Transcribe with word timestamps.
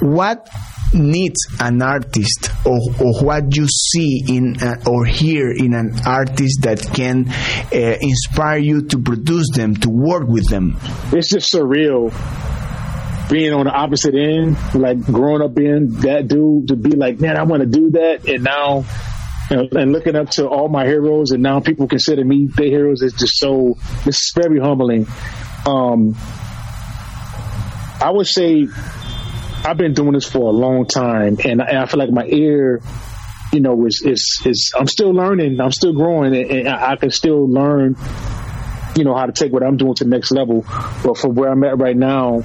what 0.00 0.48
needs 0.92 1.46
an 1.60 1.82
artist 1.82 2.50
or, 2.64 2.78
or 3.00 3.24
what 3.24 3.56
you 3.56 3.66
see 3.68 4.22
in 4.28 4.62
uh, 4.62 4.76
or 4.86 5.04
hear 5.04 5.50
in 5.50 5.74
an 5.74 5.94
artist 6.06 6.62
that 6.62 6.80
can 6.94 7.28
uh, 7.28 7.96
inspire 8.00 8.58
you 8.58 8.82
to 8.82 8.98
produce 8.98 9.50
them 9.54 9.74
to 9.76 9.90
work 9.90 10.26
with 10.28 10.48
them? 10.48 10.76
It's 11.12 11.30
just 11.30 11.52
surreal 11.52 12.12
being 13.30 13.52
on 13.52 13.64
the 13.64 13.72
opposite 13.72 14.14
end 14.14 14.56
like 14.74 15.00
growing 15.00 15.40
up 15.40 15.54
being 15.54 15.88
that 16.00 16.28
dude 16.28 16.68
to 16.68 16.76
be 16.76 16.90
like 16.90 17.18
man 17.20 17.38
i 17.38 17.42
want 17.42 17.62
to 17.62 17.66
do 17.66 17.90
that. 17.92 18.28
And 18.28 18.44
now 18.44 18.84
and 19.50 19.92
looking 19.92 20.16
up 20.16 20.30
to 20.30 20.46
all 20.46 20.68
my 20.68 20.84
heroes 20.86 21.30
and 21.30 21.42
now 21.42 21.60
people 21.60 21.86
consider 21.86 22.24
me 22.24 22.48
their 22.54 22.66
heroes 22.66 23.02
is 23.02 23.12
just 23.12 23.38
so 23.38 23.76
it's 24.06 24.32
very 24.34 24.58
humbling. 24.58 25.06
Um 25.66 26.14
i 28.00 28.10
would 28.10 28.26
say 28.26 28.66
I've 29.64 29.78
been 29.78 29.94
doing 29.94 30.12
this 30.12 30.26
for 30.26 30.48
a 30.48 30.52
long 30.52 30.86
time, 30.86 31.38
and, 31.42 31.62
and 31.62 31.78
I 31.78 31.86
feel 31.86 31.98
like 31.98 32.10
my 32.10 32.26
ear, 32.26 32.82
you 33.50 33.60
know, 33.60 33.86
is 33.86 34.02
is 34.04 34.42
is 34.44 34.72
I'm 34.78 34.86
still 34.86 35.12
learning, 35.12 35.58
I'm 35.58 35.72
still 35.72 35.94
growing, 35.94 36.36
and, 36.36 36.50
and 36.50 36.68
I, 36.68 36.92
I 36.92 36.96
can 36.96 37.10
still 37.10 37.48
learn, 37.50 37.96
you 38.94 39.04
know, 39.04 39.14
how 39.14 39.24
to 39.24 39.32
take 39.32 39.52
what 39.52 39.62
I'm 39.62 39.78
doing 39.78 39.94
to 39.94 40.04
the 40.04 40.10
next 40.10 40.32
level. 40.32 40.66
But 41.02 41.16
from 41.16 41.34
where 41.34 41.50
I'm 41.50 41.64
at 41.64 41.78
right 41.78 41.96
now, 41.96 42.42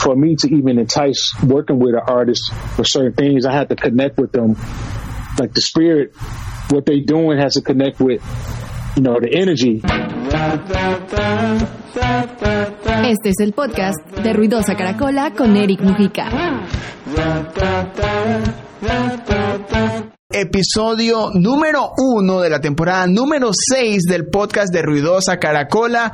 for 0.00 0.16
me 0.16 0.34
to 0.36 0.48
even 0.48 0.78
entice 0.78 1.32
working 1.42 1.78
with 1.78 1.94
an 1.94 2.02
artist 2.04 2.52
for 2.74 2.84
certain 2.84 3.12
things, 3.12 3.46
I 3.46 3.52
have 3.52 3.68
to 3.68 3.76
connect 3.76 4.18
with 4.18 4.32
them. 4.32 4.56
Like 5.38 5.54
the 5.54 5.60
spirit, 5.60 6.16
what 6.70 6.84
they 6.84 7.00
doing 7.00 7.38
has 7.38 7.54
to 7.54 7.62
connect 7.62 8.00
with, 8.00 8.22
you 8.96 9.02
know, 9.02 9.18
the 9.20 9.28
energy. 9.32 9.80
Este 13.04 13.28
es 13.30 13.40
el 13.40 13.52
podcast 13.52 13.98
de 14.22 14.32
Ruidosa 14.32 14.76
Caracola 14.76 15.32
con 15.32 15.56
Eric 15.56 15.80
Mujica. 15.80 16.28
Episodio 20.34 21.30
número 21.32 21.92
uno 21.96 22.40
de 22.40 22.50
la 22.50 22.60
temporada 22.60 23.06
número 23.06 23.50
seis 23.52 24.02
del 24.02 24.26
podcast 24.26 24.72
de 24.72 24.82
Ruidosa 24.82 25.38
Caracola. 25.38 26.12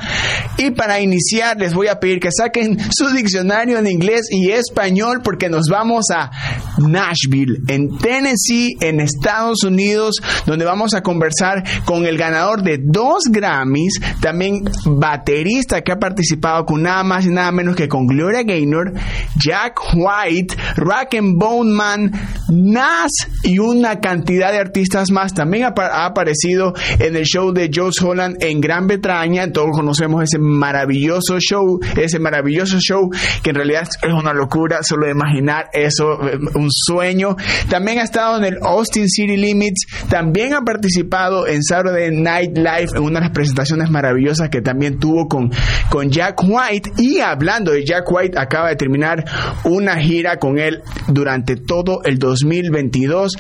Y 0.58 0.70
para 0.72 1.00
iniciar 1.00 1.58
les 1.58 1.72
voy 1.72 1.88
a 1.88 1.98
pedir 1.98 2.20
que 2.20 2.30
saquen 2.30 2.78
su 2.90 3.08
diccionario 3.10 3.78
en 3.78 3.86
inglés 3.86 4.28
y 4.30 4.50
español 4.50 5.20
porque 5.24 5.48
nos 5.48 5.68
vamos 5.70 6.04
a 6.14 6.30
Nashville, 6.78 7.60
en 7.68 7.96
Tennessee, 7.98 8.76
en 8.80 9.00
Estados 9.00 9.64
Unidos, 9.64 10.16
donde 10.46 10.64
vamos 10.64 10.94
a 10.94 11.02
conversar 11.02 11.64
con 11.84 12.04
el 12.06 12.18
ganador 12.18 12.62
de 12.62 12.78
dos 12.82 13.24
Grammys, 13.30 14.00
también 14.20 14.64
baterista 14.84 15.82
que 15.82 15.92
ha 15.92 15.98
participado 15.98 16.64
con 16.66 16.82
nada 16.82 17.02
más 17.04 17.24
y 17.24 17.30
nada 17.30 17.50
menos 17.52 17.74
que 17.76 17.88
con 17.88 18.06
Gloria 18.06 18.42
Gaynor, 18.42 18.92
Jack 19.36 19.80
White, 19.94 20.54
Rock 20.76 21.14
and 21.18 21.38
Bone 21.38 21.72
Man, 21.72 22.12
Nas 22.48 23.12
y 23.42 23.58
una 23.58 24.00
cantidad 24.10 24.50
de 24.50 24.58
artistas 24.58 25.12
más. 25.12 25.34
También 25.34 25.64
ha, 25.64 26.04
aparecido 26.04 26.74
en 26.98 27.14
el 27.14 27.24
show 27.24 27.52
de 27.52 27.70
Joe 27.72 27.90
Holland 28.02 28.38
en 28.40 28.60
Gran 28.60 28.88
Bretaña. 28.88 29.52
Todos 29.52 29.70
conocemos 29.70 30.24
ese 30.24 30.40
maravilloso 30.40 31.38
show, 31.38 31.78
ese 31.96 32.18
maravilloso 32.18 32.78
show 32.80 33.08
que 33.44 33.50
en 33.50 33.56
realidad 33.56 33.88
es 34.02 34.12
una 34.12 34.32
locura 34.32 34.82
solo 34.82 35.06
de 35.06 35.12
imaginar 35.12 35.66
eso, 35.72 36.18
un 36.54 36.68
sueño. 36.70 37.36
También 37.68 38.00
ha 38.00 38.02
estado 38.02 38.38
en 38.38 38.44
el 38.46 38.58
Austin 38.62 39.08
City 39.08 39.36
Limits. 39.36 39.86
También 40.08 40.54
ha 40.54 40.62
participado 40.62 41.46
en 41.46 41.62
Saturday 41.62 42.10
Night 42.10 42.56
Live 42.56 42.88
en 42.96 43.02
una 43.02 43.20
de 43.20 43.26
las 43.26 43.34
presentaciones 43.34 43.90
maravillosas 43.90 44.48
que 44.48 44.60
también 44.60 44.98
tuvo 44.98 45.28
con, 45.28 45.52
con 45.88 46.10
Jack 46.10 46.42
White. 46.42 46.94
Y 46.98 47.20
hablando 47.20 47.70
de 47.70 47.84
Jack 47.84 48.10
White, 48.10 48.36
acaba 48.36 48.70
de 48.70 48.76
terminar 48.76 49.24
una 49.62 49.98
gira 49.98 50.38
con 50.38 50.58
él 50.58 50.82
durante 51.06 51.54
todo 51.54 52.02
el 52.02 52.18
2022 52.18 53.36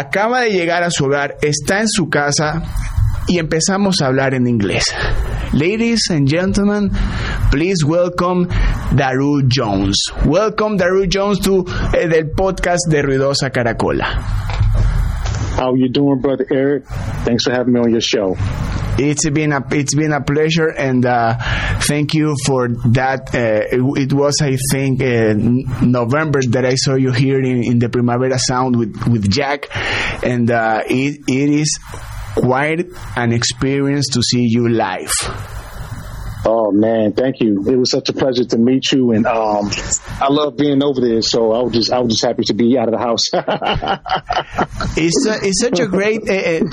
acaba 0.00 0.40
de 0.40 0.50
llegar 0.50 0.82
a 0.82 0.90
su 0.90 1.04
hogar, 1.04 1.36
está 1.42 1.80
en 1.80 1.88
su 1.88 2.08
casa 2.08 2.62
y 3.28 3.38
empezamos 3.38 3.96
a 4.00 4.06
hablar 4.06 4.34
en 4.34 4.46
inglés. 4.46 4.84
Ladies 5.52 6.10
and 6.10 6.28
gentlemen, 6.28 6.90
please 7.50 7.84
welcome 7.84 8.48
Daru 8.96 9.42
Jones. 9.46 9.96
Welcome 10.24 10.78
Daru 10.78 11.06
Jones 11.06 11.40
to 11.40 11.66
eh, 11.92 12.08
del 12.08 12.30
podcast 12.30 12.88
de 12.88 13.02
Ruidosa 13.02 13.50
Caracola. 13.50 14.06
How 15.56 15.74
you 15.74 15.90
doing, 15.90 16.20
brother 16.20 16.46
Eric? 16.50 16.84
Thanks 17.24 17.44
for 17.44 17.52
having 17.52 17.74
me 17.74 17.80
on 17.80 17.90
your 17.90 18.00
show. 18.00 18.36
It's 19.00 19.28
been 19.30 19.52
a 19.52 19.62
it's 19.70 19.94
been 19.94 20.12
a 20.12 20.20
pleasure, 20.20 20.68
and 20.68 21.06
uh, 21.06 21.36
thank 21.88 22.12
you 22.12 22.36
for 22.44 22.68
that. 22.68 23.34
Uh, 23.34 23.64
it, 23.72 24.02
it, 24.02 24.12
was, 24.12 24.40
I 24.42 24.56
think, 24.70 25.00
uh, 25.00 25.32
November 25.84 26.40
that 26.48 26.66
I 26.66 26.74
saw 26.74 26.94
you 26.94 27.12
here 27.12 27.40
in, 27.40 27.64
in, 27.64 27.78
the 27.78 27.88
Primavera 27.88 28.38
Sound 28.38 28.76
with 28.76 28.94
with 29.08 29.30
Jack, 29.30 29.68
and 30.22 30.50
uh, 30.50 30.82
it 30.86 31.20
it 31.26 31.50
is 31.50 31.78
quite 32.34 32.86
an 33.16 33.32
experience 33.32 34.08
to 34.08 34.22
see 34.22 34.46
you 34.46 34.68
live. 34.68 35.12
Oh 36.44 36.72
man, 36.72 37.12
thank 37.12 37.40
you. 37.40 37.64
It 37.68 37.76
was 37.76 37.90
such 37.90 38.08
a 38.08 38.12
pleasure 38.12 38.44
to 38.44 38.56
meet 38.56 38.92
you, 38.92 39.12
and 39.12 39.26
um, 39.26 39.70
I 40.20 40.28
love 40.30 40.56
being 40.56 40.82
over 40.82 41.00
there. 41.00 41.20
So 41.20 41.52
I 41.52 41.62
was 41.62 41.72
just, 41.72 41.92
I 41.92 41.98
was 41.98 42.14
just 42.14 42.24
happy 42.24 42.44
to 42.44 42.54
be 42.54 42.78
out 42.78 42.88
of 42.88 42.92
the 42.92 42.98
house. 42.98 43.24
it's 44.96 45.26
it's 45.26 45.60
such 45.60 45.80
a 45.80 45.86
great. 45.86 46.22
Uh, 46.22 46.64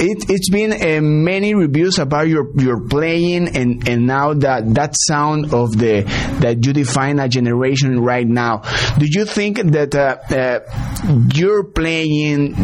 it 0.00 0.24
it's 0.28 0.50
been 0.50 0.72
uh, 0.72 1.00
many 1.00 1.54
reviews 1.54 1.98
about 1.98 2.26
your 2.26 2.50
your 2.60 2.80
playing, 2.80 3.56
and 3.56 3.88
and 3.88 4.06
now 4.06 4.34
that 4.34 4.74
that 4.74 4.96
sound 4.96 5.54
of 5.54 5.78
the 5.78 6.02
that 6.40 6.64
you 6.66 6.72
define 6.72 7.20
a 7.20 7.28
generation 7.28 8.00
right 8.00 8.26
now. 8.26 8.62
Do 8.98 9.06
you 9.08 9.26
think 9.26 9.58
that 9.58 9.94
uh, 9.94 10.60
you're 11.34 11.64
playing 11.64 12.54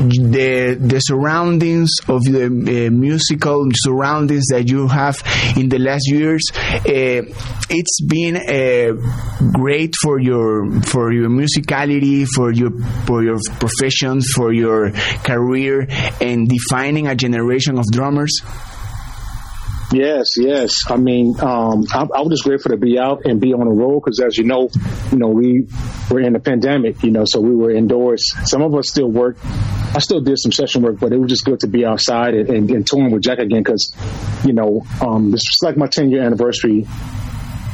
the 0.00 0.76
the 0.80 0.98
surroundings 0.98 1.90
of 2.08 2.24
the 2.24 2.90
musical 2.90 3.68
surroundings 3.74 4.46
that 4.50 4.68
you 4.68 4.88
have 4.88 5.22
in 5.56 5.68
the 5.68 5.78
last 5.78 5.99
years. 6.06 6.42
Uh, 6.52 7.22
it's 7.68 8.00
been 8.06 8.36
uh, 8.36 9.50
great 9.52 9.94
for 10.02 10.18
your 10.18 10.80
for 10.82 11.12
your 11.12 11.28
musicality, 11.28 12.26
for 12.34 12.52
your 12.52 12.70
for 13.06 13.22
your 13.22 13.38
profession, 13.58 14.20
for 14.20 14.52
your 14.52 14.90
career, 15.24 15.86
and 16.20 16.48
defining 16.48 17.06
a 17.06 17.14
generation 17.14 17.78
of 17.78 17.84
drummers. 17.92 18.40
Yes, 19.92 20.36
yes. 20.36 20.88
I 20.88 20.96
mean, 20.96 21.34
um, 21.40 21.84
I, 21.92 22.02
I, 22.02 22.20
was 22.20 22.28
just 22.30 22.44
grateful 22.44 22.70
to 22.70 22.76
be 22.76 22.96
out 22.96 23.24
and 23.24 23.40
be 23.40 23.52
on 23.52 23.66
the 23.66 23.72
road 23.72 24.00
because, 24.00 24.20
as 24.20 24.38
you 24.38 24.44
know, 24.44 24.70
you 25.10 25.18
know, 25.18 25.28
we 25.28 25.66
were 26.08 26.20
in 26.20 26.32
the 26.32 26.38
pandemic, 26.38 27.02
you 27.02 27.10
know, 27.10 27.24
so 27.26 27.40
we 27.40 27.56
were 27.56 27.72
indoors. 27.72 28.24
Some 28.44 28.62
of 28.62 28.72
us 28.76 28.88
still 28.88 29.10
work. 29.10 29.36
I 29.92 29.98
still 29.98 30.20
did 30.20 30.38
some 30.38 30.52
session 30.52 30.82
work, 30.82 31.00
but 31.00 31.12
it 31.12 31.18
was 31.18 31.28
just 31.28 31.44
good 31.44 31.58
to 31.60 31.66
be 31.66 31.84
outside 31.84 32.34
and, 32.34 32.48
and, 32.48 32.70
and 32.70 32.86
touring 32.86 33.10
with 33.10 33.22
Jack 33.22 33.40
again 33.40 33.64
because, 33.64 33.92
you 34.44 34.52
know, 34.52 34.86
um, 35.00 35.34
like 35.62 35.76
my 35.76 35.88
10 35.88 36.10
year 36.10 36.22
anniversary 36.22 36.86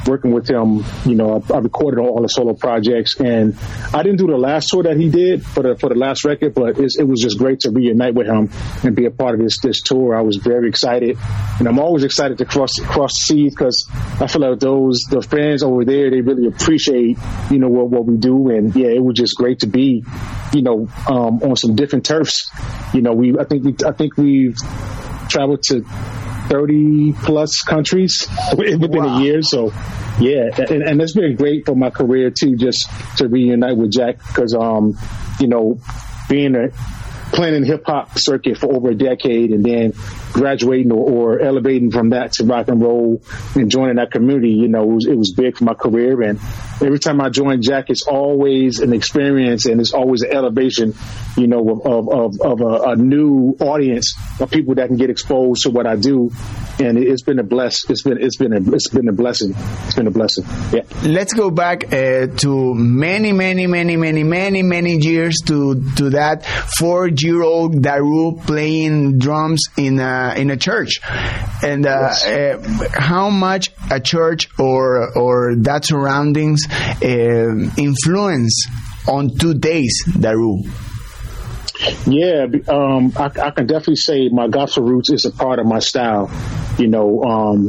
working 0.07 0.33
with 0.33 0.49
him. 0.49 0.85
You 1.05 1.15
know, 1.15 1.43
I, 1.51 1.55
I, 1.55 1.59
recorded 1.59 2.01
all 2.01 2.21
the 2.23 2.29
solo 2.29 2.55
projects, 2.55 3.19
and 3.21 3.57
I 3.93 4.03
didn't 4.03 4.19
do 4.19 4.27
the 4.27 4.37
last 4.37 4.69
tour 4.71 4.83
that 4.85 4.97
he 4.97 5.09
did 5.09 5.45
for 5.45 5.63
the 5.63 5.77
for 5.77 5.89
the 5.89 5.95
last 5.95 6.25
record, 6.25 6.55
but 6.55 6.79
it 6.79 7.07
was 7.07 7.21
just 7.21 7.39
great 7.39 7.61
to 7.61 7.71
reunite 7.71 8.15
with 8.15 8.27
him 8.27 8.51
and 8.83 8.95
be 8.95 9.07
a 9.07 9.11
part 9.11 9.35
of 9.35 9.41
this 9.41 9.59
this 9.61 9.81
tour. 9.83 10.17
I 10.17 10.23
was 10.23 10.37
very 10.37 10.69
excited, 10.69 11.19
and 11.59 11.69
I'm 11.69 11.79
always 11.79 12.05
excited 12.05 12.39
to 12.39 12.45
cross 12.45 12.73
cross 12.81 13.13
seas 13.15 13.55
because 13.55 13.89
I 14.21 14.27
feel 14.27 14.43
like 14.43 14.61
those 14.61 15.03
the 15.11 15.23
fans 15.23 15.63
over 15.63 15.85
there 15.85 16.11
they 16.11 16.21
really 16.21 16.47
appreciate 16.47 17.17
you 17.51 17.59
know 17.59 17.69
what 17.69 17.91
what 17.91 18.07
we 18.07 18.17
do, 18.17 18.51
and 18.51 18.75
yeah, 18.75 18.89
it 18.89 19.03
was 19.03 19.17
just 19.17 19.37
great 19.37 19.61
to 19.61 19.67
be 19.67 20.05
you 20.53 20.63
know 20.63 20.89
um, 21.09 21.43
on 21.43 21.57
some 21.57 21.75
different 21.75 22.05
turfs. 22.05 22.51
You 22.95 23.03
know, 23.03 23.13
we 23.13 23.37
I 23.39 23.45
think 23.45 23.65
we 23.65 23.75
I 23.87 23.93
think 23.93 24.17
we've 24.17 24.57
traveled 25.29 25.63
to 25.65 25.85
30 26.49 27.13
plus 27.13 27.63
countries 27.63 28.29
within 28.57 28.91
wow. 28.91 29.19
a 29.19 29.23
year. 29.23 29.43
So, 29.43 29.73
yeah, 30.21 30.49
and, 30.57 30.83
and 30.83 31.03
it's 31.03 31.15
been 31.15 31.37
great 31.37 31.67
for 31.67 31.75
my 31.75 31.91
career 31.91 32.31
too, 32.31 32.57
just 32.57 32.89
to 33.19 33.29
reunite 33.29 33.77
with 33.77 33.93
Jack 33.93 34.19
because, 34.19 34.55
um, 34.55 34.97
you 35.41 35.49
know, 35.49 35.79
being 36.29 36.55
a 36.55 36.69
playing 37.37 37.55
in 37.55 37.65
hip 37.65 37.85
hop 37.87 38.19
circuit 38.19 38.59
for 38.59 38.75
over 38.75 38.91
a 38.91 38.95
decade 38.95 39.51
and 39.51 39.65
then 39.65 39.93
graduating 40.33 40.91
or, 40.91 41.37
or, 41.37 41.41
elevating 41.41 41.91
from 41.91 42.11
that 42.11 42.33
to 42.33 42.45
rock 42.45 42.69
and 42.69 42.81
roll 42.81 43.23
and 43.55 43.71
joining 43.71 43.97
that 43.97 44.11
community, 44.11 44.51
you 44.51 44.69
know, 44.69 44.83
it 44.83 44.95
was, 44.95 45.07
it 45.07 45.17
was, 45.17 45.33
big 45.37 45.57
for 45.57 45.65
my 45.65 45.75
career. 45.75 46.23
And 46.23 46.41
every 46.81 46.99
time 46.99 47.21
I 47.21 47.29
join 47.29 47.61
Jack, 47.61 47.91
it's 47.91 48.07
always 48.07 48.81
an 48.81 48.95
experience 48.95 49.67
and 49.67 49.81
it's 49.81 49.93
always 49.93 50.23
an 50.23 50.33
elevation, 50.33 50.95
you 51.37 51.47
know, 51.47 51.83
of, 51.85 52.09
of, 52.09 52.41
of 52.41 52.61
a, 52.61 52.91
a, 52.93 52.97
new 52.97 53.55
audience 53.61 54.15
of 54.41 54.51
people 54.51 54.75
that 54.77 54.87
can 54.87 54.97
get 54.97 55.11
exposed 55.11 55.65
to 55.65 55.71
what 55.71 55.87
I 55.87 55.97
do. 55.97 56.31
And 56.79 56.97
it's 56.99 57.23
been 57.23 57.39
a 57.39 57.43
bless. 57.43 57.89
It's 57.91 58.03
been, 58.03 58.23
it's 58.23 58.37
been 58.37 58.53
a, 58.53 58.75
it's 58.75 58.89
been 58.89 59.09
a 59.09 59.13
blessing. 59.13 59.55
It's 59.85 59.95
been 59.95 60.07
a 60.07 60.11
blessing. 60.11 60.45
Yeah. 60.73 60.83
Let's 61.03 61.35
go 61.35 61.51
back 61.51 61.93
uh, 61.93 62.29
to 62.29 62.75
many, 62.75 63.33
many, 63.33 63.67
many, 63.67 63.97
many, 63.97 64.25
many, 64.25 64.63
many 64.63 64.97
years 64.97 65.39
to, 65.47 65.75
to 65.97 66.11
that 66.11 66.47
four 66.79 67.11
year 67.27 67.43
old 67.43 67.83
Daru 67.83 68.37
playing 68.47 69.19
drums 69.19 69.65
in 69.77 69.99
a, 70.01 70.35
in 70.37 70.51
a 70.51 70.57
church. 70.57 71.01
And 71.63 71.87
uh, 71.87 72.11
yes. 72.11 72.25
uh, 72.25 72.89
how 72.93 73.31
much 73.31 73.71
a 73.91 74.01
church 74.01 74.49
or, 74.59 75.17
or 75.19 75.57
that 75.57 75.85
surroundings 75.85 76.67
uh, 76.71 77.07
influence 77.77 78.67
on 79.09 79.37
two 79.37 79.55
days, 79.55 80.05
Daru? 80.19 80.63
Yeah, 82.07 82.47
um, 82.69 83.13
I, 83.17 83.27
I, 83.27 83.51
can 83.51 83.67
definitely 83.67 83.97
say 83.97 84.31
my 84.33 84.49
gospel 84.49 84.85
roots 84.85 85.11
is 85.11 85.27
a 85.27 85.31
part 85.31 85.59
of 85.59 85.67
my 85.67 85.79
style. 85.79 86.31
You 86.79 86.89
know, 86.89 87.23
um, 87.23 87.69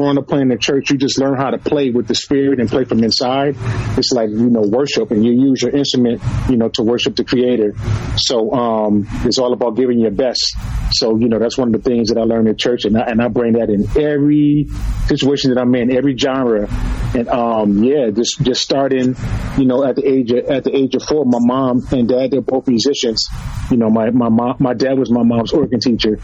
growing 0.00 0.16
up 0.16 0.26
playing 0.26 0.44
in 0.44 0.48
the 0.48 0.56
church, 0.56 0.90
you 0.90 0.96
just 0.96 1.20
learn 1.20 1.36
how 1.36 1.50
to 1.50 1.58
play 1.58 1.90
with 1.90 2.08
the 2.08 2.14
spirit 2.14 2.58
and 2.58 2.70
play 2.70 2.84
from 2.84 3.04
inside. 3.04 3.54
It's 3.98 4.12
like, 4.12 4.30
you 4.30 4.48
know, 4.48 4.62
worship 4.62 5.10
and 5.10 5.24
you 5.24 5.32
use 5.32 5.60
your 5.60 5.72
instrument, 5.72 6.22
you 6.48 6.56
know, 6.56 6.70
to 6.70 6.82
worship 6.82 7.16
the 7.16 7.24
creator. 7.24 7.74
So, 8.16 8.50
um, 8.52 9.06
it's 9.24 9.38
all 9.38 9.52
about 9.52 9.76
giving 9.76 10.00
your 10.00 10.10
best. 10.10 10.56
So, 10.92 11.18
you 11.18 11.28
know, 11.28 11.38
that's 11.38 11.58
one 11.58 11.74
of 11.74 11.82
the 11.82 11.88
things 11.88 12.08
that 12.08 12.18
I 12.18 12.22
learned 12.22 12.48
in 12.48 12.56
church 12.56 12.86
and 12.86 12.96
I, 12.96 13.02
and 13.02 13.20
I 13.20 13.28
bring 13.28 13.52
that 13.54 13.68
in 13.68 13.86
every 14.02 14.68
situation 15.06 15.52
that 15.52 15.60
I'm 15.60 15.74
in, 15.74 15.94
every 15.94 16.16
genre. 16.16 16.66
And, 17.14 17.28
um, 17.28 17.84
yeah, 17.84 18.08
just, 18.10 18.40
just 18.40 18.62
starting, 18.62 19.16
you 19.58 19.66
know, 19.66 19.84
at 19.84 19.96
the 19.96 20.08
age 20.08 20.32
of, 20.32 20.46
at 20.46 20.64
the 20.64 20.74
age 20.74 20.94
of 20.94 21.02
four, 21.02 21.26
my 21.26 21.40
mom 21.40 21.86
and 21.92 22.08
dad, 22.08 22.30
they're 22.30 22.40
both 22.40 22.68
musicians. 22.68 23.28
You 23.70 23.76
know, 23.76 23.90
my, 23.90 24.10
my 24.10 24.30
mom, 24.30 24.56
my 24.60 24.72
dad 24.72 24.98
was 24.98 25.10
my 25.10 25.24
mom's 25.24 25.52
organ 25.52 25.80
teacher. 25.80 26.18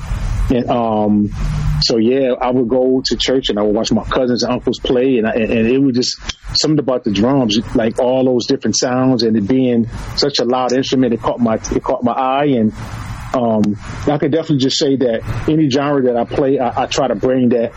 And, 0.48 0.70
um, 0.70 1.30
so 1.86 1.98
yeah, 1.98 2.32
I 2.40 2.50
would 2.50 2.68
go 2.68 3.00
to 3.04 3.16
church 3.16 3.48
and 3.48 3.58
I 3.58 3.62
would 3.62 3.74
watch 3.74 3.92
my 3.92 4.04
cousins 4.04 4.42
and 4.42 4.52
uncles 4.52 4.80
play, 4.80 5.18
and, 5.18 5.26
I, 5.26 5.34
and 5.34 5.68
it 5.68 5.78
was 5.78 5.94
just 5.94 6.20
something 6.60 6.80
about 6.80 7.04
the 7.04 7.12
drums, 7.12 7.58
like 7.76 8.00
all 8.00 8.24
those 8.24 8.46
different 8.46 8.76
sounds, 8.76 9.22
and 9.22 9.36
it 9.36 9.46
being 9.46 9.88
such 10.16 10.40
a 10.40 10.44
loud 10.44 10.72
instrument, 10.72 11.14
it 11.14 11.20
caught 11.20 11.38
my 11.38 11.54
it 11.54 11.82
caught 11.82 12.02
my 12.02 12.12
eye, 12.12 12.46
and 12.46 12.72
um, 13.34 13.76
I 14.06 14.18
can 14.18 14.30
definitely 14.30 14.58
just 14.58 14.78
say 14.78 14.96
that 14.96 15.48
any 15.48 15.70
genre 15.70 16.02
that 16.02 16.16
I 16.16 16.24
play, 16.24 16.58
I, 16.58 16.84
I 16.84 16.86
try 16.86 17.06
to 17.08 17.14
bring 17.14 17.50
that 17.50 17.72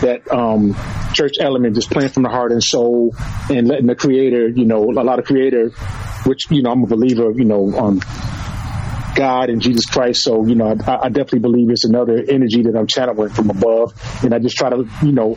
that 0.00 0.32
um, 0.32 0.74
church 1.12 1.34
element, 1.38 1.74
just 1.74 1.90
playing 1.90 2.10
from 2.10 2.22
the 2.22 2.30
heart 2.30 2.52
and 2.52 2.62
soul, 2.62 3.14
and 3.50 3.68
letting 3.68 3.86
the 3.86 3.94
creator, 3.94 4.48
you 4.48 4.64
know, 4.64 4.84
a 4.84 5.04
lot 5.04 5.18
of 5.18 5.26
creator, 5.26 5.70
which 6.24 6.50
you 6.50 6.62
know 6.62 6.70
I'm 6.70 6.82
a 6.82 6.86
believer, 6.86 7.30
you 7.32 7.44
know, 7.44 7.76
um, 7.78 8.00
God 9.14 9.50
and 9.50 9.60
Jesus 9.60 9.86
Christ. 9.86 10.22
So, 10.22 10.46
you 10.46 10.54
know, 10.54 10.76
I, 10.86 10.98
I 11.04 11.08
definitely 11.08 11.40
believe 11.40 11.70
it's 11.70 11.84
another 11.84 12.22
energy 12.28 12.62
that 12.62 12.76
I'm 12.76 12.86
channeling 12.86 13.30
from 13.30 13.50
above. 13.50 13.92
And 14.24 14.34
I 14.34 14.38
just 14.38 14.56
try 14.56 14.70
to, 14.70 14.88
you 15.02 15.12
know, 15.12 15.36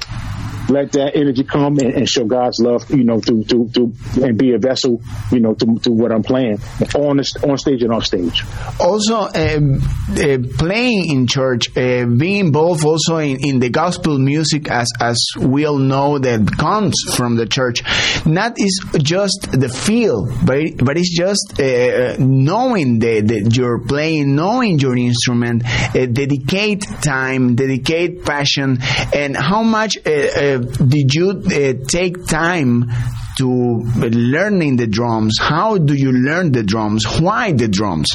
let 0.69 0.91
that 0.93 1.15
energy 1.15 1.43
come 1.43 1.77
and, 1.77 1.93
and, 1.93 2.09
show 2.09 2.25
God's 2.25 2.59
love, 2.59 2.89
you 2.89 3.03
know, 3.03 3.19
through, 3.19 3.43
through, 3.43 3.69
through, 3.69 3.93
and 4.23 4.37
be 4.37 4.53
a 4.53 4.57
vessel, 4.57 5.01
you 5.31 5.39
know, 5.39 5.53
to, 5.53 5.79
to 5.79 5.91
what 5.91 6.11
I'm 6.11 6.23
playing 6.23 6.59
on 6.95 7.19
on 7.19 7.57
stage 7.57 7.81
and 7.83 7.91
off 7.91 8.05
stage. 8.05 8.43
Also, 8.79 9.15
uh, 9.15 9.27
uh, 9.29 10.37
playing 10.57 11.09
in 11.09 11.27
church, 11.27 11.75
uh, 11.77 12.05
being 12.05 12.47
involved 12.47 12.85
also 12.85 13.17
in, 13.17 13.37
in 13.43 13.59
the 13.59 13.69
gospel 13.69 14.17
music, 14.17 14.69
as 14.69 14.91
as 14.99 15.17
we 15.39 15.65
all 15.65 15.77
know 15.77 16.17
that 16.19 16.49
comes 16.57 16.95
from 17.15 17.35
the 17.35 17.45
church, 17.45 17.81
not 18.25 18.53
is 18.57 18.85
just 18.97 19.49
the 19.51 19.69
feel, 19.69 20.25
but 20.45 20.77
but 20.77 20.97
it's 20.97 21.15
just 21.15 21.59
uh, 21.59 22.15
knowing 22.19 22.99
that, 22.99 23.27
that 23.27 23.55
you're 23.55 23.79
playing, 23.79 24.35
knowing 24.35 24.79
your 24.79 24.97
instrument, 24.97 25.63
uh, 25.65 26.05
dedicate 26.05 26.85
time, 27.01 27.55
dedicate 27.55 28.25
passion, 28.25 28.79
and 29.13 29.35
how 29.35 29.63
much 29.63 29.97
uh, 29.97 30.52
did 30.59 31.13
you 31.13 31.29
uh, 31.31 31.85
take 31.87 32.25
time 32.25 32.91
to 33.37 33.47
learning 33.47 34.77
the 34.77 34.87
drums? 34.87 35.37
How 35.39 35.77
do 35.77 35.93
you 35.93 36.11
learn 36.11 36.51
the 36.51 36.63
drums? 36.63 37.05
Why 37.19 37.51
the 37.51 37.67
drums? 37.67 38.09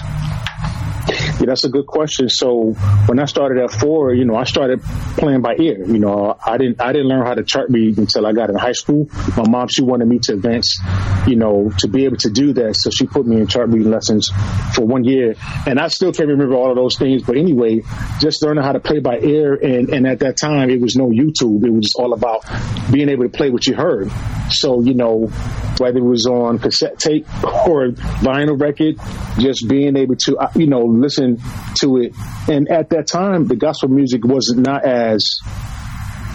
Yeah, 1.39 1.47
that's 1.47 1.65
a 1.65 1.69
good 1.69 1.87
question. 1.87 2.29
So 2.29 2.73
when 3.07 3.21
I 3.21 3.27
started 3.27 3.63
at 3.63 3.71
four, 3.71 4.13
you 4.13 4.25
know, 4.25 4.35
I 4.35 4.43
started 4.43 4.83
playing 4.83 5.41
by 5.41 5.55
ear. 5.57 5.85
You 5.87 6.01
know, 6.01 6.37
I 6.45 6.57
didn't 6.57 6.81
I 6.81 6.93
didn't 6.93 7.07
learn 7.07 7.25
how 7.25 7.35
to 7.35 7.45
chart 7.45 7.71
read 7.71 7.97
until 7.97 8.27
I 8.27 8.33
got 8.33 8.51
in 8.51 8.57
high 8.57 8.73
school. 8.73 9.09
My 9.37 9.49
mom 9.49 9.69
she 9.69 9.83
wanted 9.83 10.09
me 10.09 10.19
to 10.21 10.33
advance, 10.33 10.81
you 11.29 11.37
know, 11.37 11.71
to 11.79 11.89
be 11.89 12.07
able 12.07 12.17
to 12.19 12.31
do 12.31 12.55
that. 12.55 12.77
So 12.77 12.91
she 12.91 13.07
put 13.07 13.25
me 13.25 13.41
in 13.41 13.47
chart 13.47 13.69
reading 13.69 13.91
lessons 13.91 14.31
for 14.75 14.85
one 14.85 15.05
year, 15.05 15.37
and 15.65 15.79
I 15.79 15.89
still 15.89 16.13
can't 16.13 16.29
remember 16.29 16.57
all 16.57 16.71
of 16.71 16.77
those 16.77 16.99
things. 16.99 17.23
But 17.23 17.37
anyway, 17.37 17.83
just 18.19 18.43
learning 18.43 18.65
how 18.65 18.73
to 18.73 18.81
play 18.81 18.99
by 18.99 19.19
ear, 19.21 19.55
and 19.55 19.91
and 19.91 20.09
at 20.09 20.19
that 20.21 20.39
time 20.39 20.71
it 20.71 20.81
was 20.81 20.97
no 20.97 21.09
YouTube. 21.09 21.65
It 21.65 21.71
was 21.71 21.85
just 21.85 21.97
all 21.97 22.15
about 22.15 22.45
being 22.91 23.09
able 23.09 23.25
to 23.25 23.31
play 23.31 23.51
what 23.51 23.65
you 23.65 23.77
heard. 23.77 24.11
So 24.51 24.83
you 24.83 24.95
know, 24.95 25.31
whether 25.79 25.99
it 25.99 26.05
was 26.05 26.27
on 26.27 26.59
cassette 26.59 26.99
tape 26.99 27.27
or 27.45 27.89
vinyl 28.21 28.61
record, 28.61 28.97
just 29.39 29.69
being 29.69 29.97
able 29.97 30.17
to 30.17 30.37
uh, 30.39 30.51
you 30.55 30.67
know 30.67 30.83
listen 30.83 31.41
to 31.81 31.99
it. 31.99 32.15
And 32.49 32.69
at 32.69 32.91
that 32.91 33.07
time, 33.07 33.47
the 33.47 33.57
gospel 33.57 33.89
music 33.89 34.25
was 34.25 34.55
not 34.57 34.85
as 34.85 35.41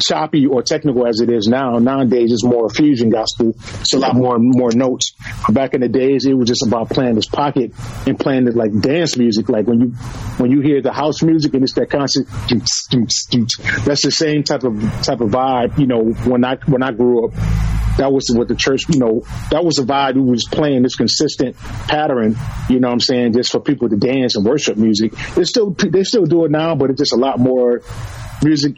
choppy 0.08 0.46
or 0.46 0.62
technical 0.62 1.08
as 1.08 1.20
it 1.22 1.30
is 1.30 1.48
now. 1.48 1.80
Nowadays, 1.80 2.32
it's 2.32 2.44
more 2.44 2.70
fusion 2.70 3.10
gospel. 3.10 3.54
It's 3.82 3.94
a 3.94 4.00
lot 4.00 4.16
more 4.16 4.38
more 4.40 4.72
notes. 4.72 5.14
Back 5.50 5.74
in 5.74 5.82
the 5.82 5.88
days, 5.88 6.26
it 6.26 6.34
was 6.34 6.48
just 6.48 6.66
about 6.66 6.90
playing 6.90 7.16
this 7.16 7.28
pocket 7.28 7.72
and 8.06 8.20
playing 8.20 8.48
it 8.48 8.56
like 8.56 8.72
dance 8.80 9.18
music. 9.18 9.50
Like 9.50 9.68
when 9.68 9.80
you 9.80 9.88
when 10.38 10.52
you 10.52 10.62
hear 10.62 10.82
the 10.82 10.94
house 10.94 11.22
music 11.22 11.54
and 11.54 11.64
it's 11.64 11.74
that 11.74 11.90
constant, 11.90 12.28
that's 13.86 14.04
the 14.04 14.12
same 14.12 14.44
type 14.44 14.64
of 14.64 14.80
type 15.04 15.22
of 15.22 15.30
vibe. 15.30 15.78
You 15.80 15.88
know, 15.88 16.04
when 16.04 16.44
I 16.44 16.58
when 16.68 16.84
I 16.84 16.92
grew 16.92 17.28
up, 17.28 17.34
that 17.98 18.12
was 18.12 18.30
what 18.34 18.48
the 18.48 18.56
church. 18.56 18.84
You 18.90 19.00
know, 19.00 19.24
that 19.52 19.64
was 19.64 19.76
the 19.76 19.84
vibe. 19.84 20.16
We 20.16 20.22
was 20.22 20.46
playing 20.50 20.84
this 20.84 20.96
consistent 20.96 21.56
pattern. 21.88 22.36
You 22.70 22.80
know, 22.80 22.88
what 22.88 22.94
I'm 22.94 23.00
saying 23.00 23.34
just 23.34 23.52
for 23.52 23.60
people 23.60 23.90
to 23.90 23.98
dance 23.98 24.36
and 24.36 24.46
worship 24.46 24.78
music. 24.78 25.14
They 25.36 25.44
still 25.44 25.72
they 25.72 26.04
still 26.04 26.26
do 26.26 26.46
it 26.46 26.52
now, 26.52 26.76
but 26.76 26.90
it's 26.90 27.00
just 27.00 27.14
a 27.14 27.18
lot 27.18 27.40
more 27.40 27.82
music 28.44 28.76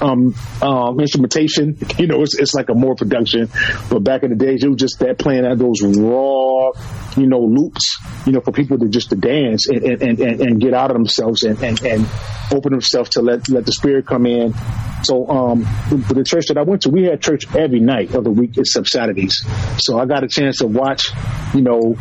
um, 0.00 0.34
um, 0.62 1.00
instrumentation. 1.00 1.78
You 1.98 2.06
know, 2.06 2.22
it's, 2.22 2.38
it's 2.38 2.54
like 2.54 2.68
a 2.68 2.74
more 2.74 2.94
production. 2.94 3.48
But 3.90 4.00
back 4.00 4.22
in 4.22 4.30
the 4.30 4.36
days, 4.36 4.62
it 4.62 4.68
was 4.68 4.78
just 4.78 4.98
that 5.00 5.18
playing 5.18 5.46
out 5.46 5.58
those 5.58 5.82
raw, 5.82 6.70
you 7.16 7.26
know, 7.26 7.40
loops, 7.40 7.98
you 8.26 8.32
know, 8.32 8.40
for 8.40 8.52
people 8.52 8.78
to 8.78 8.88
just 8.88 9.10
to 9.10 9.16
dance 9.16 9.68
and, 9.68 9.82
and, 9.82 10.20
and, 10.20 10.40
and 10.40 10.60
get 10.60 10.74
out 10.74 10.90
of 10.90 10.96
themselves 10.96 11.42
and, 11.42 11.62
and, 11.62 11.82
and 11.82 12.06
open 12.52 12.72
themselves 12.72 13.10
to 13.10 13.22
let, 13.22 13.48
let 13.48 13.64
the 13.64 13.72
spirit 13.72 14.06
come 14.06 14.26
in. 14.26 14.54
So, 15.02 15.26
um, 15.28 15.66
the 15.90 16.24
church 16.24 16.46
that 16.48 16.58
I 16.58 16.62
went 16.62 16.82
to, 16.82 16.90
we 16.90 17.04
had 17.04 17.20
church 17.22 17.46
every 17.54 17.80
night 17.80 18.14
of 18.14 18.24
the 18.24 18.30
week 18.30 18.58
except 18.58 18.88
Saturdays. 18.88 19.46
So 19.78 19.98
I 19.98 20.06
got 20.06 20.24
a 20.24 20.28
chance 20.28 20.58
to 20.58 20.66
watch, 20.66 21.10
you 21.54 21.62
know, 21.62 21.96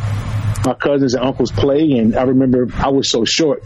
my 0.65 0.73
cousins 0.73 1.13
and 1.13 1.23
uncles 1.23 1.51
play. 1.51 1.91
And 1.93 2.15
I 2.15 2.23
remember 2.23 2.67
I 2.75 2.89
was 2.89 3.11
so 3.11 3.23
short. 3.25 3.63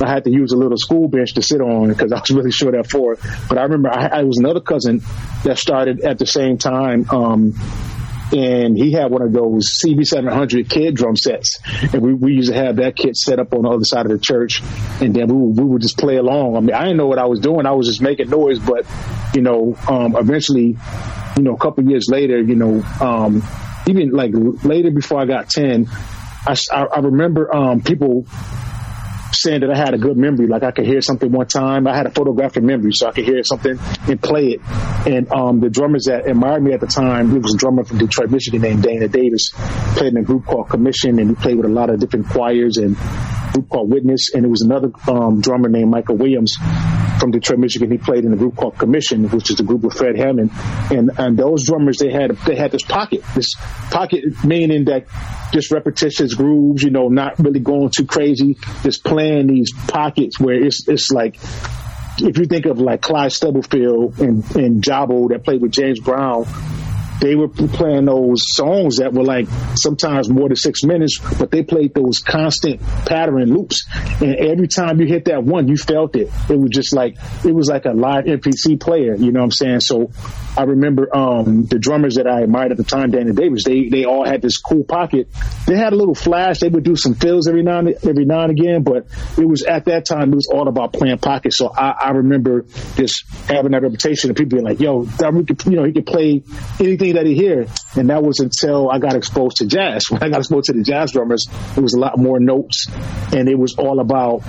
I 0.00 0.08
had 0.08 0.24
to 0.24 0.30
use 0.30 0.52
a 0.52 0.56
little 0.56 0.76
school 0.76 1.08
bench 1.08 1.34
to 1.34 1.42
sit 1.42 1.60
on 1.60 1.88
because 1.88 2.12
I 2.12 2.20
was 2.20 2.30
really 2.30 2.50
short 2.50 2.74
at 2.74 2.90
four. 2.90 3.16
But 3.48 3.58
I 3.58 3.62
remember 3.62 3.90
I, 3.90 4.06
I 4.06 4.22
was 4.24 4.38
another 4.38 4.60
cousin 4.60 5.02
that 5.44 5.58
started 5.58 6.00
at 6.00 6.18
the 6.18 6.26
same 6.26 6.58
time. 6.58 7.08
Um, 7.10 7.54
and 8.32 8.76
he 8.76 8.92
had 8.92 9.10
one 9.10 9.22
of 9.22 9.32
those 9.32 9.78
CB700 9.84 10.68
kid 10.68 10.94
drum 10.96 11.16
sets, 11.16 11.58
and 11.92 12.00
we, 12.00 12.14
we 12.14 12.32
used 12.32 12.50
to 12.50 12.56
have 12.56 12.76
that 12.76 12.96
kit 12.96 13.16
set 13.16 13.38
up 13.38 13.52
on 13.52 13.62
the 13.62 13.68
other 13.68 13.84
side 13.84 14.06
of 14.06 14.12
the 14.12 14.18
church, 14.18 14.62
and 15.00 15.14
then 15.14 15.26
we 15.28 15.34
would, 15.34 15.58
we 15.58 15.64
would 15.64 15.82
just 15.82 15.98
play 15.98 16.16
along. 16.16 16.56
I 16.56 16.60
mean, 16.60 16.74
I 16.74 16.84
didn't 16.84 16.96
know 16.96 17.06
what 17.06 17.18
I 17.18 17.26
was 17.26 17.40
doing; 17.40 17.66
I 17.66 17.72
was 17.72 17.86
just 17.86 18.00
making 18.00 18.30
noise. 18.30 18.58
But 18.58 18.86
you 19.34 19.42
know, 19.42 19.76
um, 19.86 20.16
eventually, 20.16 20.76
you 21.36 21.42
know, 21.42 21.54
a 21.54 21.58
couple 21.58 21.84
years 21.84 22.08
later, 22.08 22.40
you 22.40 22.56
know, 22.56 22.82
um, 23.00 23.42
even 23.86 24.10
like 24.12 24.32
later 24.64 24.90
before 24.90 25.20
I 25.20 25.26
got 25.26 25.50
ten, 25.50 25.88
I, 26.46 26.56
I 26.72 27.00
remember 27.00 27.54
um, 27.54 27.82
people 27.82 28.26
saying 29.34 29.60
that 29.60 29.70
I 29.70 29.76
had 29.76 29.94
a 29.94 29.98
good 29.98 30.16
memory. 30.16 30.46
Like 30.46 30.62
I 30.62 30.70
could 30.70 30.86
hear 30.86 31.00
something 31.00 31.30
one 31.30 31.46
time. 31.46 31.86
I 31.86 31.96
had 31.96 32.06
a 32.06 32.10
photographic 32.10 32.62
memory, 32.62 32.92
so 32.92 33.08
I 33.08 33.12
could 33.12 33.24
hear 33.24 33.42
something 33.42 33.78
and 34.08 34.22
play 34.22 34.52
it. 34.52 34.60
And 35.06 35.30
um, 35.32 35.60
the 35.60 35.70
drummers 35.70 36.04
that 36.04 36.28
admired 36.28 36.62
me 36.62 36.72
at 36.72 36.80
the 36.80 36.86
time, 36.86 37.34
it 37.34 37.42
was 37.42 37.54
a 37.54 37.58
drummer 37.58 37.84
from 37.84 37.98
Detroit, 37.98 38.30
Michigan 38.30 38.62
named 38.62 38.82
Dana 38.82 39.08
Davis, 39.08 39.50
played 39.96 40.12
in 40.12 40.16
a 40.18 40.22
group 40.22 40.46
called 40.46 40.68
Commission, 40.68 41.18
and 41.18 41.30
he 41.30 41.34
played 41.34 41.56
with 41.56 41.66
a 41.66 41.72
lot 41.72 41.90
of 41.90 41.98
different 42.00 42.28
choirs 42.28 42.76
and 42.76 42.96
group 43.52 43.68
called 43.68 43.90
Witness. 43.90 44.34
And 44.34 44.44
it 44.44 44.48
was 44.48 44.62
another 44.62 44.90
um, 45.08 45.40
drummer 45.40 45.68
named 45.68 45.90
Michael 45.90 46.16
Williams 46.16 46.56
from 47.22 47.30
Detroit, 47.30 47.60
Michigan. 47.60 47.88
He 47.88 47.98
played 47.98 48.24
in 48.24 48.32
a 48.32 48.36
group 48.36 48.56
called 48.56 48.76
Commission, 48.76 49.28
which 49.28 49.48
is 49.48 49.60
a 49.60 49.62
group 49.62 49.82
with 49.82 49.94
Fred 49.94 50.16
Hammond. 50.16 50.50
And 50.90 51.12
and 51.18 51.38
those 51.38 51.64
drummers 51.64 51.98
they 51.98 52.10
had 52.10 52.32
they 52.38 52.56
had 52.56 52.72
this 52.72 52.82
pocket, 52.82 53.22
this 53.36 53.54
pocket 53.92 54.24
meaning 54.44 54.86
that 54.86 55.06
just 55.52 55.70
repetitious 55.70 56.34
grooves, 56.34 56.82
you 56.82 56.90
know, 56.90 57.08
not 57.08 57.38
really 57.38 57.60
going 57.60 57.90
too 57.90 58.06
crazy, 58.06 58.58
just 58.82 59.04
playing 59.04 59.46
these 59.46 59.72
pockets 59.86 60.40
where 60.40 60.60
it's 60.60 60.88
it's 60.88 61.12
like 61.12 61.36
if 62.18 62.38
you 62.38 62.46
think 62.46 62.66
of 62.66 62.80
like 62.80 63.02
Clyde 63.02 63.30
Stubblefield 63.30 64.18
and, 64.18 64.44
and 64.56 64.82
Jabo 64.82 65.28
that 65.28 65.44
played 65.44 65.62
with 65.62 65.70
James 65.70 66.00
Brown, 66.00 66.44
they 67.20 67.34
were 67.36 67.48
playing 67.48 68.06
those 68.06 68.42
songs 68.54 68.96
that 68.96 69.12
were 69.12 69.24
like 69.24 69.46
sometimes 69.74 70.28
more 70.28 70.48
than 70.48 70.56
six 70.56 70.82
minutes, 70.82 71.18
but 71.38 71.50
they 71.50 71.62
played 71.62 71.94
those 71.94 72.18
constant 72.18 72.80
pattern 73.06 73.52
loops. 73.52 73.86
And 74.20 74.34
every 74.36 74.68
time 74.68 75.00
you 75.00 75.06
hit 75.06 75.26
that 75.26 75.44
one, 75.44 75.68
you 75.68 75.76
felt 75.76 76.16
it. 76.16 76.30
It 76.48 76.58
was 76.58 76.70
just 76.70 76.94
like, 76.94 77.16
it 77.44 77.54
was 77.54 77.68
like 77.68 77.84
a 77.84 77.92
live 77.92 78.24
MPC 78.24 78.80
player, 78.80 79.14
you 79.14 79.32
know 79.32 79.40
what 79.40 79.44
I'm 79.44 79.50
saying? 79.52 79.80
So 79.80 80.10
I 80.56 80.64
remember 80.64 81.14
um, 81.16 81.64
the 81.64 81.78
drummers 81.78 82.16
that 82.16 82.26
I 82.26 82.42
admired 82.42 82.72
at 82.72 82.76
the 82.76 82.84
time, 82.84 83.10
Danny 83.10 83.32
Davis. 83.32 83.64
They 83.64 83.88
they 83.88 84.04
all 84.04 84.24
had 84.24 84.42
this 84.42 84.58
cool 84.58 84.84
pocket. 84.84 85.28
They 85.66 85.76
had 85.76 85.92
a 85.92 85.96
little 85.96 86.14
flash. 86.14 86.58
They 86.60 86.68
would 86.68 86.84
do 86.84 86.94
some 86.94 87.14
fills 87.14 87.48
every 87.48 87.62
now 87.62 87.78
and 87.78 87.94
every 88.04 88.26
now 88.26 88.42
and 88.42 88.50
again, 88.50 88.82
but 88.82 89.06
it 89.38 89.48
was 89.48 89.62
at 89.62 89.86
that 89.86 90.04
time 90.04 90.32
it 90.32 90.36
was 90.36 90.48
all 90.52 90.68
about 90.68 90.92
playing 90.92 91.18
pocket. 91.18 91.54
So 91.54 91.72
I, 91.74 91.90
I 91.90 92.10
remember 92.10 92.66
just 92.96 93.24
having 93.48 93.72
that 93.72 93.82
reputation 93.82 94.30
of 94.30 94.36
people 94.36 94.58
being 94.58 94.64
like, 94.64 94.80
"Yo, 94.80 95.04
that, 95.04 95.64
you 95.66 95.76
know, 95.76 95.84
he 95.84 95.92
could 95.92 96.06
play 96.06 96.42
anything 96.78 97.14
that 97.14 97.26
he 97.26 97.34
hear." 97.34 97.66
And 97.96 98.10
that 98.10 98.22
was 98.22 98.40
until 98.40 98.90
I 98.90 98.98
got 98.98 99.14
exposed 99.14 99.58
to 99.58 99.66
jazz. 99.66 100.02
When 100.12 100.22
I 100.22 100.28
got 100.28 100.40
exposed 100.40 100.66
to 100.66 100.74
the 100.74 100.82
jazz 100.82 101.12
drummers, 101.12 101.46
it 101.74 101.80
was 101.80 101.94
a 101.94 101.98
lot 101.98 102.18
more 102.18 102.38
notes, 102.38 102.86
and 103.32 103.48
it 103.48 103.58
was 103.58 103.76
all 103.78 103.98
about 104.00 104.42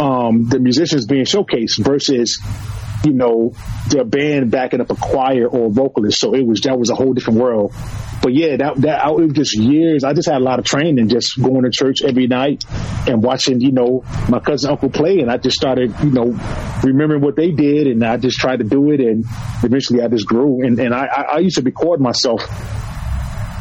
um, 0.00 0.48
the 0.48 0.58
musicians 0.58 1.06
being 1.06 1.24
showcased 1.24 1.78
versus 1.78 2.40
you 3.04 3.12
know, 3.12 3.52
the 3.88 4.04
band 4.04 4.50
backing 4.50 4.80
up 4.80 4.90
a 4.90 4.96
choir 4.96 5.46
or 5.46 5.66
a 5.66 5.70
vocalist. 5.70 6.20
So 6.20 6.34
it 6.34 6.46
was 6.46 6.60
that 6.62 6.78
was 6.78 6.90
a 6.90 6.94
whole 6.94 7.12
different 7.12 7.40
world. 7.40 7.72
But 8.22 8.34
yeah, 8.34 8.56
that 8.56 8.80
that 8.82 9.06
it 9.06 9.14
was 9.14 9.32
just 9.32 9.56
years. 9.56 10.04
I 10.04 10.14
just 10.14 10.28
had 10.28 10.40
a 10.40 10.44
lot 10.44 10.58
of 10.58 10.64
training, 10.64 11.08
just 11.08 11.40
going 11.40 11.64
to 11.64 11.70
church 11.70 12.02
every 12.02 12.26
night 12.26 12.64
and 13.06 13.22
watching, 13.22 13.60
you 13.60 13.72
know, 13.72 14.04
my 14.28 14.40
cousin 14.40 14.70
uncle 14.70 14.90
play, 14.90 15.20
and 15.20 15.30
I 15.30 15.36
just 15.36 15.56
started, 15.56 15.94
you 16.02 16.10
know, 16.10 16.38
remembering 16.82 17.20
what 17.20 17.36
they 17.36 17.50
did, 17.50 17.86
and 17.86 18.04
I 18.04 18.16
just 18.16 18.38
tried 18.38 18.58
to 18.58 18.64
do 18.64 18.90
it, 18.92 19.00
and 19.00 19.24
eventually 19.62 20.02
I 20.02 20.08
just 20.08 20.26
grew. 20.26 20.64
And 20.64 20.78
and 20.78 20.94
I 20.94 21.06
I 21.34 21.38
used 21.38 21.56
to 21.56 21.62
record 21.62 22.00
myself 22.00 22.40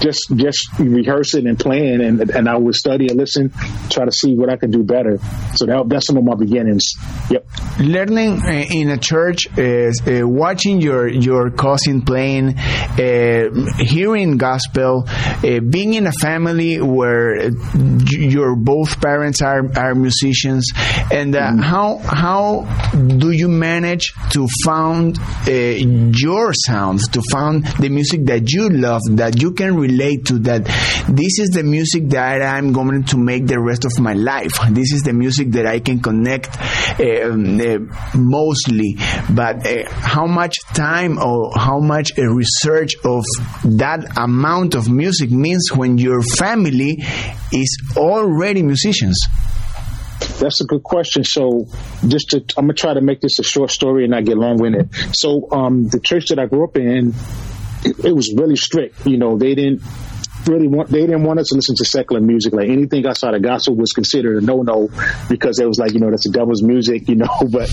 just 0.02 0.32
just 0.36 0.70
rehearsing 0.80 1.48
and 1.48 1.60
playing, 1.60 2.02
and 2.02 2.30
and 2.30 2.50
I 2.50 2.58
would 2.58 2.76
study 2.76 3.08
and 3.08 3.18
listen, 3.18 3.52
try 3.90 4.06
to 4.06 4.12
see 4.12 4.36
what 4.36 4.50
I 4.50 4.58
could 4.58 4.72
do 4.72 4.84
better. 4.84 5.20
So 5.56 5.66
that, 5.66 5.88
that's 5.88 6.08
some 6.08 6.18
of 6.18 6.24
my 6.24 6.36
beginnings. 6.36 6.94
Yep. 7.30 7.46
Learning 7.80 8.42
uh, 8.44 8.66
in 8.70 8.90
a 8.90 8.98
church 8.98 9.48
is 9.58 10.02
uh, 10.08 10.28
watching 10.28 10.82
your 10.82 11.08
your 11.08 11.52
cousin 11.52 12.02
playing, 12.02 12.58
uh, 12.58 13.50
hearing 13.78 14.38
gospel, 14.38 15.06
uh, 15.08 15.60
being 15.60 15.94
in 15.94 16.08
a 16.08 16.12
family 16.12 16.82
where 16.82 17.50
your 18.10 18.56
both 18.56 19.00
parents 19.02 19.42
are 19.42 19.64
are 19.78 19.96
musicians, 19.96 20.72
and 21.12 21.36
uh, 21.36 21.42
mm-hmm. 21.42 21.60
how 21.60 21.98
how 21.98 22.62
do 23.18 23.32
you 23.32 23.48
manage 23.48 24.14
to 24.32 24.48
found 24.66 25.18
uh, 25.48 25.52
your 25.52 26.54
sound, 26.54 27.00
to 27.12 27.22
found 27.32 27.66
the 27.80 27.90
music 27.90 28.26
that 28.26 28.52
you 28.52 28.70
love, 28.70 29.02
that 29.12 29.42
you 29.42 29.52
can 29.52 29.76
relate 29.84 30.26
to 30.26 30.40
that 30.40 30.66
this 31.10 31.40
is 31.40 31.50
the 31.50 31.64
music 31.64 32.10
that 32.10 32.42
I'm 32.42 32.74
going 32.74 33.04
to 33.06 33.18
make 33.18 33.48
the 33.48 33.60
rest 33.60 33.86
of 33.86 33.92
my 34.00 34.14
life. 34.14 34.52
This 34.72 34.94
is 34.94 35.04
the 35.04 35.14
music 35.14 35.52
that 35.52 35.66
I 35.66 35.80
can 35.80 36.00
connect 36.02 36.58
uh, 37.00 37.36
mostly. 38.16 38.98
But 39.30 39.66
uh, 39.68 39.90
how 39.92 40.26
much 40.26 40.56
time 40.74 41.18
or 41.20 41.52
how 41.56 41.80
much 41.80 42.18
uh, 42.18 42.24
research 42.24 42.96
of 43.04 43.24
that 43.64 44.18
amount 44.18 44.76
of 44.76 44.90
music 44.90 45.32
means 45.32 45.72
when 45.74 45.98
your 45.98 46.22
family 46.22 47.04
is 47.52 47.78
already 47.98 48.64
musicians? 48.64 49.28
That's 50.40 50.62
a 50.62 50.66
good 50.66 50.84
question. 50.84 51.24
So, 51.24 51.68
just 52.08 52.30
to, 52.30 52.38
I'm 52.58 52.66
gonna 52.66 52.74
try 52.74 52.94
to 52.94 53.02
make 53.02 53.22
this 53.22 53.40
a 53.40 53.44
short 53.44 53.72
story 53.72 54.04
and 54.04 54.12
not 54.12 54.26
get 54.26 54.38
long 54.38 54.58
winded. 54.58 54.90
So, 55.14 55.48
um, 55.52 55.88
the 55.88 56.00
church 56.00 56.28
that 56.30 56.40
I 56.40 56.46
grew 56.46 56.64
up 56.64 56.78
in, 56.78 57.14
it, 57.86 58.14
was 58.14 58.34
really 58.36 58.56
strict. 58.56 59.06
You 59.06 59.18
know, 59.18 59.38
they 59.38 59.56
didn't 59.56 59.82
really 60.48 60.68
want 60.68 60.90
they 60.90 61.02
didn't 61.02 61.24
want 61.24 61.40
us 61.40 61.50
to 61.50 61.56
listen 61.56 61.76
to 61.76 61.86
secular 61.86 62.22
music. 62.22 62.54
Like 62.54 62.70
anything 62.70 63.06
outside 63.06 63.34
of 63.36 63.42
gospel 63.42 63.76
was 63.76 63.92
considered 63.94 64.42
a 64.42 64.46
no 64.46 64.62
no 64.62 64.90
because 65.30 65.60
it 65.60 65.68
was 65.68 65.80
like 65.80 65.94
you 65.94 66.00
know 66.00 66.10
that's 66.10 66.26
the 66.26 66.32
devil's 66.32 66.64
music, 66.64 67.08
you 67.10 67.16
know. 67.16 67.28
But 67.54 67.70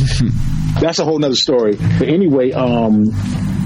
that's 0.81 0.99
a 0.99 1.05
whole 1.05 1.19
nother 1.19 1.35
story. 1.35 1.77
But 1.77 2.09
anyway, 2.09 2.53
um, 2.53 3.13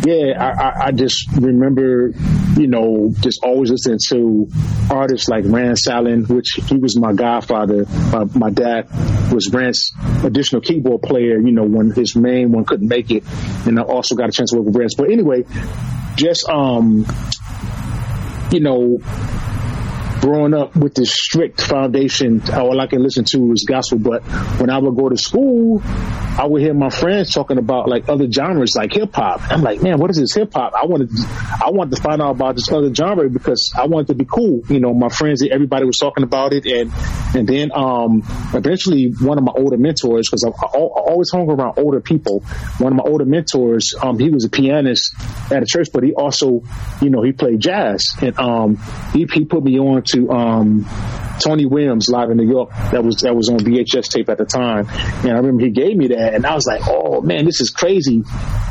yeah, 0.04 0.32
I, 0.38 0.86
I, 0.86 0.92
just 0.92 1.30
remember, 1.32 2.12
you 2.56 2.66
know, 2.66 3.12
just 3.20 3.42
always 3.42 3.70
listening 3.70 3.98
to 4.10 4.48
artists 4.90 5.28
like 5.28 5.44
Rance 5.46 5.88
Allen, 5.88 6.24
which 6.24 6.58
he 6.66 6.76
was 6.76 6.98
my 6.98 7.12
godfather. 7.14 7.86
My, 8.12 8.24
my 8.34 8.50
dad 8.50 8.88
was 9.32 9.50
Rance's 9.50 9.92
additional 10.22 10.60
keyboard 10.60 11.02
player, 11.02 11.38
you 11.38 11.52
know, 11.52 11.64
when 11.64 11.90
his 11.90 12.14
main 12.14 12.52
one 12.52 12.64
couldn't 12.64 12.86
make 12.88 13.10
it. 13.10 13.24
And 13.66 13.78
I 13.78 13.82
also 13.82 14.14
got 14.14 14.28
a 14.28 14.32
chance 14.32 14.50
to 14.50 14.58
work 14.58 14.66
with 14.66 14.76
Rand. 14.76 14.90
But 14.96 15.10
anyway, 15.10 15.44
just 16.16 16.48
um 16.48 17.06
you 18.54 18.60
know, 18.60 18.98
growing 20.24 20.54
up 20.54 20.74
with 20.74 20.94
this 20.94 21.12
strict 21.12 21.60
foundation, 21.60 22.40
all 22.50 22.80
I 22.80 22.86
can 22.86 23.02
listen 23.02 23.24
to 23.32 23.52
is 23.52 23.66
gospel. 23.68 23.98
But 23.98 24.22
when 24.58 24.70
I 24.70 24.78
would 24.78 24.96
go 24.96 25.10
to 25.10 25.18
school, 25.18 25.82
I 25.84 26.46
would 26.46 26.62
hear 26.62 26.72
my 26.72 26.88
friends 26.88 27.32
talking 27.32 27.58
about 27.58 27.88
like 27.88 28.08
other 28.08 28.30
genres, 28.30 28.74
like 28.74 28.94
hip 28.94 29.14
hop. 29.14 29.42
I'm 29.50 29.60
like, 29.60 29.82
man, 29.82 29.98
what 29.98 30.10
is 30.10 30.16
this 30.16 30.34
hip 30.34 30.54
hop? 30.54 30.72
I 30.74 30.86
wanted, 30.86 31.10
I 31.62 31.70
wanted 31.70 31.96
to 31.96 32.02
find 32.02 32.22
out 32.22 32.30
about 32.30 32.54
this 32.56 32.72
other 32.72 32.92
genre 32.92 33.28
because 33.28 33.72
I 33.76 33.86
wanted 33.86 34.06
to 34.08 34.14
be 34.14 34.24
cool. 34.24 34.62
You 34.68 34.80
know, 34.80 34.94
my 34.94 35.10
friends, 35.10 35.44
everybody 35.48 35.84
was 35.84 35.98
talking 35.98 36.24
about 36.24 36.54
it, 36.54 36.64
and 36.64 36.90
and 37.36 37.46
then 37.46 37.70
um, 37.74 38.22
eventually 38.54 39.12
one 39.20 39.36
of 39.36 39.44
my 39.44 39.52
older 39.54 39.76
mentors, 39.76 40.30
because 40.30 40.44
I, 40.44 40.48
I, 40.48 40.80
always 40.80 41.30
hung 41.30 41.50
around 41.50 41.78
older 41.78 42.00
people. 42.00 42.40
One 42.78 42.92
of 42.92 42.96
my 42.96 43.04
older 43.04 43.26
mentors, 43.26 43.94
um, 44.00 44.18
he 44.18 44.30
was 44.30 44.44
a 44.44 44.48
pianist 44.48 45.14
at 45.52 45.62
a 45.62 45.66
church, 45.66 45.88
but 45.92 46.02
he 46.02 46.14
also, 46.14 46.62
you 47.02 47.10
know, 47.10 47.22
he 47.22 47.32
played 47.32 47.60
jazz, 47.60 48.08
and 48.22 48.38
um, 48.38 48.76
he 49.12 49.26
he 49.32 49.44
put 49.44 49.62
me 49.62 49.78
on 49.78 50.02
to 50.04 50.13
to 50.14 50.30
um, 50.30 50.86
Tony 51.40 51.66
Williams 51.66 52.08
live 52.08 52.30
in 52.30 52.36
New 52.36 52.48
York. 52.48 52.70
That 52.92 53.04
was 53.04 53.16
that 53.22 53.34
was 53.34 53.48
on 53.48 53.58
VHS 53.58 54.08
tape 54.08 54.28
at 54.28 54.38
the 54.38 54.44
time, 54.44 54.88
and 54.88 55.32
I 55.32 55.36
remember 55.36 55.64
he 55.64 55.70
gave 55.70 55.96
me 55.96 56.08
that, 56.08 56.34
and 56.34 56.46
I 56.46 56.54
was 56.54 56.66
like, 56.66 56.82
"Oh 56.86 57.20
man, 57.20 57.44
this 57.44 57.60
is 57.60 57.70
crazy!" 57.70 58.22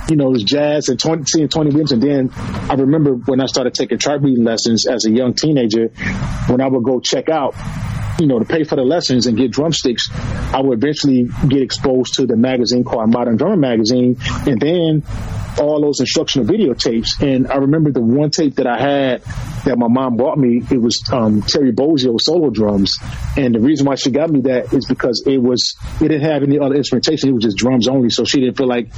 You 0.10 0.16
know, 0.16 0.34
this 0.34 0.44
jazz 0.44 0.90
and 0.90 1.00
20, 1.00 1.24
seeing 1.26 1.48
Tony 1.50 1.70
Williams. 1.70 1.92
And 1.92 2.02
then 2.02 2.32
I 2.34 2.74
remember 2.74 3.14
when 3.14 3.42
I 3.42 3.46
started 3.46 3.74
taking 3.74 4.00
chart 4.00 4.22
reading 4.22 4.44
lessons 4.44 4.88
as 4.88 5.06
a 5.06 5.12
young 5.12 5.34
teenager, 5.34 5.90
when 6.48 6.62
I 6.62 6.68
would 6.68 6.84
go 6.84 7.00
check 7.00 7.30
out 7.30 7.56
you 8.20 8.28
know, 8.28 8.38
to 8.38 8.46
pay 8.46 8.64
for 8.64 8.76
the 8.76 8.84
lessons 8.84 9.26
and 9.26 9.36
get 9.36 9.50
drumsticks, 9.50 10.10
I 10.54 10.62
would 10.62 10.78
eventually 10.78 11.28
get 11.48 11.64
exposed 11.64 12.14
to 12.16 12.28
the 12.28 12.38
magazine 12.38 12.84
called 12.84 13.12
Modern 13.12 13.38
Drummer 13.38 13.58
Magazine. 13.58 14.18
And 14.46 14.62
then 14.62 15.04
all 15.60 15.82
those 15.82 16.00
instructional 16.00 16.48
videotapes. 16.48 17.22
And 17.22 17.48
I 17.48 17.56
remember 17.56 17.92
the 17.92 18.02
one 18.02 18.32
tape 18.32 18.56
that 18.56 18.68
I 18.68 18.80
had 18.80 19.22
that 19.66 19.78
my 19.78 19.88
mom 19.88 20.18
bought 20.18 20.38
me. 20.38 20.62
It 20.70 20.82
was 20.82 21.04
um, 21.12 21.42
Terry 21.42 21.72
Bozzio 21.72 22.20
solo 22.20 22.50
drums, 22.50 22.98
and 23.38 23.56
the 23.56 23.60
reason 23.60 23.86
why 23.86 23.96
she 23.96 24.12
got 24.12 24.30
me 24.30 24.42
that 24.42 24.74
is 24.74 24.86
because 24.86 25.24
it 25.26 25.42
was 25.42 25.76
it 26.02 26.08
didn't 26.08 26.22
have 26.30 26.44
any 26.44 26.60
other 26.60 26.76
instrumentation. 26.76 27.30
It 27.30 27.34
was 27.34 27.44
just 27.44 27.58
drums 27.58 27.88
only, 27.88 28.10
so 28.10 28.26
she 28.26 28.40
didn't 28.40 28.58
feel 28.58 28.68
like 28.68 28.90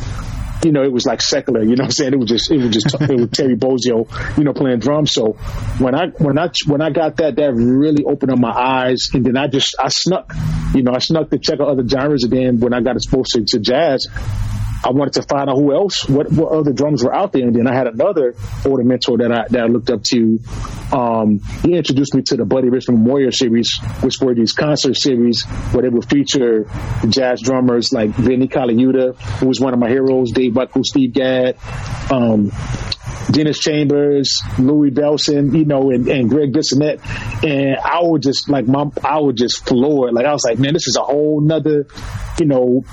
you 0.66 0.72
know, 0.72 0.84
it 0.84 0.92
was 0.92 1.06
like 1.06 1.22
secular, 1.22 1.62
you 1.62 1.76
know 1.76 1.84
what 1.84 1.86
I'm 1.86 1.92
saying? 1.92 2.14
It 2.14 2.20
was 2.20 2.30
just, 2.30 2.52
it 2.52 2.58
was 2.58 2.72
just, 2.72 2.96
it 3.00 3.20
was 3.20 3.30
Terry 3.30 3.56
Bozzio, 3.56 4.38
you 4.38 4.44
know, 4.44 4.54
playing 4.54 4.80
drums. 4.80 5.14
So 5.14 5.34
when 5.78 5.94
I, 5.94 6.08
when 6.18 6.40
I, 6.40 6.50
when 6.66 6.82
I 6.82 6.90
got 6.90 7.18
that, 7.18 7.36
that 7.36 7.54
really 7.54 8.04
opened 8.04 8.32
up 8.32 8.40
my 8.40 8.52
eyes. 8.52 9.10
And 9.14 9.24
then 9.24 9.38
I 9.38 9.48
just, 9.48 9.76
I 9.80 9.90
snuck, 9.90 10.34
you 10.74 10.82
know, 10.82 10.92
I 10.94 11.00
snuck 11.00 11.30
to 11.30 11.38
check 11.38 11.60
out 11.60 11.68
other 11.68 11.88
genres. 11.88 12.24
And 12.24 12.34
then 12.34 12.60
when 12.60 12.74
I 12.74 12.82
got 12.82 12.96
exposed 12.96 13.34
to, 13.34 13.46
to 13.46 13.60
jazz, 13.60 14.08
I 14.86 14.92
wanted 14.92 15.14
to 15.14 15.24
find 15.24 15.50
out 15.50 15.56
who 15.56 15.74
else, 15.74 16.08
what, 16.08 16.32
what 16.32 16.52
other 16.52 16.72
drums 16.72 17.04
were 17.04 17.14
out 17.14 17.32
there. 17.32 17.42
And 17.42 17.56
then 17.56 17.66
I 17.66 17.74
had 17.74 17.88
another 17.88 18.36
older 18.64 18.84
mentor 18.84 19.18
that 19.18 19.32
I, 19.32 19.48
that 19.50 19.62
I 19.62 19.66
looked 19.66 19.90
up 19.90 20.04
to. 20.04 20.40
Um, 20.94 21.40
he 21.64 21.74
introduced 21.74 22.14
me 22.14 22.22
to 22.28 22.38
the 22.38 22.46
Buddy 22.46 22.70
Rich 22.70 22.88
Memorial 22.90 23.32
Series, 23.32 23.80
which 24.02 24.20
were 24.22 24.36
these 24.36 24.54
concert 24.54 24.96
series 24.96 25.44
where 25.72 25.82
they 25.82 25.90
would 25.90 26.08
feature 26.08 26.70
jazz 27.10 27.42
drummers 27.42 27.92
like 27.92 28.12
Vinnie 28.12 28.48
Colaiuta, 28.48 29.16
who 29.40 29.48
was 29.48 29.60
one 29.60 29.74
of 29.74 29.80
my 29.80 29.90
heroes, 29.90 30.32
Dave 30.32 30.54
Weckl, 30.54 30.86
Steve 30.86 31.14
Gadd, 31.14 31.58
um, 32.12 32.52
Dennis 33.32 33.58
Chambers, 33.58 34.40
Louis 34.60 34.92
Bellson, 34.92 35.58
you 35.58 35.66
know, 35.66 35.90
and, 35.90 36.08
and 36.08 36.30
Greg 36.30 36.54
Bissonette. 36.54 37.02
And 37.44 37.78
I 37.78 38.02
would 38.04 38.22
just 38.22 38.50
like 38.50 38.68
my, 38.68 38.86
I 39.04 39.20
would 39.20 39.36
just 39.36 39.68
floor 39.68 40.10
it. 40.10 40.14
Like 40.14 40.28
I 40.28 40.32
was 40.32 40.44
like, 40.48 40.60
man, 40.60 40.74
this 40.74 40.88
is 40.88 40.96
a 40.96 41.02
whole 41.02 41.42
nother, 41.42 41.88
you 42.40 42.46
know, 42.46 42.86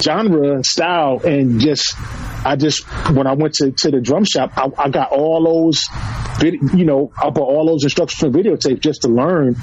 genre 0.00 0.62
style 0.64 1.20
and 1.24 1.60
just 1.60 1.94
I 2.44 2.56
just 2.56 2.84
when 3.14 3.26
I 3.26 3.32
went 3.32 3.54
to, 3.54 3.70
to 3.70 3.90
the 3.90 4.00
drum 4.00 4.24
shop 4.24 4.52
I, 4.56 4.70
I 4.78 4.88
got 4.90 5.10
all 5.10 5.44
those 5.44 5.84
you 6.74 6.84
know 6.84 7.12
I 7.16 7.30
bought 7.30 7.48
all 7.48 7.66
those 7.66 7.84
instructions 7.84 8.18
for 8.18 8.28
videotape 8.28 8.80
just 8.80 9.02
to 9.02 9.08
learn 9.08 9.56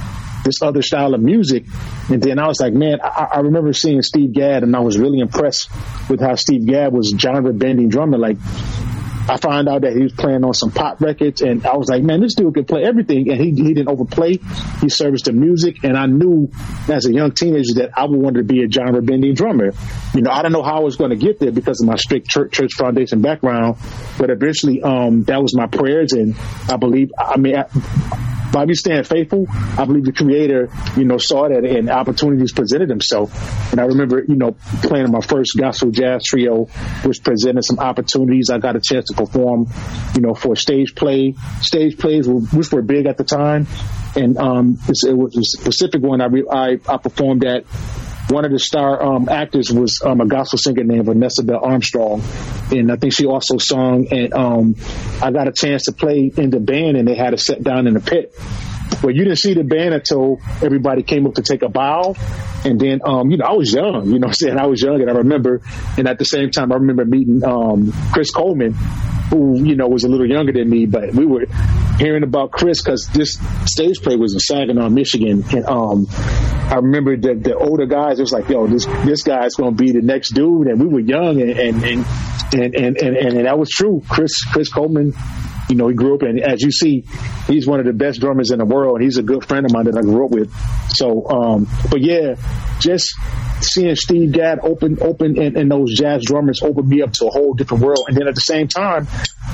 this 0.43 0.61
other 0.61 0.81
style 0.81 1.13
of 1.13 1.21
music. 1.21 1.63
And 2.09 2.21
then 2.21 2.39
I 2.39 2.47
was 2.47 2.59
like 2.59 2.73
man 2.73 2.99
I, 3.01 3.29
I 3.35 3.39
remember 3.41 3.73
seeing 3.73 4.01
Steve 4.01 4.33
Gadd 4.33 4.63
and 4.63 4.75
I 4.75 4.79
was 4.79 4.97
really 4.97 5.19
impressed 5.19 5.69
with 6.09 6.19
how 6.19 6.35
Steve 6.35 6.65
Gadd 6.65 6.93
was 6.93 7.13
genre 7.17 7.53
bending 7.53 7.89
drummer. 7.89 8.17
Like 8.17 8.37
I 9.27 9.37
found 9.37 9.69
out 9.69 9.81
that 9.81 9.93
he 9.93 10.03
was 10.03 10.11
playing 10.11 10.43
on 10.43 10.53
some 10.53 10.71
pop 10.71 10.99
records, 10.99 11.41
and 11.41 11.65
I 11.65 11.77
was 11.77 11.87
like, 11.87 12.03
man, 12.03 12.21
this 12.21 12.35
dude 12.35 12.53
can 12.53 12.65
play 12.65 12.83
everything, 12.83 13.29
and 13.29 13.39
he 13.39 13.51
he 13.51 13.73
didn't 13.73 13.87
overplay. 13.87 14.39
He 14.81 14.89
serviced 14.89 15.25
the 15.25 15.33
music, 15.33 15.83
and 15.83 15.97
I 15.97 16.07
knew 16.07 16.51
as 16.89 17.05
a 17.05 17.13
young 17.13 17.31
teenager 17.31 17.75
that 17.75 17.91
I 17.97 18.05
would 18.05 18.19
want 18.19 18.35
to 18.35 18.43
be 18.43 18.63
a 18.63 18.69
genre 18.69 19.01
bending 19.01 19.33
drummer. 19.33 19.71
You 20.13 20.21
know, 20.21 20.31
I 20.31 20.41
don't 20.41 20.51
know 20.51 20.63
how 20.63 20.77
I 20.77 20.79
was 20.79 20.97
going 20.97 21.11
to 21.11 21.15
get 21.15 21.39
there 21.39 21.51
because 21.51 21.81
of 21.81 21.87
my 21.87 21.95
strict 21.95 22.27
church, 22.27 22.51
church 22.51 22.73
foundation 22.73 23.21
background, 23.21 23.77
but 24.17 24.29
eventually, 24.29 24.81
um, 24.81 25.23
that 25.23 25.41
was 25.41 25.55
my 25.55 25.67
prayers, 25.67 26.11
and 26.13 26.35
I 26.69 26.77
believe. 26.77 27.11
I 27.17 27.37
mean. 27.37 27.55
I, 27.55 28.29
by 28.53 28.65
me 28.65 28.75
staying 28.75 29.03
faithful, 29.03 29.47
I 29.49 29.83
believe 29.85 30.05
the 30.05 30.13
creator, 30.13 30.69
you 30.95 31.05
know, 31.05 31.17
saw 31.17 31.49
that 31.49 31.65
and 31.65 31.89
opportunities 31.89 32.53
presented 32.53 32.89
himself. 32.89 33.33
And 33.71 33.81
I 33.81 33.85
remember, 33.85 34.23
you 34.25 34.35
know, 34.35 34.55
playing 34.83 35.11
my 35.11 35.21
first 35.21 35.57
gospel 35.57 35.89
jazz 35.89 36.23
trio, 36.23 36.65
which 37.03 37.23
presented 37.23 37.65
some 37.65 37.79
opportunities. 37.79 38.51
I 38.51 38.59
got 38.59 38.75
a 38.75 38.79
chance 38.79 39.07
to 39.07 39.15
perform, 39.15 39.67
you 40.15 40.21
know, 40.21 40.35
for 40.35 40.55
stage 40.55 40.93
play. 40.95 41.33
Stage 41.61 41.97
plays, 41.97 42.27
which 42.27 42.71
were 42.71 42.83
big 42.83 43.07
at 43.07 43.17
the 43.17 43.23
time. 43.23 43.67
And 44.15 44.37
um, 44.37 44.77
it 44.87 45.17
was 45.17 45.35
a 45.35 45.43
specific 45.43 46.01
one 46.03 46.21
I, 46.21 46.27
re- 46.27 46.47
I, 46.49 46.79
I 46.87 46.97
performed 46.97 47.43
at 47.45 47.65
one 48.33 48.45
of 48.45 48.51
the 48.51 48.59
star 48.59 49.01
um, 49.01 49.29
actors 49.29 49.71
was 49.71 50.01
um, 50.03 50.19
a 50.19 50.25
gospel 50.25 50.57
singer 50.57 50.83
named 50.83 51.05
Vanessa 51.05 51.43
Bell 51.43 51.63
Armstrong, 51.63 52.21
and 52.71 52.91
I 52.91 52.95
think 52.95 53.13
she 53.13 53.25
also 53.25 53.57
sung. 53.57 54.07
And 54.11 54.33
um, 54.33 54.75
I 55.21 55.31
got 55.31 55.47
a 55.47 55.51
chance 55.51 55.85
to 55.85 55.91
play 55.91 56.31
in 56.35 56.49
the 56.49 56.59
band, 56.59 56.97
and 56.97 57.07
they 57.07 57.15
had 57.15 57.33
us 57.33 57.45
set 57.45 57.63
down 57.63 57.87
in 57.87 57.93
the 57.93 57.99
pit. 57.99 58.33
But 59.01 59.15
you 59.15 59.23
didn't 59.23 59.39
see 59.39 59.53
the 59.53 59.63
band 59.63 59.93
until 59.93 60.39
everybody 60.61 61.03
came 61.03 61.27
up 61.27 61.35
to 61.35 61.41
take 61.41 61.61
a 61.61 61.69
bow. 61.69 62.15
And 62.65 62.79
then, 62.79 63.01
um, 63.05 63.29
you 63.31 63.37
know, 63.37 63.45
I 63.45 63.53
was 63.53 63.73
young, 63.73 64.11
you 64.11 64.19
know 64.19 64.27
I'm 64.27 64.33
saying? 64.33 64.57
I 64.57 64.67
was 64.67 64.81
young 64.81 65.01
and 65.01 65.09
I 65.09 65.13
remember, 65.13 65.61
and 65.97 66.07
at 66.07 66.17
the 66.17 66.25
same 66.25 66.49
time, 66.49 66.71
I 66.71 66.75
remember 66.75 67.03
meeting, 67.03 67.43
um, 67.43 67.91
Chris 68.13 68.31
Coleman, 68.31 68.73
who, 69.29 69.61
you 69.61 69.75
know, 69.75 69.87
was 69.87 70.05
a 70.05 70.07
little 70.07 70.29
younger 70.29 70.53
than 70.53 70.69
me, 70.69 70.85
but 70.85 71.13
we 71.13 71.25
were 71.25 71.45
hearing 71.97 72.23
about 72.23 72.51
Chris 72.51 72.81
because 72.81 73.07
this 73.07 73.37
stage 73.65 74.01
play 74.01 74.15
was 74.15 74.33
in 74.33 74.39
Saginaw, 74.39 74.89
Michigan. 74.89 75.43
And, 75.51 75.65
um, 75.65 76.07
I 76.09 76.75
remember 76.75 77.17
the, 77.17 77.35
the 77.35 77.57
older 77.57 77.85
guys, 77.85 78.19
it 78.19 78.21
was 78.21 78.31
like, 78.31 78.47
yo, 78.47 78.67
this, 78.67 78.85
this 78.85 79.23
guy's 79.23 79.55
going 79.55 79.75
to 79.75 79.83
be 79.83 79.91
the 79.91 80.01
next 80.01 80.29
dude. 80.29 80.67
And 80.67 80.79
we 80.79 80.87
were 80.87 80.99
young 81.01 81.41
and, 81.41 81.51
and, 81.51 81.83
and, 81.83 82.05
and, 82.53 82.75
and, 82.75 82.97
and, 82.97 83.17
and 83.17 83.45
that 83.45 83.59
was 83.59 83.69
true. 83.69 84.01
Chris, 84.07 84.43
Chris 84.45 84.69
Coleman, 84.69 85.13
you 85.69 85.75
know, 85.75 85.87
he 85.87 85.95
grew 85.95 86.15
up 86.15 86.21
and 86.23 86.39
as 86.39 86.61
you 86.61 86.71
see, 86.71 87.05
he's 87.47 87.67
one 87.67 87.79
of 87.79 87.85
the 87.85 87.93
best 87.93 88.19
drummers 88.19 88.51
in 88.51 88.59
the 88.59 88.65
world. 88.65 88.97
and 88.97 89.03
He's 89.03 89.17
a 89.17 89.23
good 89.23 89.45
friend 89.45 89.65
of 89.65 89.71
mine 89.71 89.85
that 89.85 89.97
I 89.97 90.01
grew 90.01 90.25
up 90.25 90.31
with. 90.31 90.53
So, 90.89 91.27
um, 91.29 91.67
but 91.89 92.01
yeah, 92.01 92.35
just 92.79 93.15
seeing 93.61 93.95
Steve 93.95 94.31
Gadd 94.31 94.59
open, 94.61 94.97
open, 95.01 95.41
and, 95.41 95.57
and 95.57 95.71
those 95.71 95.93
jazz 95.93 96.23
drummers 96.25 96.61
opened 96.61 96.87
me 96.87 97.01
up 97.01 97.13
to 97.13 97.27
a 97.27 97.29
whole 97.29 97.53
different 97.53 97.83
world. 97.83 98.05
And 98.07 98.17
then 98.17 98.27
at 98.27 98.35
the 98.35 98.41
same 98.41 98.67
time, 98.67 99.07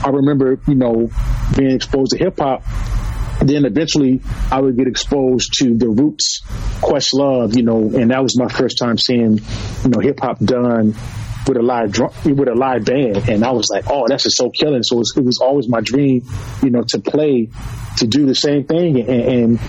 I 0.04 0.10
remember, 0.10 0.60
you 0.68 0.76
know, 0.76 1.12
being 1.56 1.72
exposed 1.72 2.12
to 2.12 2.18
hip 2.18 2.40
hop 2.40 2.64
then 3.42 3.66
eventually 3.66 4.22
I 4.52 4.60
would 4.60 4.76
get 4.76 4.88
exposed 4.88 5.54
to 5.60 5.78
the 5.78 5.88
Roots, 5.88 6.42
Questlove, 6.82 7.56
you 7.56 7.64
know, 7.64 7.78
and 7.78 8.12
that 8.12 8.22
was 8.22 8.38
my 8.38 8.50
first 8.50 8.78
time 8.78 8.98
seeing, 8.98 9.40
you 9.84 9.90
know, 9.90 10.00
hip 10.00 10.20
hop 10.20 10.40
done 10.40 10.94
with 11.48 11.58
a 11.58 11.62
live 11.62 11.92
drum, 11.92 12.12
with 12.24 12.48
a 12.48 12.56
live 12.56 12.86
band, 12.86 13.30
and 13.30 13.44
I 13.44 13.52
was 13.52 13.70
like, 13.70 13.86
oh, 13.90 14.06
that's 14.08 14.24
just 14.24 14.38
so 14.38 14.50
killing. 14.50 14.84
So 14.84 14.98
it 14.98 15.00
was, 15.00 15.14
it 15.18 15.24
was 15.24 15.40
always 15.40 15.68
my 15.68 15.82
dream, 15.82 16.24
you 16.62 16.70
know, 16.70 16.84
to 16.84 17.00
play, 17.00 17.50
to 17.98 18.08
do 18.08 18.26
the 18.26 18.36
same 18.36 18.66
thing, 18.66 19.00
and, 19.00 19.10
and 19.10 19.60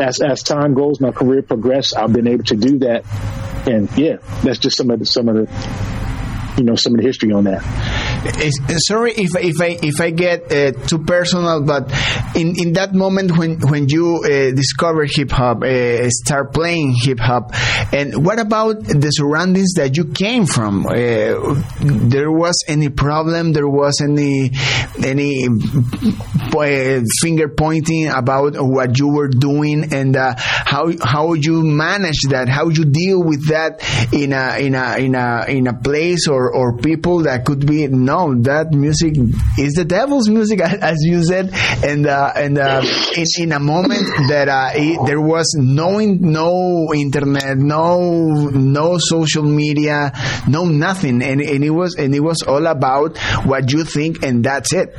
as 0.00 0.20
as 0.20 0.42
time 0.42 0.74
goes, 0.74 1.00
my 1.00 1.10
career 1.10 1.42
progressed. 1.42 1.96
I've 1.96 2.12
been 2.12 2.28
able 2.28 2.44
to 2.44 2.56
do 2.56 2.78
that, 2.80 3.04
and 3.66 3.90
yeah, 3.96 4.16
that's 4.42 4.58
just 4.58 4.76
some 4.76 4.90
of 4.90 4.98
the 4.98 5.06
some 5.06 5.28
of 5.28 5.34
the 5.34 6.54
you 6.56 6.64
know 6.64 6.76
some 6.76 6.94
of 6.94 7.00
the 7.00 7.06
history 7.06 7.32
on 7.32 7.44
that. 7.44 7.62
Sorry 8.78 9.12
if 9.12 9.36
if 9.36 9.60
I 9.60 9.78
if 9.82 10.00
I 10.00 10.10
get 10.10 10.52
uh, 10.52 10.72
too 10.86 11.04
personal, 11.04 11.62
but 11.62 11.92
in, 12.34 12.54
in 12.58 12.72
that 12.74 12.94
moment 12.94 13.36
when 13.36 13.60
when 13.60 13.88
you 13.88 14.22
uh, 14.24 14.54
discover 14.54 15.04
hip 15.04 15.30
hop, 15.30 15.62
uh, 15.62 16.08
start 16.10 16.52
playing 16.52 16.94
hip 17.00 17.18
hop, 17.20 17.52
and 17.92 18.24
what 18.24 18.38
about 18.38 18.82
the 18.84 19.10
surroundings 19.10 19.74
that 19.74 19.96
you 19.96 20.06
came 20.06 20.46
from? 20.46 20.86
Uh, 20.86 21.62
there 21.80 22.30
was 22.30 22.64
any 22.66 22.88
problem? 22.88 23.52
There 23.52 23.68
was 23.68 24.00
any 24.00 24.50
any 25.04 25.46
uh, 25.46 27.00
finger 27.20 27.48
pointing 27.48 28.08
about 28.08 28.54
what 28.56 28.98
you 28.98 29.08
were 29.08 29.28
doing 29.28 29.92
and 29.92 30.16
uh, 30.16 30.34
how 30.36 30.92
how 31.04 31.34
you 31.34 31.62
manage 31.62 32.22
that? 32.30 32.48
How 32.48 32.68
you 32.68 32.84
deal 32.84 33.22
with 33.22 33.48
that 33.48 33.84
in 34.12 34.32
a 34.32 34.58
in 34.58 34.74
a 34.74 34.96
in 34.98 35.14
a 35.14 35.44
in 35.48 35.66
a 35.66 35.74
place 35.74 36.26
or 36.26 36.48
or, 36.52 36.78
people 36.78 37.24
that 37.24 37.44
could 37.44 37.66
be 37.66 37.86
no 38.08 38.34
that 38.42 38.72
music 38.72 39.14
is 39.58 39.74
the 39.74 39.84
devil's 39.84 40.28
music 40.28 40.60
as 40.92 40.96
you 41.02 41.22
said. 41.22 41.50
And 41.84 42.06
uh, 42.06 42.32
and 42.34 42.58
uh, 42.58 42.82
in, 43.14 43.26
in, 43.38 43.52
a 43.52 43.60
moment 43.60 44.06
that 44.28 44.48
uh, 44.48 44.70
it, 44.74 45.06
there 45.06 45.20
was 45.20 45.54
no 45.58 45.98
no 45.98 46.92
internet 46.94 47.58
no 47.58 48.48
no 48.48 48.98
social 48.98 49.42
media 49.42 50.12
no 50.48 50.64
nothing. 50.64 51.22
And, 51.22 51.40
and 51.40 51.62
it 51.64 51.70
was 51.70 51.96
and 51.96 52.14
it 52.14 52.20
was 52.20 52.42
all 52.42 52.66
about 52.66 53.18
what 53.44 53.70
you 53.72 53.84
think 53.84 54.22
and 54.22 54.44
that's 54.44 54.72
it 54.72 54.96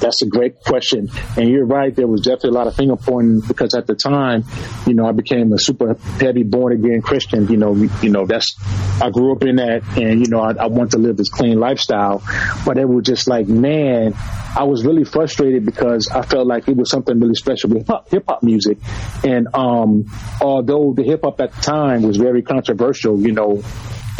that's 0.00 0.22
a 0.22 0.26
great 0.26 0.60
question. 0.60 1.10
And 1.36 1.48
you're 1.48 1.64
right. 1.64 1.94
There 1.94 2.06
was 2.06 2.20
definitely 2.20 2.50
a 2.50 2.52
lot 2.52 2.66
of 2.66 2.76
finger 2.76 2.96
pointing 2.96 3.40
because 3.40 3.74
at 3.74 3.86
the 3.86 3.94
time, 3.94 4.44
you 4.86 4.94
know, 4.94 5.06
I 5.06 5.12
became 5.12 5.52
a 5.52 5.58
super 5.58 5.94
heavy 6.20 6.42
born 6.42 6.72
again 6.72 7.02
Christian. 7.02 7.48
You 7.48 7.56
know, 7.56 7.74
you 7.74 8.10
know, 8.10 8.26
that's, 8.26 8.56
I 9.00 9.10
grew 9.10 9.34
up 9.34 9.42
in 9.42 9.56
that 9.56 9.82
and, 9.96 10.20
you 10.20 10.30
know, 10.30 10.40
I, 10.40 10.52
I 10.52 10.66
want 10.66 10.92
to 10.92 10.98
live 10.98 11.16
this 11.16 11.28
clean 11.28 11.58
lifestyle, 11.58 12.22
but 12.64 12.78
it 12.78 12.88
was 12.88 13.04
just 13.04 13.28
like, 13.28 13.48
man, 13.48 14.14
I 14.56 14.64
was 14.64 14.84
really 14.84 15.04
frustrated 15.04 15.64
because 15.64 16.08
I 16.08 16.22
felt 16.22 16.46
like 16.46 16.68
it 16.68 16.76
was 16.76 16.90
something 16.90 17.18
really 17.18 17.34
special 17.34 17.70
with 17.70 17.88
hip 18.08 18.24
hop 18.28 18.42
music. 18.42 18.78
And, 19.24 19.48
um, 19.54 20.06
although 20.40 20.92
the 20.94 21.02
hip 21.02 21.20
hop 21.24 21.40
at 21.40 21.52
the 21.52 21.60
time 21.62 22.02
was 22.02 22.16
very 22.16 22.42
controversial, 22.42 23.20
you 23.20 23.32
know, 23.32 23.62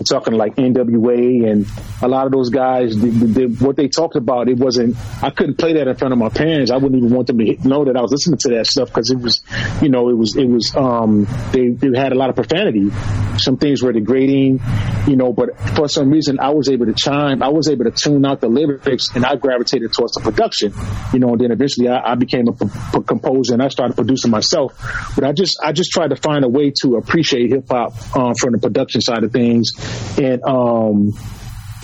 Talking 0.08 0.34
like 0.34 0.56
NWA 0.56 1.50
and 1.50 1.66
a 2.02 2.08
lot 2.08 2.26
of 2.26 2.32
those 2.32 2.50
guys. 2.50 2.96
The, 2.96 3.08
the, 3.08 3.64
what 3.64 3.76
they 3.76 3.88
talked 3.88 4.16
about, 4.16 4.48
it 4.48 4.58
wasn't. 4.58 4.96
I 5.22 5.30
couldn't 5.30 5.56
play 5.56 5.74
that 5.74 5.86
in 5.86 5.96
front 5.96 6.12
of 6.12 6.18
my 6.18 6.28
parents. 6.28 6.70
I 6.70 6.76
wouldn't 6.76 6.96
even 6.96 7.14
want 7.14 7.28
them 7.28 7.38
to 7.38 7.68
know 7.68 7.84
that 7.84 7.96
I 7.96 8.02
was 8.02 8.10
listening 8.10 8.38
to 8.38 8.48
that 8.50 8.66
stuff 8.66 8.88
because 8.88 9.10
it 9.10 9.18
was, 9.18 9.42
you 9.80 9.88
know, 9.88 10.10
it 10.10 10.16
was 10.16 10.36
it 10.36 10.46
was. 10.46 10.74
Um, 10.76 11.26
they, 11.52 11.68
they 11.68 11.96
had 11.98 12.12
a 12.12 12.16
lot 12.16 12.28
of 12.28 12.34
profanity. 12.34 12.90
Some 13.38 13.56
things 13.56 13.82
were 13.82 13.92
degrading, 13.92 14.60
you 15.06 15.16
know. 15.16 15.32
But 15.32 15.58
for 15.76 15.88
some 15.88 16.10
reason, 16.10 16.40
I 16.40 16.50
was 16.50 16.68
able 16.68 16.86
to 16.86 16.94
chime. 16.94 17.42
I 17.42 17.48
was 17.48 17.68
able 17.68 17.84
to 17.84 17.90
tune 17.92 18.26
out 18.26 18.40
the 18.40 18.48
lyrics, 18.48 19.14
and 19.14 19.24
I 19.24 19.36
gravitated 19.36 19.92
towards 19.92 20.14
the 20.14 20.20
production, 20.20 20.74
you 21.12 21.20
know. 21.20 21.30
And 21.30 21.40
then 21.40 21.52
eventually, 21.52 21.88
I, 21.88 22.12
I 22.12 22.14
became 22.16 22.48
a 22.48 22.52
p- 22.52 22.66
p- 22.66 23.02
composer 23.06 23.54
and 23.54 23.62
I 23.62 23.68
started 23.68 23.94
producing 23.94 24.30
myself. 24.30 24.72
But 25.14 25.24
I 25.24 25.32
just 25.32 25.58
I 25.62 25.72
just 25.72 25.92
tried 25.92 26.08
to 26.08 26.16
find 26.16 26.44
a 26.44 26.48
way 26.48 26.72
to 26.82 26.96
appreciate 26.96 27.50
hip 27.50 27.68
hop 27.70 27.94
um, 28.16 28.34
from 28.34 28.52
the 28.52 28.58
production 28.58 29.00
side 29.00 29.22
of 29.22 29.32
things 29.32 29.72
and 30.18 30.42
um, 30.44 31.12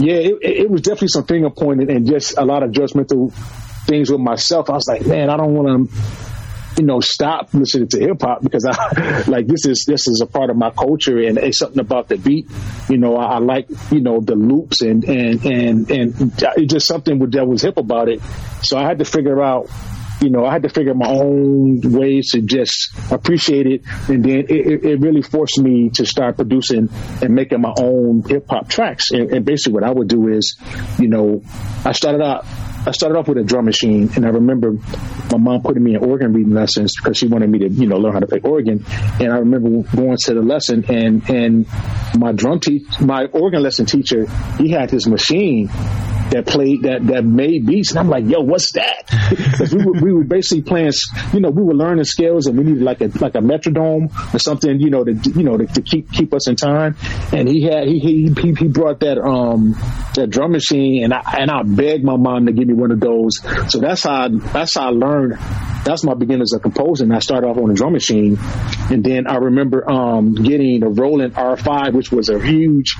yeah, 0.01 0.15
it, 0.15 0.39
it, 0.43 0.71
was 0.71 0.83
definitely 0.83 1.09
some 1.09 1.27
finger 1.27 1.51
pointing 1.51 1.91
and 1.91 2.07
just 2.07 2.39
a 2.39 2.45
lot 2.45 2.63
of 2.63 2.71
judgmental 2.71 3.33
things 3.87 4.11
with 4.11 4.21
myself. 4.21 4.71
I 4.71 4.75
was 4.75 4.87
like, 4.89 5.05
man, 5.07 5.31
I 5.31 5.37
don't 5.37 5.55
want 5.55 5.91
to 5.91 5.97
you 6.81 6.87
know, 6.87 7.01
stop 7.01 7.53
listening 7.53 7.89
to 7.89 8.01
hip 8.01 8.23
hop 8.23 8.43
because 8.43 8.65
I 8.65 9.23
like 9.29 9.47
this 9.47 9.67
is 9.67 9.85
this 9.87 10.09
is 10.09 10.23
a 10.23 10.27
part 10.27 10.49
of 10.49 10.57
my 10.57 10.71
culture 10.71 11.19
and 11.19 11.37
it's 11.37 11.59
something 11.59 11.81
about 11.81 12.09
the 12.09 12.17
beat. 12.17 12.47
You 12.89 12.97
know, 12.97 13.17
I, 13.17 13.35
I 13.35 13.39
like 13.39 13.69
you 13.91 14.01
know 14.01 14.21
the 14.21 14.35
loops 14.35 14.81
and 14.81 15.05
and 15.05 15.45
and 15.45 15.91
and 15.91 16.33
it's 16.57 16.73
just 16.73 16.87
something 16.87 17.19
that 17.19 17.47
was 17.47 17.63
hip 17.63 17.77
about 17.77 18.09
it. 18.09 18.23
So 18.63 18.79
I 18.79 18.85
had 18.85 18.99
to 19.01 19.05
figure 19.05 19.43
out 19.43 19.69
you 20.21 20.29
know, 20.29 20.45
I 20.45 20.53
had 20.53 20.63
to 20.65 20.69
figure 20.69 20.95
my 20.95 21.09
own 21.09 21.81
ways 21.81 22.33
to 22.33 22.43
just 22.43 22.91
appreciate 23.11 23.67
it. 23.67 23.83
And 24.09 24.25
then 24.25 24.47
it, 24.49 24.85
it 24.85 25.01
really 25.01 25.23
forced 25.23 25.59
me 25.59 25.91
to 25.95 26.05
start 26.05 26.37
producing 26.37 26.91
and 27.23 27.35
making 27.35 27.61
my 27.63 27.73
own 27.79 28.23
hip 28.23 28.47
hop 28.49 28.69
tracks. 28.69 29.11
And, 29.11 29.31
and, 29.31 29.45
basically 29.45 29.73
what 29.73 29.85
I 29.85 29.91
would 29.91 30.09
do 30.09 30.29
is, 30.29 30.57
you 30.99 31.09
know, 31.09 31.43
I 31.85 31.93
started 31.93 32.23
out, 32.23 32.45
I 32.87 32.93
started 32.93 33.19
off 33.19 33.29
with 33.29 33.39
a 33.39 33.43
drum 33.43 33.65
machine 33.65 34.11
and 34.15 34.27
I 34.27 34.29
remember 34.29 34.73
my 35.31 35.39
mom 35.39 35.63
putting 35.63 35.83
me 35.83 35.95
in 35.95 36.05
organ 36.05 36.33
reading 36.33 36.53
lessons 36.53 36.95
because 36.97 37.17
she 37.17 37.27
wanted 37.27 37.49
me 37.49 37.61
to, 37.61 37.69
you 37.69 37.87
know, 37.87 37.97
learn 37.97 38.13
how 38.13 38.21
to 38.21 38.27
play 38.27 38.41
organ. 38.41 38.85
And 39.21 39.33
I 39.33 39.39
remember 39.39 39.69
going 39.97 40.17
to 40.19 40.35
the 40.35 40.43
lesson 40.43 40.85
and, 40.89 41.29
and 41.31 41.67
my 42.19 42.33
drum 42.33 42.61
teach, 42.61 43.01
my 43.01 43.25
organ 43.27 43.63
lesson 43.63 43.87
teacher, 43.87 44.27
he 44.59 44.71
had 44.71 44.91
this 44.91 45.07
machine 45.07 45.71
that 46.31 46.47
played 46.47 46.83
that 46.83 47.07
that 47.07 47.25
made 47.25 47.67
beats, 47.67 47.91
and 47.91 47.99
I'm 47.99 48.09
like, 48.09 48.25
yo, 48.27 48.41
what's 48.41 48.73
that? 48.73 49.09
Because 49.31 49.75
we 49.75 49.85
were 49.85 49.93
we 49.93 50.13
were 50.13 50.25
basically 50.25 50.63
playing, 50.63 50.93
you 51.33 51.41
know, 51.41 51.51
we 51.51 51.63
were 51.63 51.75
learning 51.75 52.05
scales, 52.05 52.47
and 52.47 52.59
we 52.59 52.65
needed 52.65 52.83
like 52.83 53.01
a 53.01 53.11
like 53.21 53.35
a 53.37 53.41
metronome 53.41 54.11
or 54.33 54.39
something, 54.39 54.81
you 54.81 54.91
know, 54.91 55.05
to 55.05 55.13
you 55.13 55.45
know 55.45 55.57
to, 55.57 55.67
to 55.67 55.83
keep 55.83 56.11
keep 56.11 56.35
us 56.35 56.49
in 56.49 56.57
time. 56.57 56.97
And 57.33 57.49
he 57.49 57.63
had 57.63 57.87
he 57.87 57.99
he 58.01 58.55
he 58.55 58.69
brought 58.69 59.01
that 59.01 59.19
um 59.19 59.77
that 60.15 60.29
drum 60.31 60.53
machine, 60.53 61.05
and 61.05 61.15
I 61.15 61.37
and 61.39 61.51
I 61.51 61.63
begged 61.63 62.05
my 62.05 62.17
mom 62.17 62.47
to 62.47 62.53
give 62.53 62.67
me 62.67 62.75
one 62.75 62.91
of 62.91 63.01
those. 63.01 63.41
So 63.71 63.79
that's 63.79 64.03
how 64.03 64.25
I, 64.25 64.29
that's 64.29 64.75
how 64.75 64.89
I 64.89 64.91
learned. 64.91 65.39
That's 65.85 66.05
my 66.05 66.15
beginnings 66.15 66.53
of 66.53 66.63
composing. 66.63 67.11
I 67.13 67.21
started 67.21 67.47
off 67.47 67.57
on 67.57 67.71
a 67.71 67.75
drum 67.75 67.93
machine, 67.93 68.39
and 68.91 69.03
then 69.05 69.27
I 69.27 69.37
remember 69.37 69.89
um 69.91 70.35
getting 70.35 70.83
a 70.83 70.89
Roland 70.89 71.35
R5, 71.35 71.95
which 71.95 72.11
was 72.11 72.29
a 72.29 72.41
huge. 72.41 72.97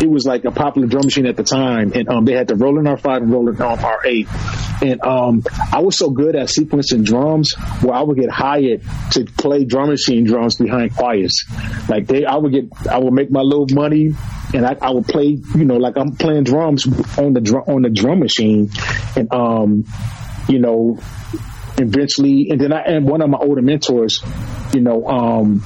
It 0.00 0.10
was 0.10 0.26
like 0.26 0.44
a 0.44 0.50
popular 0.50 0.86
drum 0.88 1.02
machine 1.04 1.26
at 1.26 1.36
the 1.36 1.42
time, 1.42 1.92
and 1.94 2.08
um 2.08 2.24
they 2.24 2.34
had 2.34 2.48
the 2.48 2.56
Roland 2.56 2.69
Roland 2.70 2.86
R5 2.86 3.16
and 3.16 3.32
Roland 3.32 3.58
R8. 3.58 4.82
And 4.82 5.02
um, 5.02 5.42
I 5.72 5.80
was 5.80 5.98
so 5.98 6.10
good 6.10 6.36
at 6.36 6.48
sequencing 6.48 7.04
drums 7.04 7.54
where 7.82 7.94
I 7.94 8.02
would 8.02 8.16
get 8.16 8.30
hired 8.30 8.82
to 9.12 9.24
play 9.24 9.64
drum 9.64 9.88
machine 9.88 10.24
drums 10.24 10.56
behind 10.56 10.94
choirs. 10.96 11.44
Like 11.88 12.06
they, 12.06 12.24
I 12.24 12.36
would 12.36 12.52
get, 12.52 12.64
I 12.88 12.98
would 12.98 13.12
make 13.12 13.30
my 13.30 13.40
little 13.40 13.66
money 13.72 14.14
and 14.54 14.64
I, 14.64 14.76
I 14.80 14.90
would 14.90 15.06
play, 15.06 15.38
you 15.54 15.64
know, 15.64 15.76
like 15.76 15.96
I'm 15.96 16.16
playing 16.16 16.44
drums 16.44 16.86
on 17.18 17.32
the 17.32 17.40
drum, 17.40 17.64
on 17.66 17.82
the 17.82 17.90
drum 17.90 18.20
machine. 18.20 18.70
And, 19.16 19.32
um, 19.32 19.84
you 20.48 20.60
know, 20.60 20.98
eventually, 21.78 22.48
and 22.50 22.60
then 22.60 22.72
I 22.72 22.82
and 22.82 23.06
one 23.06 23.20
of 23.22 23.28
my 23.28 23.38
older 23.38 23.62
mentors, 23.62 24.20
you 24.72 24.80
know, 24.80 25.06
um, 25.06 25.62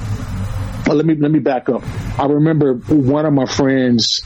let 0.87 1.07
me 1.07 1.15
let 1.15 1.31
me 1.31 1.39
back 1.39 1.69
up. 1.69 1.83
I 2.19 2.27
remember 2.27 2.75
one 2.75 3.25
of 3.27 3.33
my 3.33 3.47
friends 3.47 4.21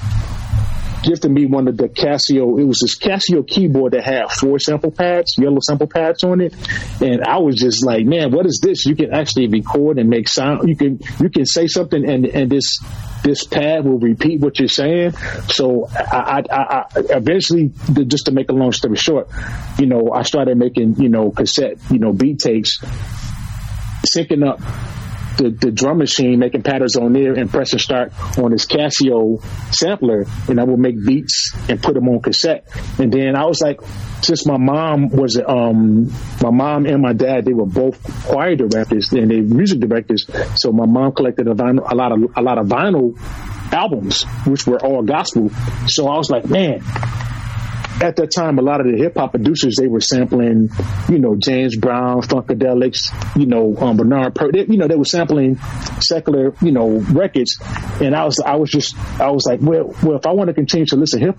gifted 1.08 1.30
me 1.30 1.46
one 1.46 1.68
of 1.68 1.76
the 1.76 1.88
Casio. 1.88 2.60
It 2.60 2.64
was 2.64 2.80
this 2.80 2.98
Casio 2.98 3.46
keyboard 3.46 3.94
that 3.94 4.04
had 4.04 4.30
four 4.30 4.58
sample 4.58 4.90
pads, 4.90 5.36
yellow 5.38 5.60
sample 5.60 5.86
pads 5.86 6.22
on 6.22 6.42
it, 6.42 6.54
and 7.00 7.24
I 7.24 7.38
was 7.38 7.56
just 7.56 7.84
like, 7.84 8.04
man, 8.04 8.30
what 8.30 8.44
is 8.44 8.60
this? 8.62 8.84
You 8.84 8.94
can 8.94 9.14
actually 9.14 9.48
record 9.48 9.98
and 9.98 10.10
make 10.10 10.28
sound. 10.28 10.68
You 10.68 10.76
can 10.76 11.00
you 11.18 11.30
can 11.30 11.46
say 11.46 11.66
something, 11.66 12.08
and 12.08 12.26
and 12.26 12.50
this 12.50 12.78
this 13.24 13.44
pad 13.44 13.84
will 13.84 13.98
repeat 13.98 14.40
what 14.40 14.58
you're 14.58 14.68
saying. 14.68 15.12
So 15.48 15.88
I, 15.88 16.42
I, 16.50 16.62
I 16.62 16.84
eventually, 16.94 17.72
just 18.06 18.26
to 18.26 18.32
make 18.32 18.50
a 18.50 18.54
long 18.54 18.72
story 18.72 18.96
short, 18.96 19.28
you 19.78 19.86
know, 19.86 20.12
I 20.14 20.22
started 20.22 20.58
making 20.58 21.00
you 21.00 21.08
know 21.08 21.30
cassette, 21.30 21.78
you 21.90 21.98
know, 21.98 22.12
beat 22.12 22.38
takes, 22.38 22.78
syncing 24.04 24.46
up 24.46 24.60
the, 25.38 25.50
the 25.50 25.70
drum 25.70 25.98
machine, 25.98 26.38
making 26.38 26.62
patterns 26.62 26.96
on 26.96 27.12
there 27.12 27.32
and 27.32 27.50
pressing 27.50 27.78
start 27.78 28.12
on 28.38 28.50
this 28.50 28.66
Casio 28.66 29.42
sampler, 29.72 30.26
and 30.48 30.60
I 30.60 30.64
would 30.64 30.78
make 30.78 31.02
beats 31.04 31.52
and 31.68 31.82
put 31.82 31.94
them 31.94 32.08
on 32.08 32.20
cassette. 32.20 32.68
And 32.98 33.12
then 33.12 33.36
I 33.36 33.46
was 33.46 33.60
like, 33.60 33.80
since 34.22 34.46
my 34.46 34.58
mom 34.58 35.08
was 35.08 35.38
um 35.38 36.12
my 36.42 36.50
mom 36.50 36.86
and 36.86 37.00
my 37.00 37.12
dad 37.12 37.44
they 37.44 37.54
were 37.54 37.66
both 37.66 38.02
choir 38.26 38.56
directors 38.56 39.12
and 39.12 39.30
they 39.30 39.40
music 39.40 39.80
directors, 39.80 40.26
so 40.56 40.72
my 40.72 40.86
mom 40.86 41.12
collected 41.12 41.46
a, 41.46 41.54
vinyl, 41.54 41.90
a 41.90 41.94
lot 41.94 42.12
of 42.12 42.18
a 42.36 42.42
lot 42.42 42.58
of 42.58 42.66
vinyl 42.66 43.16
albums, 43.72 44.24
which 44.46 44.66
were 44.66 44.84
all 44.84 45.02
gospel. 45.02 45.50
So 45.86 46.08
I 46.08 46.16
was 46.16 46.30
like, 46.30 46.46
man, 46.46 46.82
at 48.00 48.16
that 48.16 48.30
time, 48.30 48.58
a 48.58 48.62
lot 48.62 48.80
of 48.80 48.86
the 48.86 48.96
hip 48.96 49.16
hop 49.16 49.32
producers 49.32 49.76
they 49.76 49.88
were 49.88 50.00
sampling, 50.00 50.70
you 51.08 51.18
know, 51.18 51.34
James 51.36 51.76
Brown, 51.76 52.22
Funkadelics, 52.22 53.36
you 53.36 53.46
know, 53.46 53.76
um, 53.76 53.96
Bernard 53.96 54.34
Purdie, 54.34 54.64
they, 54.64 54.72
you 54.72 54.78
know, 54.78 54.86
they 54.86 54.96
were 54.96 55.04
sampling 55.04 55.58
secular, 56.00 56.54
you 56.62 56.72
know, 56.72 56.88
records, 56.88 57.58
and 58.00 58.14
I 58.14 58.24
was, 58.24 58.40
I 58.40 58.56
was 58.56 58.70
just, 58.70 58.96
I 59.20 59.30
was 59.30 59.44
like, 59.46 59.60
well, 59.60 59.94
well, 60.02 60.16
if 60.16 60.26
I 60.26 60.32
want 60.32 60.48
to 60.48 60.54
continue 60.54 60.86
to 60.86 60.96
listen 60.96 61.20
hip, 61.20 61.36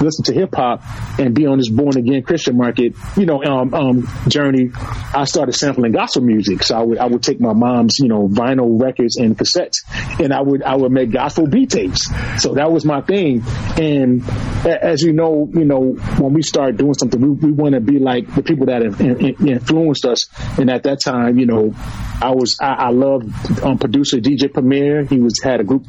listen 0.00 0.24
to 0.24 0.34
hip 0.34 0.54
hop 0.54 0.82
and 1.18 1.34
be 1.34 1.46
on 1.46 1.58
this 1.58 1.68
born 1.68 1.96
again 1.96 2.22
Christian 2.22 2.56
market, 2.56 2.94
you 3.16 3.26
know, 3.26 3.42
um, 3.44 3.72
um, 3.74 4.08
journey, 4.28 4.70
I 5.14 5.24
started 5.24 5.52
sampling 5.52 5.92
gospel 5.92 6.22
music. 6.22 6.62
So 6.62 6.76
I 6.76 6.82
would, 6.82 6.98
I 6.98 7.06
would 7.06 7.22
take 7.22 7.40
my 7.40 7.52
mom's, 7.52 7.98
you 8.00 8.08
know, 8.08 8.28
vinyl 8.28 8.80
records 8.80 9.16
and 9.16 9.38
cassettes, 9.38 9.84
and 10.20 10.32
I 10.32 10.40
would, 10.40 10.62
I 10.62 10.74
would 10.74 10.92
make 10.92 11.12
gospel 11.12 11.46
beat 11.46 11.70
tapes. 11.70 12.08
So 12.42 12.54
that 12.54 12.72
was 12.72 12.84
my 12.84 13.00
thing, 13.00 13.44
and 13.76 14.28
as 14.64 15.02
you 15.02 15.12
know, 15.12 15.48
you 15.52 15.64
know 15.64 15.99
when 16.18 16.32
we 16.32 16.42
start 16.42 16.76
doing 16.76 16.94
something, 16.94 17.20
we, 17.20 17.28
we 17.28 17.52
want 17.52 17.74
to 17.74 17.80
be 17.80 17.98
like 17.98 18.32
the 18.34 18.42
people 18.42 18.66
that 18.66 18.82
have 18.82 19.00
in, 19.00 19.24
in, 19.24 19.48
influenced 19.48 20.04
us. 20.04 20.28
And 20.58 20.70
at 20.70 20.84
that 20.84 21.00
time, 21.00 21.38
you 21.38 21.46
know, 21.46 21.74
I 22.20 22.32
was 22.34 22.58
I, 22.60 22.72
I 22.72 22.90
loved 22.90 23.62
um, 23.62 23.78
producer 23.78 24.18
DJ 24.18 24.52
Premier. 24.52 25.04
He 25.04 25.18
was 25.18 25.40
had 25.42 25.60
a 25.60 25.64
group 25.64 25.86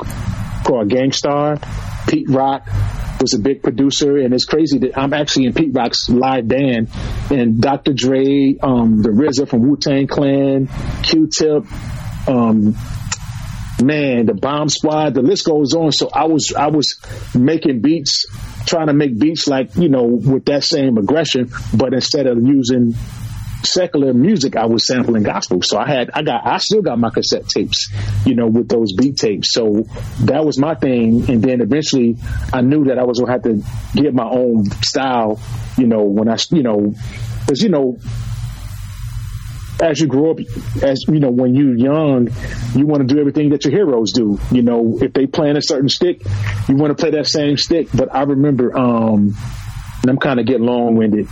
called 0.65 0.89
Gang 0.89 1.12
Starr. 1.12 1.58
Pete 2.08 2.30
Rock 2.30 2.67
was 3.21 3.34
a 3.34 3.39
big 3.39 3.62
producer, 3.62 4.17
and 4.17 4.34
it's 4.34 4.45
crazy 4.45 4.80
that 4.80 4.97
I'm 4.97 5.13
actually 5.13 5.45
in 5.45 5.54
Pete 5.54 5.74
Rock's 5.74 6.10
live 6.10 6.47
band. 6.47 6.89
And 7.30 7.62
Dr. 7.62 7.93
Dre, 7.93 8.58
um, 8.62 9.02
the 9.02 9.10
RZA 9.10 9.47
from 9.47 9.62
Wu 9.62 9.78
Tang 9.78 10.08
Clan, 10.08 10.67
Q-Tip, 11.04 11.65
um, 12.28 12.76
man, 13.82 14.26
the 14.26 14.34
Bomb 14.34 14.70
Squad, 14.70 15.13
the 15.13 15.22
list 15.22 15.46
goes 15.46 15.74
on. 15.74 15.91
So 15.91 16.10
I 16.13 16.26
was 16.26 16.54
I 16.54 16.67
was 16.67 16.98
making 17.36 17.82
beats, 17.82 18.26
trying 18.65 18.88
to 18.88 18.94
make 18.94 19.17
beats 19.17 19.48
like 19.48 19.76
you 19.76 19.89
know 19.89 20.04
with 20.04 20.46
that 20.46 20.63
same 20.63 20.98
aggression, 20.98 21.52
but 21.74 21.94
instead 21.94 22.28
of 22.28 22.38
using 22.46 22.94
secular 23.63 24.13
music, 24.13 24.56
I 24.56 24.65
was 24.65 24.86
sampling 24.86 25.24
gospel. 25.24 25.62
So 25.62 25.78
I 25.78 25.88
had, 25.88 26.10
I 26.13 26.24
got, 26.24 26.46
I 26.46 26.58
still 26.58 26.82
got 26.82 27.00
my 27.00 27.10
cassette 27.10 27.48
tapes, 27.48 27.91
you 28.26 28.36
know, 28.36 28.48
with 28.48 28.67
those 28.70 28.94
beat 28.94 29.17
tapes. 29.17 29.54
So 29.54 29.86
that 30.22 30.46
was 30.46 30.58
my 30.58 30.76
thing. 30.76 31.30
And 31.30 31.41
then 31.44 31.62
eventually 31.62 32.17
I 32.54 32.62
knew 32.62 32.86
that 32.86 32.98
I 32.98 33.04
was 33.04 33.20
going 33.20 33.28
to 33.28 33.34
have 33.34 33.44
to 33.44 34.02
get 34.02 34.13
my 34.13 34.28
own 34.28 34.65
style, 34.82 35.39
you 35.78 35.88
know, 35.88 36.04
when 36.04 36.30
I, 36.30 36.38
you 36.52 36.63
know, 36.63 36.94
cause, 37.48 37.62
you 37.62 37.70
know, 37.70 37.98
as 39.82 40.00
you 40.00 40.08
grow 40.08 40.32
up, 40.32 40.39
as 40.82 41.06
you 41.08 41.20
know, 41.20 41.32
when 41.32 41.56
you're 41.56 41.76
young, 41.76 42.30
you 42.76 42.86
want 42.86 43.08
to 43.08 43.13
do 43.13 43.20
everything 43.20 43.50
that 43.50 43.65
your 43.65 43.74
heroes 43.74 44.13
do. 44.13 44.39
You 44.52 44.62
know, 44.62 45.00
if 45.02 45.13
they 45.13 45.26
play 45.26 45.52
a 45.52 45.62
certain 45.62 45.89
stick, 45.89 46.22
you 46.70 46.76
want 46.76 46.96
to 46.96 47.02
play 47.02 47.12
that 47.12 47.28
same 47.28 47.58
stick. 47.58 47.88
But 47.94 48.13
I 48.13 48.24
remember, 48.24 48.78
um, 48.78 49.36
and 50.02 50.10
I'm 50.10 50.17
kind 50.17 50.39
of 50.39 50.46
getting 50.46 50.65
long 50.65 50.96
winded. 50.96 51.28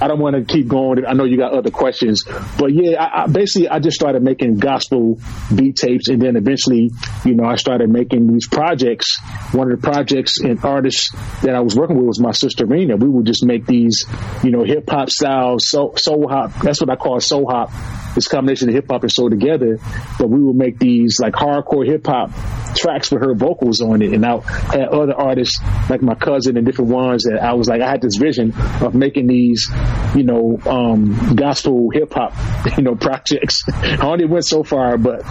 I 0.00 0.08
don't 0.08 0.18
want 0.18 0.36
to 0.36 0.44
keep 0.44 0.68
going. 0.68 1.04
I 1.06 1.12
know 1.12 1.24
you 1.24 1.36
got 1.36 1.52
other 1.52 1.70
questions, 1.70 2.24
but 2.58 2.72
yeah, 2.72 3.02
I, 3.02 3.22
I, 3.22 3.26
basically 3.26 3.68
I 3.68 3.78
just 3.78 3.94
started 3.94 4.22
making 4.22 4.58
gospel 4.58 5.20
beat 5.54 5.76
tapes, 5.76 6.08
and 6.08 6.20
then 6.20 6.36
eventually, 6.36 6.90
you 7.24 7.34
know, 7.34 7.44
I 7.44 7.56
started 7.56 7.90
making 7.90 8.32
these 8.32 8.48
projects. 8.48 9.18
One 9.52 9.70
of 9.70 9.80
the 9.80 9.86
projects 9.86 10.40
and 10.40 10.62
artists 10.64 11.10
that 11.42 11.54
I 11.54 11.60
was 11.60 11.76
working 11.76 11.96
with 11.96 12.06
was 12.06 12.20
my 12.20 12.32
sister 12.32 12.66
Rena. 12.66 12.96
We 12.96 13.08
would 13.08 13.26
just 13.26 13.44
make 13.44 13.66
these, 13.66 14.04
you 14.42 14.50
know, 14.50 14.64
hip 14.64 14.88
hop 14.88 15.10
style 15.10 15.58
soul, 15.58 15.94
soul 15.96 16.28
hop. 16.28 16.52
That's 16.62 16.80
what 16.80 16.90
I 16.90 16.96
call 16.96 17.20
soul 17.20 17.48
hop. 17.48 17.70
This 18.14 18.28
combination 18.28 18.68
of 18.68 18.74
hip 18.74 18.86
hop 18.90 19.02
and 19.02 19.12
soul 19.12 19.30
together. 19.30 19.78
But 20.18 20.28
we 20.28 20.42
would 20.42 20.56
make 20.56 20.78
these 20.78 21.18
like 21.20 21.34
hardcore 21.34 21.86
hip 21.86 22.06
hop 22.06 22.30
tracks 22.76 23.10
with 23.10 23.22
her 23.22 23.34
vocals 23.34 23.80
on 23.80 24.02
it, 24.02 24.12
and 24.12 24.24
I 24.26 24.40
had 24.40 24.88
other 24.88 25.14
artists 25.14 25.60
like 25.88 26.02
my 26.02 26.14
cousin 26.14 26.56
and 26.56 26.66
different 26.66 26.90
ones 26.90 27.24
that 27.24 27.40
I 27.42 27.54
was 27.54 27.68
like 27.68 27.80
I 27.80 27.88
had 27.88 28.02
this 28.02 28.16
vision 28.16 28.52
of 28.80 28.94
making 28.94 29.26
these 29.26 29.70
you 30.14 30.22
know, 30.22 30.58
um, 30.66 31.34
gospel 31.34 31.90
hip 31.92 32.12
hop, 32.12 32.34
you 32.76 32.82
know, 32.82 32.94
projects. 32.94 33.62
I 33.68 34.06
only 34.06 34.26
went 34.26 34.46
so 34.46 34.62
far, 34.62 34.96
but 34.98 35.22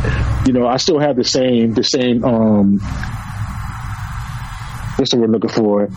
you 0.45 0.53
know, 0.53 0.67
I 0.67 0.77
still 0.77 0.99
have 0.99 1.15
the 1.15 1.23
same, 1.23 1.73
the 1.73 1.83
same, 1.83 2.23
um, 2.23 2.79
what's 4.97 5.11
the 5.11 5.17
word 5.17 5.31
looking 5.31 5.49
for? 5.49 5.89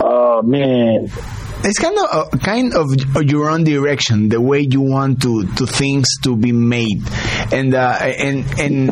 Oh 0.00 0.42
man, 0.42 1.10
it's 1.64 1.78
kind 1.78 1.96
of 1.96 2.04
uh, 2.04 2.36
kind 2.38 2.74
of 2.74 2.94
your 3.24 3.48
own 3.48 3.64
direction, 3.64 4.28
the 4.28 4.40
way 4.40 4.60
you 4.60 4.82
want 4.82 5.22
to 5.22 5.46
to 5.46 5.66
things 5.66 6.06
to 6.22 6.36
be 6.36 6.52
made, 6.52 7.02
and 7.52 7.74
uh, 7.74 7.98
and 8.02 8.44
and 8.58 8.90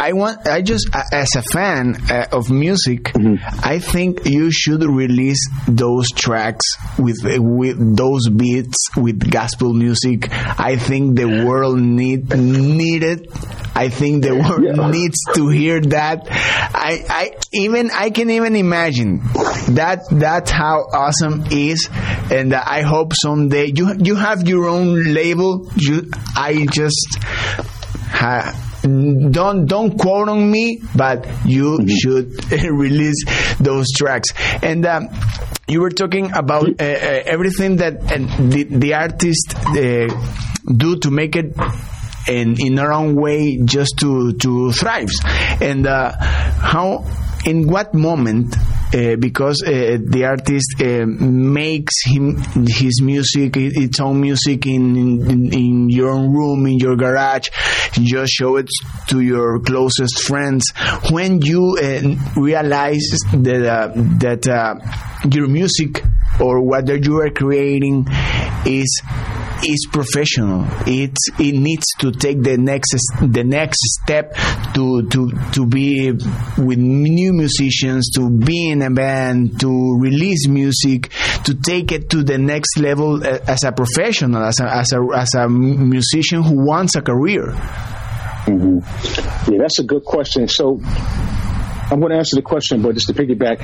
I 0.00 0.14
want, 0.14 0.46
I 0.46 0.62
just, 0.62 0.88
as 1.12 1.36
a 1.36 1.42
fan 1.42 1.94
uh, 2.10 2.28
of 2.32 2.50
music, 2.50 3.04
mm-hmm. 3.12 3.34
I 3.62 3.80
think 3.80 4.24
you 4.24 4.50
should 4.50 4.82
release 4.82 5.46
those 5.68 6.08
tracks 6.08 6.64
with 6.98 7.18
with 7.22 7.96
those 7.98 8.30
beats 8.30 8.78
with 8.96 9.30
gospel 9.30 9.74
music. 9.74 10.28
I 10.32 10.76
think 10.76 11.16
the 11.16 11.44
world 11.44 11.78
need 11.78 12.34
need 12.34 13.02
it. 13.02 13.28
I 13.74 13.90
think 13.90 14.24
the 14.24 14.36
world 14.36 14.64
yeah. 14.64 14.90
needs 14.90 15.18
to 15.34 15.48
hear 15.48 15.82
that. 15.82 16.26
I, 16.30 17.04
I 17.06 17.36
even 17.52 17.90
I 17.90 18.08
can 18.08 18.30
even 18.30 18.56
imagine 18.56 19.18
that 19.74 20.04
that's 20.10 20.50
how 20.50 20.88
awesome 20.94 21.44
is, 21.50 21.90
and 22.30 22.54
I 22.54 22.80
hope 22.80 23.12
someday 23.12 23.66
you 23.66 23.94
you 23.98 24.14
have 24.14 24.48
your 24.48 24.66
own 24.66 25.12
label. 25.12 25.70
You 25.76 26.10
I 26.34 26.66
just. 26.70 27.18
Ha, 28.12 28.69
don't 28.82 29.66
don't 29.66 29.98
quote 29.98 30.28
on 30.28 30.50
me, 30.50 30.80
but 30.94 31.26
you 31.44 31.78
mm-hmm. 31.78 31.88
should 31.88 32.52
release 32.70 33.24
those 33.58 33.86
tracks. 33.96 34.28
And 34.62 34.84
um, 34.86 35.08
you 35.68 35.80
were 35.80 35.90
talking 35.90 36.32
about 36.32 36.68
uh, 36.68 36.84
uh, 36.84 37.22
everything 37.26 37.76
that 37.76 37.96
uh, 38.02 38.48
the, 38.48 38.64
the 38.64 38.94
artist 38.94 39.54
uh, 39.56 40.08
do 40.66 40.98
to 40.98 41.10
make 41.10 41.36
it 41.36 41.54
in 42.28 42.56
in 42.58 42.74
their 42.74 42.92
own 42.92 43.14
way 43.14 43.58
just 43.64 43.98
to 43.98 44.32
to 44.34 44.72
thrive 44.72 45.08
and 45.60 45.86
uh, 45.86 46.12
how 46.20 47.04
in 47.44 47.66
what 47.66 47.94
moment 47.94 48.54
uh, 48.92 49.16
because 49.16 49.62
uh, 49.62 49.98
the 50.04 50.24
artist 50.24 50.74
uh, 50.80 51.06
makes 51.06 51.94
him 52.04 52.36
his 52.66 53.00
music 53.02 53.56
its 53.56 54.00
own 54.00 54.20
music 54.20 54.66
in, 54.66 54.96
in, 54.96 55.52
in 55.52 55.88
your 55.90 56.10
own 56.10 56.32
room 56.32 56.66
in 56.66 56.78
your 56.78 56.96
garage. 56.96 57.48
Just 57.92 58.32
show 58.32 58.56
it 58.56 58.68
to 59.08 59.20
your 59.20 59.60
closest 59.60 60.22
friends. 60.22 60.72
When 61.10 61.42
you 61.42 61.78
uh, 61.80 62.40
realize 62.40 63.08
that 63.32 63.66
uh, 63.66 63.92
that 64.18 64.46
your 65.32 65.48
music 65.48 66.02
or 66.40 66.62
what 66.62 66.88
you 66.88 67.20
are 67.20 67.30
creating 67.30 68.06
is 68.66 69.02
is 69.62 69.86
professional. 69.92 70.66
It 70.86 71.14
it 71.38 71.54
needs 71.54 71.86
to 72.00 72.12
take 72.12 72.42
the 72.42 72.56
next 72.56 72.94
the 73.20 73.44
next 73.44 73.78
step 74.02 74.34
to 74.74 75.06
to 75.08 75.30
to 75.52 75.66
be 75.66 76.12
with 76.12 76.78
new 76.78 77.32
musicians, 77.32 78.10
to 78.16 78.30
be 78.30 78.70
in 78.70 78.82
a 78.82 78.90
band, 78.90 79.60
to 79.60 79.98
release 79.98 80.48
music, 80.48 81.10
to 81.44 81.54
take 81.54 81.92
it 81.92 82.10
to 82.10 82.22
the 82.22 82.38
next 82.38 82.78
level 82.78 83.24
as 83.24 83.64
a 83.64 83.72
professional, 83.72 84.42
as 84.42 84.60
a 84.60 84.74
as 84.74 84.92
a 84.92 85.06
as 85.16 85.34
a 85.34 85.48
musician 85.48 86.42
who 86.42 86.64
wants 86.64 86.96
a 86.96 87.02
career. 87.02 87.52
Mm-hmm. 88.46 89.52
Yeah, 89.52 89.58
that's 89.58 89.78
a 89.78 89.84
good 89.84 90.04
question. 90.04 90.48
So 90.48 90.80
I'm 91.90 91.98
going 91.98 92.12
to 92.12 92.18
answer 92.18 92.36
the 92.36 92.42
question, 92.42 92.82
but 92.82 92.94
just 92.94 93.08
to 93.08 93.14
piggyback, 93.14 93.60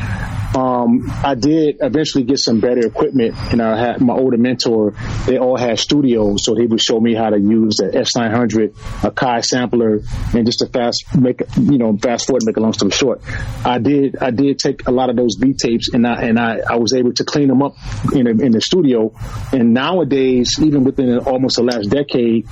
um, 0.56 1.08
I 1.24 1.34
did 1.34 1.76
eventually 1.80 2.24
get 2.24 2.38
some 2.38 2.60
better 2.60 2.86
equipment, 2.86 3.36
and 3.52 3.62
I 3.62 3.78
had 3.78 4.00
my 4.00 4.14
older 4.14 4.36
mentor. 4.36 4.94
They 5.26 5.38
all 5.38 5.56
had 5.56 5.78
studios, 5.78 6.44
so 6.44 6.54
he 6.56 6.66
would 6.66 6.80
show 6.80 6.98
me 6.98 7.14
how 7.14 7.30
to 7.30 7.38
use 7.38 7.76
the 7.76 7.88
S900, 7.88 8.74
Akai 9.02 9.44
sampler, 9.44 10.00
and 10.34 10.46
just 10.46 10.58
to 10.60 10.66
fast 10.66 11.04
make 11.16 11.42
you 11.56 11.78
know 11.78 11.96
fast 11.96 12.26
forward, 12.26 12.42
and 12.42 12.46
make 12.46 12.56
a 12.56 12.60
long 12.60 12.72
story 12.72 12.90
short. 12.90 13.20
I 13.64 13.78
did 13.78 14.16
I 14.20 14.30
did 14.30 14.58
take 14.58 14.88
a 14.88 14.90
lot 14.90 15.10
of 15.10 15.16
those 15.16 15.36
beat 15.36 15.58
tapes, 15.58 15.90
and 15.92 16.06
I 16.06 16.22
and 16.22 16.38
I, 16.38 16.60
I 16.68 16.76
was 16.76 16.94
able 16.94 17.12
to 17.14 17.24
clean 17.24 17.48
them 17.48 17.62
up 17.62 17.76
in 18.12 18.26
a, 18.26 18.30
in 18.30 18.52
the 18.52 18.60
studio. 18.60 19.12
And 19.52 19.72
nowadays, 19.72 20.56
even 20.60 20.84
within 20.84 21.18
almost 21.18 21.56
the 21.56 21.62
last 21.62 21.90
decade, 21.90 22.48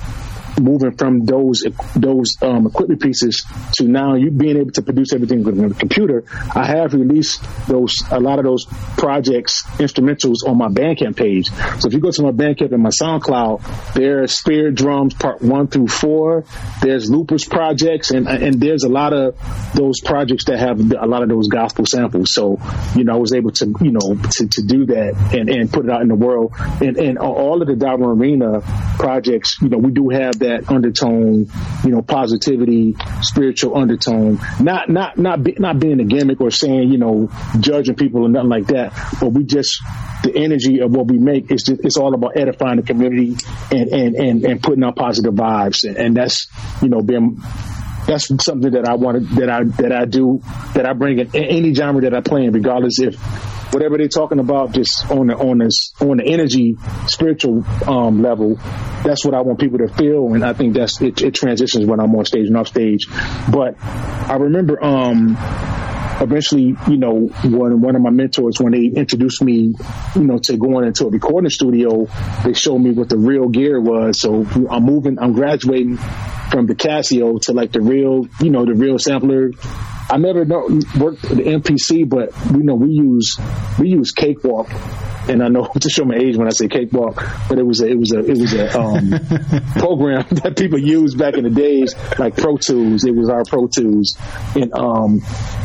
moving 0.59 0.95
from 0.97 1.25
those 1.25 1.63
those 1.95 2.37
um, 2.41 2.67
equipment 2.67 3.01
pieces 3.01 3.45
to 3.73 3.85
now 3.85 4.15
you 4.15 4.31
being 4.31 4.57
able 4.57 4.71
to 4.71 4.81
produce 4.81 5.13
everything 5.13 5.43
with 5.43 5.59
a 5.59 5.73
computer. 5.75 6.23
I 6.53 6.65
have 6.65 6.93
released 6.93 7.43
those 7.67 7.93
a 8.11 8.19
lot 8.19 8.39
of 8.39 8.45
those 8.45 8.65
projects 8.97 9.63
instrumentals 9.77 10.47
on 10.47 10.57
my 10.57 10.67
Bandcamp 10.67 11.17
page. 11.17 11.49
So 11.79 11.87
if 11.87 11.93
you 11.93 11.99
go 11.99 12.11
to 12.11 12.21
my 12.23 12.31
Bandcamp 12.31 12.71
and 12.73 12.83
my 12.83 12.89
SoundCloud, 12.89 13.93
there's 13.93 14.33
Spirit 14.33 14.75
Drums 14.75 15.13
Part 15.13 15.41
One 15.41 15.67
through 15.67 15.87
Four. 15.87 16.45
There's 16.81 17.09
Loopers 17.09 17.45
projects, 17.45 18.11
and 18.11 18.27
and 18.27 18.59
there's 18.59 18.83
a 18.83 18.89
lot 18.89 19.13
of 19.13 19.37
those 19.73 20.01
projects 20.01 20.45
that 20.45 20.59
have 20.59 20.79
a 20.79 21.07
lot 21.07 21.23
of 21.23 21.29
those 21.29 21.47
gospel 21.47 21.85
samples. 21.85 22.33
So 22.33 22.59
you 22.95 23.03
know 23.03 23.13
I 23.15 23.17
was 23.17 23.33
able 23.33 23.51
to 23.51 23.73
you 23.81 23.91
know 23.91 24.15
to, 24.15 24.47
to 24.47 24.61
do 24.61 24.85
that 24.87 25.33
and, 25.33 25.49
and 25.49 25.71
put 25.71 25.85
it 25.85 25.91
out 25.91 26.01
in 26.01 26.07
the 26.07 26.15
world. 26.15 26.53
And 26.81 26.97
and 26.97 27.17
all 27.17 27.61
of 27.61 27.67
the 27.67 27.75
Diamond 27.75 28.21
Arena 28.21 28.61
projects, 28.97 29.57
you 29.61 29.69
know, 29.69 29.77
we 29.77 29.91
do 29.91 30.09
have 30.09 30.39
that 30.39 30.44
undertone, 30.67 31.47
you 31.83 31.91
know, 31.91 32.01
positivity, 32.01 32.95
spiritual 33.21 33.77
undertone. 33.77 34.39
Not 34.59 34.89
not 34.89 35.17
not 35.17 35.43
be, 35.43 35.55
not 35.57 35.79
being 35.79 35.99
a 35.99 36.03
gimmick 36.03 36.41
or 36.41 36.51
saying 36.51 36.91
you 36.91 36.97
know 36.97 37.29
judging 37.59 37.95
people 37.95 38.25
or 38.25 38.29
nothing 38.29 38.49
like 38.49 38.67
that. 38.67 38.93
But 39.19 39.29
we 39.29 39.43
just 39.43 39.81
the 40.23 40.35
energy 40.35 40.79
of 40.79 40.91
what 40.91 41.07
we 41.07 41.17
make 41.17 41.51
is 41.51 41.63
just, 41.63 41.83
it's 41.83 41.97
all 41.97 42.13
about 42.13 42.37
edifying 42.37 42.77
the 42.77 42.83
community 42.83 43.35
and 43.71 43.89
and 43.89 44.15
and, 44.15 44.45
and 44.45 44.63
putting 44.63 44.83
out 44.83 44.95
positive 44.95 45.33
vibes. 45.33 45.87
And, 45.87 45.97
and 45.97 46.17
that's 46.17 46.47
you 46.81 46.89
know 46.89 47.01
being 47.01 47.41
that's 48.05 48.27
something 48.43 48.71
that 48.71 48.87
I 48.87 48.95
want 48.95 49.35
that 49.35 49.49
I 49.49 49.63
that 49.63 49.91
I 49.91 50.05
do 50.05 50.41
that 50.73 50.85
I 50.85 50.93
bring 50.93 51.19
in 51.19 51.35
any 51.35 51.73
genre 51.73 52.01
that 52.01 52.13
I 52.13 52.21
play 52.21 52.45
in, 52.45 52.53
regardless 52.53 52.99
if 52.99 53.15
whatever 53.73 53.97
they're 53.97 54.07
talking 54.07 54.39
about, 54.39 54.73
just 54.73 55.09
on 55.11 55.27
the 55.27 55.35
on 55.35 55.57
this 55.59 55.93
on 55.99 56.17
the 56.17 56.25
energy 56.25 56.75
spiritual 57.07 57.65
um, 57.87 58.21
level. 58.21 58.55
That's 59.03 59.25
what 59.25 59.33
I 59.33 59.41
want 59.41 59.59
people 59.59 59.79
to 59.79 59.87
feel, 59.87 60.33
and 60.33 60.45
I 60.45 60.53
think 60.53 60.75
that's 60.75 61.01
it, 61.01 61.21
it 61.21 61.35
transitions 61.35 61.85
when 61.85 61.99
I'm 61.99 62.15
on 62.15 62.25
stage 62.25 62.47
and 62.47 62.57
off 62.57 62.67
stage. 62.67 63.07
But 63.51 63.75
I 63.81 64.35
remember 64.35 64.83
um, 64.83 65.35
eventually, 66.21 66.75
you 66.87 66.97
know, 66.97 67.27
one 67.43 67.81
one 67.81 67.95
of 67.95 68.01
my 68.01 68.09
mentors 68.09 68.59
when 68.59 68.73
they 68.73 68.85
introduced 68.85 69.41
me, 69.41 69.73
you 70.15 70.23
know, 70.23 70.37
to 70.39 70.57
going 70.57 70.85
into 70.85 71.05
a 71.05 71.09
recording 71.09 71.49
studio, 71.49 72.07
they 72.43 72.53
showed 72.53 72.79
me 72.79 72.91
what 72.91 73.09
the 73.09 73.17
real 73.17 73.49
gear 73.49 73.79
was. 73.79 74.19
So 74.19 74.45
I'm 74.69 74.83
moving, 74.83 75.19
I'm 75.19 75.33
graduating 75.33 75.97
from 75.97 76.67
the 76.67 76.75
Casio 76.75 77.41
to 77.41 77.53
like 77.53 77.71
the 77.71 77.81
real, 77.81 78.27
you 78.41 78.49
know, 78.49 78.65
the 78.65 78.73
real 78.73 78.99
sampler. 78.99 79.51
I 80.15 80.17
never 80.17 80.45
know, 80.45 80.61
worked 80.97 81.23
the 81.23 81.43
MPC, 81.43 82.07
but 82.07 82.31
you 82.53 82.63
know 82.63 82.75
we 82.75 82.87
use 82.89 83.37
we 83.77 83.89
use 83.89 84.13
Cakewalk, 84.13 84.69
and 85.27 85.43
I 85.43 85.49
know 85.49 85.65
to 85.81 85.89
show 85.89 86.05
my 86.05 86.15
age 86.15 86.37
when 86.37 86.47
I 86.47 86.51
say 86.51 86.69
Cakewalk, 86.69 87.21
but 87.49 87.59
it 87.59 87.65
was 87.65 87.81
a 87.81 87.87
it 87.87 87.99
was 87.99 88.13
a 88.13 88.19
it 88.19 88.37
was 88.37 88.53
a 88.53 88.79
um, 88.79 89.09
program 89.77 90.25
that 90.41 90.55
people 90.57 90.79
used 90.79 91.17
back 91.17 91.33
in 91.33 91.43
the 91.43 91.49
days, 91.49 91.95
like 92.17 92.37
Pro 92.37 92.55
Tools. 92.55 93.03
It 93.03 93.13
was 93.13 93.27
our 93.29 93.43
Pro 93.43 93.67
Tools, 93.67 94.15
and 94.55 94.73
um, 94.73 95.21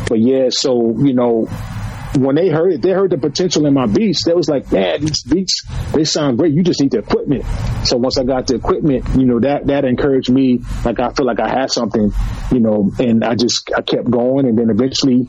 but 0.08 0.18
yeah, 0.18 0.48
so 0.50 0.98
you 0.98 1.14
know 1.14 1.46
when 2.16 2.34
they 2.34 2.48
heard 2.48 2.72
it, 2.72 2.82
they 2.82 2.90
heard 2.90 3.10
the 3.10 3.18
potential 3.18 3.66
in 3.66 3.74
my 3.74 3.86
beats. 3.86 4.24
They 4.24 4.32
was 4.32 4.48
like, 4.48 4.70
man, 4.72 5.00
these 5.00 5.22
beats, 5.22 5.62
they 5.92 6.04
sound 6.04 6.38
great. 6.38 6.52
You 6.52 6.62
just 6.62 6.80
need 6.80 6.90
the 6.90 6.98
equipment. 6.98 7.44
So 7.84 7.96
once 7.96 8.18
I 8.18 8.24
got 8.24 8.46
the 8.46 8.56
equipment, 8.56 9.04
you 9.16 9.26
know, 9.26 9.40
that, 9.40 9.66
that 9.68 9.84
encouraged 9.84 10.30
me. 10.30 10.60
Like 10.84 10.98
I 10.98 11.12
feel 11.12 11.26
like 11.26 11.40
I 11.40 11.48
had 11.48 11.70
something, 11.70 12.12
you 12.52 12.60
know, 12.60 12.90
and 12.98 13.24
I 13.24 13.36
just, 13.36 13.70
I 13.76 13.82
kept 13.82 14.10
going. 14.10 14.46
And 14.46 14.58
then 14.58 14.70
eventually, 14.70 15.28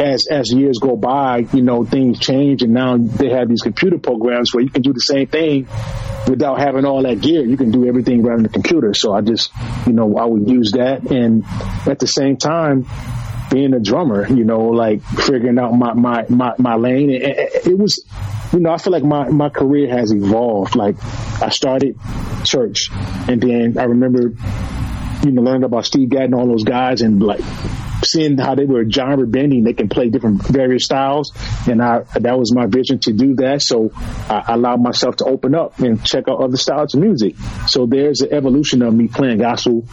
as, 0.00 0.26
as 0.30 0.50
years 0.52 0.78
go 0.78 0.96
by, 0.96 1.46
you 1.52 1.62
know, 1.62 1.84
things 1.84 2.18
change 2.18 2.62
and 2.62 2.72
now 2.72 2.96
they 2.96 3.30
have 3.30 3.48
these 3.48 3.62
computer 3.62 3.98
programs 3.98 4.54
where 4.54 4.64
you 4.64 4.70
can 4.70 4.82
do 4.82 4.92
the 4.92 5.00
same 5.00 5.26
thing 5.26 5.68
without 6.26 6.58
having 6.58 6.84
all 6.84 7.02
that 7.02 7.20
gear. 7.20 7.44
You 7.44 7.56
can 7.56 7.70
do 7.70 7.86
everything 7.86 8.22
right 8.22 8.36
on 8.36 8.42
the 8.42 8.48
computer. 8.48 8.94
So 8.94 9.12
I 9.12 9.20
just, 9.20 9.52
you 9.86 9.92
know, 9.92 10.16
I 10.16 10.24
would 10.24 10.48
use 10.48 10.72
that. 10.72 11.10
And 11.10 11.44
at 11.86 11.98
the 11.98 12.06
same 12.06 12.36
time, 12.38 12.86
being 13.52 13.74
a 13.74 13.80
drummer, 13.80 14.26
you 14.26 14.44
know, 14.44 14.68
like 14.68 15.02
figuring 15.02 15.58
out 15.58 15.72
my, 15.72 15.92
my, 15.92 16.24
my, 16.28 16.54
my 16.58 16.74
lane. 16.74 17.10
It, 17.10 17.66
it, 17.66 17.78
was, 17.78 18.04
you 18.52 18.60
know, 18.60 18.72
I 18.72 18.78
feel 18.78 18.92
like 18.92 19.04
my, 19.04 19.28
my 19.28 19.50
career 19.50 19.88
has 19.90 20.10
evolved. 20.10 20.74
Like 20.74 20.96
I 21.42 21.50
started 21.50 21.98
church 22.44 22.88
and 23.28 23.40
then 23.40 23.78
I 23.78 23.84
remember, 23.84 24.32
you 25.22 25.32
know, 25.32 25.42
learning 25.42 25.64
about 25.64 25.84
Steve 25.84 26.08
Gadd 26.08 26.24
and 26.24 26.34
all 26.34 26.46
those 26.46 26.64
guys 26.64 27.02
and 27.02 27.22
like 27.22 27.42
seeing 28.04 28.38
how 28.38 28.54
they 28.54 28.64
were 28.64 28.88
genre 28.88 29.26
bending, 29.26 29.64
they 29.64 29.74
can 29.74 29.88
play 29.88 30.08
different 30.08 30.42
various 30.46 30.84
styles. 30.84 31.32
And 31.68 31.82
I, 31.82 32.00
that 32.14 32.38
was 32.38 32.54
my 32.54 32.66
vision 32.66 32.98
to 33.00 33.12
do 33.12 33.34
that. 33.36 33.62
So 33.62 33.92
I 33.94 34.54
allowed 34.54 34.82
myself 34.82 35.16
to 35.16 35.24
open 35.26 35.54
up 35.54 35.78
and 35.78 36.02
check 36.04 36.24
out 36.28 36.40
other 36.40 36.56
styles 36.56 36.94
of 36.94 37.00
music. 37.00 37.36
So 37.68 37.86
there's 37.86 38.22
an 38.22 38.32
evolution 38.32 38.82
of 38.82 38.94
me 38.94 39.08
playing 39.08 39.38
gospel 39.38 39.86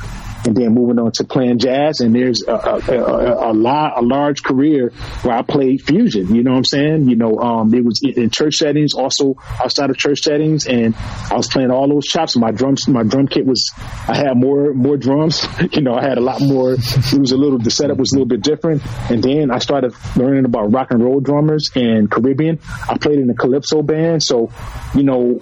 and 0.45 0.56
then 0.56 0.73
moving 0.73 0.99
on 0.99 1.12
to 1.13 1.23
playing 1.23 1.60
jazz. 1.60 1.99
And 1.99 2.15
there's 2.15 2.43
a, 2.47 2.54
a, 2.54 2.80
a, 2.80 3.52
a 3.52 3.54
lot, 3.54 3.97
a 3.97 4.02
large 4.02 4.43
career 4.43 4.91
where 5.21 5.36
I 5.36 5.41
played 5.41 5.82
fusion. 5.82 6.34
You 6.36 6.43
know 6.43 6.52
what 6.52 6.58
I'm 6.58 6.65
saying? 6.65 7.10
You 7.10 7.15
know, 7.15 7.38
um, 7.39 7.73
it 7.73 7.84
was 7.84 8.02
in 8.04 8.30
church 8.30 8.56
settings, 8.56 8.93
also 8.93 9.36
outside 9.62 9.89
of 9.89 9.97
church 9.97 10.19
settings, 10.19 10.65
and 10.65 10.95
I 11.32 11.36
was 11.36 11.47
playing 11.47 11.71
all 11.71 11.88
those 11.88 12.06
chops. 12.06 12.36
My 12.36 12.52
drums, 12.52 12.88
my 12.88 13.04
drum 13.04 13.28
kit 13.28 13.45
was, 13.45 13.71
I 14.08 14.15
had 14.15 14.36
more 14.36 14.73
more 14.73 14.97
drums. 14.97 15.45
you 15.71 15.82
know, 15.82 15.93
I 15.93 16.04
had 16.04 16.17
a 16.17 16.21
lot 16.21 16.41
more. 16.41 16.73
It 16.73 17.19
was 17.19 17.32
a 17.32 17.38
little, 17.38 17.60
the 17.60 17.71
setup 17.71 17.97
was 17.97 18.12
a 18.12 18.15
little 18.15 18.28
bit 18.28 18.41
different. 18.41 18.82
And 19.10 19.23
then 19.23 19.52
I 19.52 19.60
started 19.60 19.93
learning 20.15 20.45
about 20.45 20.71
rock 20.71 20.91
and 20.91 21.04
roll 21.04 21.19
drummers 21.19 21.71
and 21.75 22.10
Caribbean. 22.10 22.60
I 22.88 22.97
played 22.97 23.19
in 23.19 23.30
a 23.30 23.36
calypso 23.36 23.82
band, 23.82 24.23
so 24.23 24.52
you 24.95 25.04
know, 25.04 25.41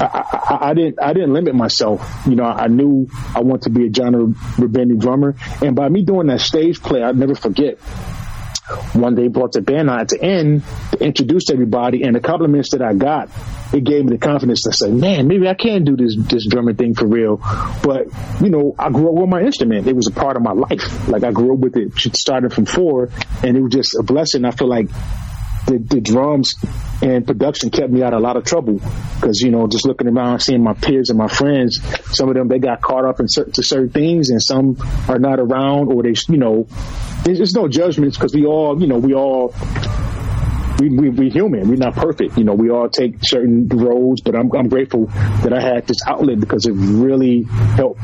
I, 0.00 0.04
I, 0.04 0.70
I, 0.70 0.74
didn't 0.74 1.02
I 1.02 1.12
didn't 1.12 1.32
limit 1.32 1.54
myself. 1.54 2.22
You 2.26 2.36
know, 2.36 2.44
I 2.44 2.68
knew 2.68 3.08
I 3.34 3.40
want 3.40 3.62
to 3.62 3.70
be 3.70 3.86
a 3.86 3.92
genre 3.92 4.26
bending 4.58 4.98
drummer, 4.98 5.34
and 5.62 5.74
by 5.74 5.88
me 5.88 6.04
doing 6.04 6.28
that 6.28 6.40
stage 6.40 6.80
play, 6.82 7.02
I'd 7.02 7.16
never 7.16 7.34
forget. 7.34 7.78
One 8.92 9.14
day 9.14 9.28
brought 9.28 9.52
the 9.52 9.62
band 9.62 9.88
on 9.88 9.98
at 9.98 10.08
the 10.08 10.22
end, 10.22 10.62
introduced 11.00 11.50
everybody, 11.50 12.02
and 12.02 12.14
the 12.14 12.20
compliments 12.20 12.72
that 12.72 12.82
I 12.82 12.92
got, 12.92 13.30
it 13.72 13.82
gave 13.82 14.04
me 14.04 14.10
the 14.10 14.18
confidence 14.18 14.62
to 14.64 14.72
say, 14.74 14.90
man, 14.90 15.26
maybe 15.26 15.48
I 15.48 15.54
can 15.54 15.84
do 15.84 15.96
this 15.96 16.14
this 16.16 16.46
drumming 16.46 16.76
thing 16.76 16.94
for 16.94 17.06
real. 17.06 17.36
But 17.82 18.08
you 18.42 18.50
know, 18.50 18.74
I 18.78 18.90
grew 18.90 19.08
up 19.08 19.14
with 19.14 19.28
my 19.30 19.40
instrument; 19.40 19.86
it 19.86 19.96
was 19.96 20.06
a 20.08 20.12
part 20.12 20.36
of 20.36 20.42
my 20.42 20.52
life. 20.52 21.08
Like 21.08 21.24
I 21.24 21.32
grew 21.32 21.54
up 21.54 21.60
with 21.60 21.76
it, 21.76 21.96
started 22.16 22.52
from 22.52 22.66
four, 22.66 23.08
and 23.42 23.56
it 23.56 23.60
was 23.62 23.72
just 23.72 23.96
a 23.98 24.02
blessing. 24.02 24.44
I 24.44 24.50
feel 24.50 24.68
like 24.68 24.88
the, 25.68 25.78
the 25.78 26.00
drums 26.00 26.54
and 27.02 27.26
production 27.26 27.70
kept 27.70 27.90
me 27.90 28.02
out 28.02 28.12
of 28.12 28.20
a 28.20 28.22
lot 28.22 28.36
of 28.36 28.44
trouble 28.44 28.80
because 29.14 29.40
you 29.40 29.50
know 29.50 29.66
just 29.66 29.86
looking 29.86 30.08
around 30.08 30.40
seeing 30.40 30.62
my 30.62 30.72
peers 30.72 31.10
and 31.10 31.18
my 31.18 31.28
friends 31.28 31.80
some 32.16 32.28
of 32.28 32.34
them 32.34 32.48
they 32.48 32.58
got 32.58 32.80
caught 32.80 33.04
up 33.04 33.20
in 33.20 33.26
certain, 33.28 33.52
to 33.52 33.62
certain 33.62 33.90
things 33.90 34.30
and 34.30 34.42
some 34.42 34.76
are 35.08 35.18
not 35.18 35.38
around 35.38 35.92
or 35.92 36.02
they 36.02 36.14
you 36.28 36.38
know 36.38 36.66
there's, 37.24 37.54
no 37.54 37.68
judgments 37.68 38.16
because 38.16 38.34
we 38.34 38.46
all 38.46 38.80
you 38.80 38.86
know 38.86 38.98
we 38.98 39.14
all 39.14 39.54
we, 40.80 40.90
we, 40.90 41.08
we 41.08 41.28
human. 41.28 41.68
We're 41.68 41.74
not 41.74 41.94
perfect. 41.94 42.38
You 42.38 42.44
know, 42.44 42.54
we 42.54 42.70
all 42.70 42.88
take 42.88 43.16
certain 43.22 43.66
roads, 43.68 44.20
but 44.20 44.36
I'm, 44.36 44.48
I'm 44.52 44.68
grateful 44.68 45.06
that 45.06 45.52
I 45.52 45.60
had 45.60 45.88
this 45.88 45.98
outlet 46.06 46.38
because 46.38 46.66
it 46.66 46.72
really 46.72 47.42
helped, 47.42 48.00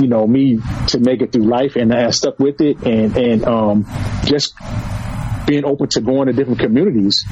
you 0.00 0.08
know, 0.08 0.26
me 0.26 0.58
to 0.86 1.00
make 1.00 1.20
it 1.20 1.32
through 1.32 1.44
life 1.44 1.76
and 1.76 1.92
I 1.92 2.08
stuck 2.10 2.38
with 2.38 2.62
it 2.62 2.82
and, 2.86 3.14
and, 3.14 3.44
um, 3.44 3.86
just 4.24 4.54
being 5.48 5.64
open 5.64 5.88
to 5.88 6.00
going 6.00 6.26
to 6.26 6.32
different 6.32 6.60
communities 6.60 7.24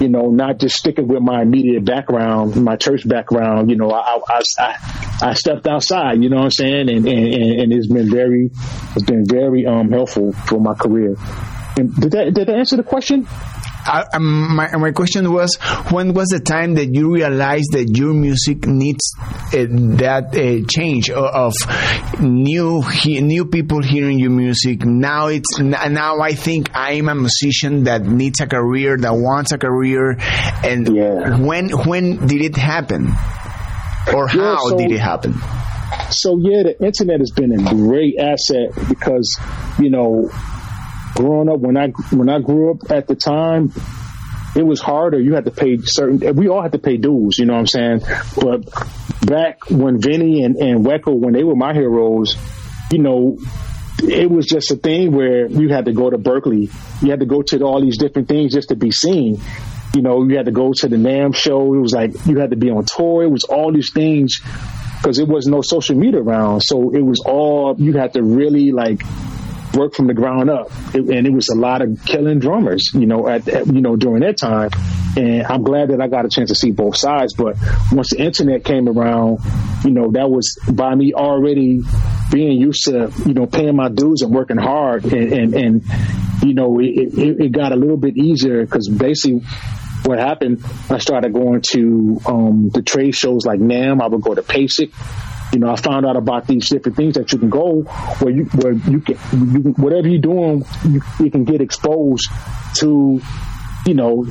you 0.00 0.08
know, 0.08 0.30
not 0.30 0.58
just 0.58 0.76
sticking 0.76 1.08
with 1.08 1.22
my 1.22 1.42
immediate 1.42 1.84
background, 1.84 2.62
my 2.62 2.76
church 2.76 3.08
background. 3.08 3.70
You 3.70 3.76
know, 3.76 3.90
I 3.90 4.20
I, 4.28 4.40
I, 4.58 5.28
I 5.30 5.34
stepped 5.34 5.66
outside. 5.66 6.22
You 6.22 6.28
know 6.28 6.36
what 6.36 6.44
I'm 6.44 6.50
saying, 6.50 6.90
and, 6.90 7.06
and 7.08 7.60
and 7.60 7.72
it's 7.72 7.86
been 7.86 8.10
very, 8.10 8.50
it's 8.94 9.04
been 9.04 9.24
very 9.26 9.66
um 9.66 9.90
helpful 9.90 10.32
for 10.32 10.60
my 10.60 10.74
career. 10.74 11.16
And 11.78 11.94
did 11.94 12.12
that 12.12 12.34
did 12.34 12.48
that 12.48 12.56
answer 12.56 12.76
the 12.76 12.82
question? 12.82 13.26
I, 13.86 14.04
um, 14.14 14.56
my, 14.56 14.74
my 14.76 14.92
question 14.92 15.32
was 15.32 15.56
when 15.90 16.12
was 16.12 16.28
the 16.28 16.40
time 16.40 16.74
that 16.74 16.94
you 16.94 17.12
realized 17.12 17.72
that 17.72 17.96
your 17.96 18.12
music 18.12 18.66
needs 18.66 19.14
uh, 19.18 19.66
that 19.98 20.34
uh, 20.34 20.66
change 20.68 21.10
of, 21.10 21.54
new 22.20 22.82
he, 22.82 23.20
new 23.20 23.46
people 23.46 23.82
hearing 23.82 24.18
your 24.18 24.30
music? 24.30 24.84
Now 24.84 25.28
it's 25.28 25.58
now 25.58 26.20
I 26.20 26.34
think 26.34 26.70
I'm 26.74 27.08
a 27.08 27.14
musician 27.14 27.84
that 27.84 28.02
needs 28.02 28.40
a 28.40 28.46
career 28.46 28.96
that 28.96 29.14
wants 29.14 29.52
a 29.52 29.58
career. 29.58 30.16
And 30.18 30.94
yeah. 30.94 31.38
when 31.38 31.70
when 31.70 32.26
did 32.26 32.42
it 32.42 32.56
happen? 32.56 33.14
Or 34.14 34.28
how 34.28 34.68
so, 34.68 34.78
did 34.78 34.92
it 34.92 35.00
happen? 35.00 35.34
So 36.10 36.38
yeah 36.40 36.62
the 36.64 36.76
internet 36.80 37.20
has 37.20 37.30
been 37.30 37.52
a 37.52 37.74
great 37.74 38.16
asset 38.18 38.70
because 38.88 39.38
you 39.78 39.90
know 39.90 40.30
growing 41.16 41.48
up 41.48 41.58
when 41.58 41.76
I 41.76 41.88
when 42.12 42.28
I 42.28 42.38
grew 42.38 42.72
up 42.72 42.90
at 42.90 43.08
the 43.08 43.16
time, 43.16 43.72
it 44.54 44.64
was 44.64 44.80
harder. 44.80 45.18
You 45.18 45.34
had 45.34 45.46
to 45.46 45.50
pay 45.50 45.78
certain. 45.82 46.36
We 46.36 46.48
all 46.48 46.62
had 46.62 46.72
to 46.72 46.78
pay 46.78 46.96
dues. 46.98 47.38
You 47.38 47.46
know 47.46 47.54
what 47.54 47.60
I'm 47.60 47.66
saying? 47.66 48.00
But 48.40 48.64
back 49.26 49.68
when 49.70 50.00
Vinnie 50.00 50.44
and 50.44 50.56
and 50.56 50.84
when 50.84 51.32
they 51.32 51.42
were 51.42 51.56
my 51.56 51.72
heroes, 51.72 52.36
you 52.92 52.98
know, 52.98 53.38
it 54.02 54.30
was 54.30 54.46
just 54.46 54.70
a 54.70 54.76
thing 54.76 55.12
where 55.12 55.46
you 55.46 55.68
had 55.68 55.86
to 55.86 55.92
go 55.92 56.10
to 56.10 56.18
Berklee. 56.18 56.70
You 57.02 57.10
had 57.10 57.20
to 57.20 57.26
go 57.26 57.42
to 57.42 57.62
all 57.62 57.80
these 57.80 57.98
different 57.98 58.28
things 58.28 58.52
just 58.52 58.68
to 58.68 58.76
be 58.76 58.90
seen. 58.90 59.40
You 59.94 60.02
know, 60.02 60.24
you 60.24 60.36
had 60.36 60.46
to 60.46 60.52
go 60.52 60.72
to 60.74 60.88
the 60.88 60.96
NAMM 60.96 61.34
show. 61.34 61.72
It 61.72 61.78
was 61.78 61.92
like 61.92 62.26
you 62.26 62.38
had 62.38 62.50
to 62.50 62.56
be 62.56 62.70
on 62.70 62.84
tour. 62.84 63.22
It 63.22 63.30
was 63.30 63.44
all 63.44 63.72
these 63.72 63.92
things 63.92 64.40
because 64.96 65.18
it 65.18 65.26
was 65.26 65.46
no 65.46 65.62
social 65.62 65.96
media 65.96 66.20
around. 66.20 66.62
So 66.62 66.94
it 66.94 67.00
was 67.00 67.20
all 67.20 67.76
you 67.78 67.94
had 67.94 68.12
to 68.14 68.22
really 68.22 68.72
like 68.72 69.02
work 69.76 69.94
from 69.94 70.06
the 70.06 70.14
ground 70.14 70.50
up, 70.50 70.70
it, 70.94 71.08
and 71.08 71.26
it 71.26 71.32
was 71.32 71.48
a 71.48 71.54
lot 71.54 71.82
of 71.82 72.04
killing 72.04 72.38
drummers, 72.38 72.90
you 72.94 73.06
know, 73.06 73.28
at, 73.28 73.46
at, 73.48 73.66
you 73.66 73.80
know 73.80 73.96
during 73.96 74.20
that 74.20 74.36
time. 74.36 74.70
And 75.16 75.46
I'm 75.46 75.62
glad 75.62 75.90
that 75.90 76.00
I 76.00 76.08
got 76.08 76.26
a 76.26 76.28
chance 76.28 76.50
to 76.50 76.54
see 76.54 76.72
both 76.72 76.96
sides. 76.96 77.34
But 77.34 77.56
once 77.90 78.10
the 78.10 78.22
internet 78.22 78.64
came 78.64 78.88
around, 78.88 79.38
you 79.84 79.90
know, 79.90 80.10
that 80.12 80.30
was 80.30 80.58
by 80.70 80.94
me 80.94 81.14
already 81.14 81.80
being 82.30 82.60
used 82.60 82.84
to, 82.84 83.12
you 83.24 83.32
know, 83.32 83.46
paying 83.46 83.76
my 83.76 83.88
dues 83.88 84.22
and 84.22 84.34
working 84.34 84.58
hard, 84.58 85.04
and 85.04 85.32
and, 85.32 85.54
and 85.54 85.84
you 86.42 86.54
know, 86.54 86.78
it, 86.80 87.14
it, 87.18 87.40
it 87.40 87.52
got 87.52 87.72
a 87.72 87.76
little 87.76 87.96
bit 87.96 88.16
easier 88.16 88.64
because 88.64 88.88
basically 88.88 89.42
what 90.04 90.18
happened, 90.18 90.64
I 90.88 90.98
started 90.98 91.32
going 91.32 91.62
to 91.72 92.20
um, 92.26 92.70
the 92.72 92.82
trade 92.82 93.14
shows 93.14 93.44
like 93.44 93.58
NAMM. 93.58 94.00
I 94.00 94.06
would 94.06 94.22
go 94.22 94.34
to 94.34 94.42
PASIC 94.42 94.92
you 95.52 95.60
know, 95.60 95.70
I 95.70 95.76
found 95.76 96.04
out 96.06 96.16
about 96.16 96.46
these 96.46 96.68
different 96.68 96.96
things 96.96 97.14
that 97.14 97.32
you 97.32 97.38
can 97.38 97.50
go 97.50 97.82
where 97.82 98.34
you 98.34 98.44
where 98.44 98.72
you 98.72 99.00
can, 99.00 99.16
you 99.32 99.72
whatever 99.76 100.08
you're 100.08 100.20
doing, 100.20 100.64
you, 100.84 101.00
you 101.20 101.30
can 101.30 101.44
get 101.44 101.60
exposed 101.60 102.28
to, 102.76 103.20
you 103.86 103.94
know, 103.94 104.26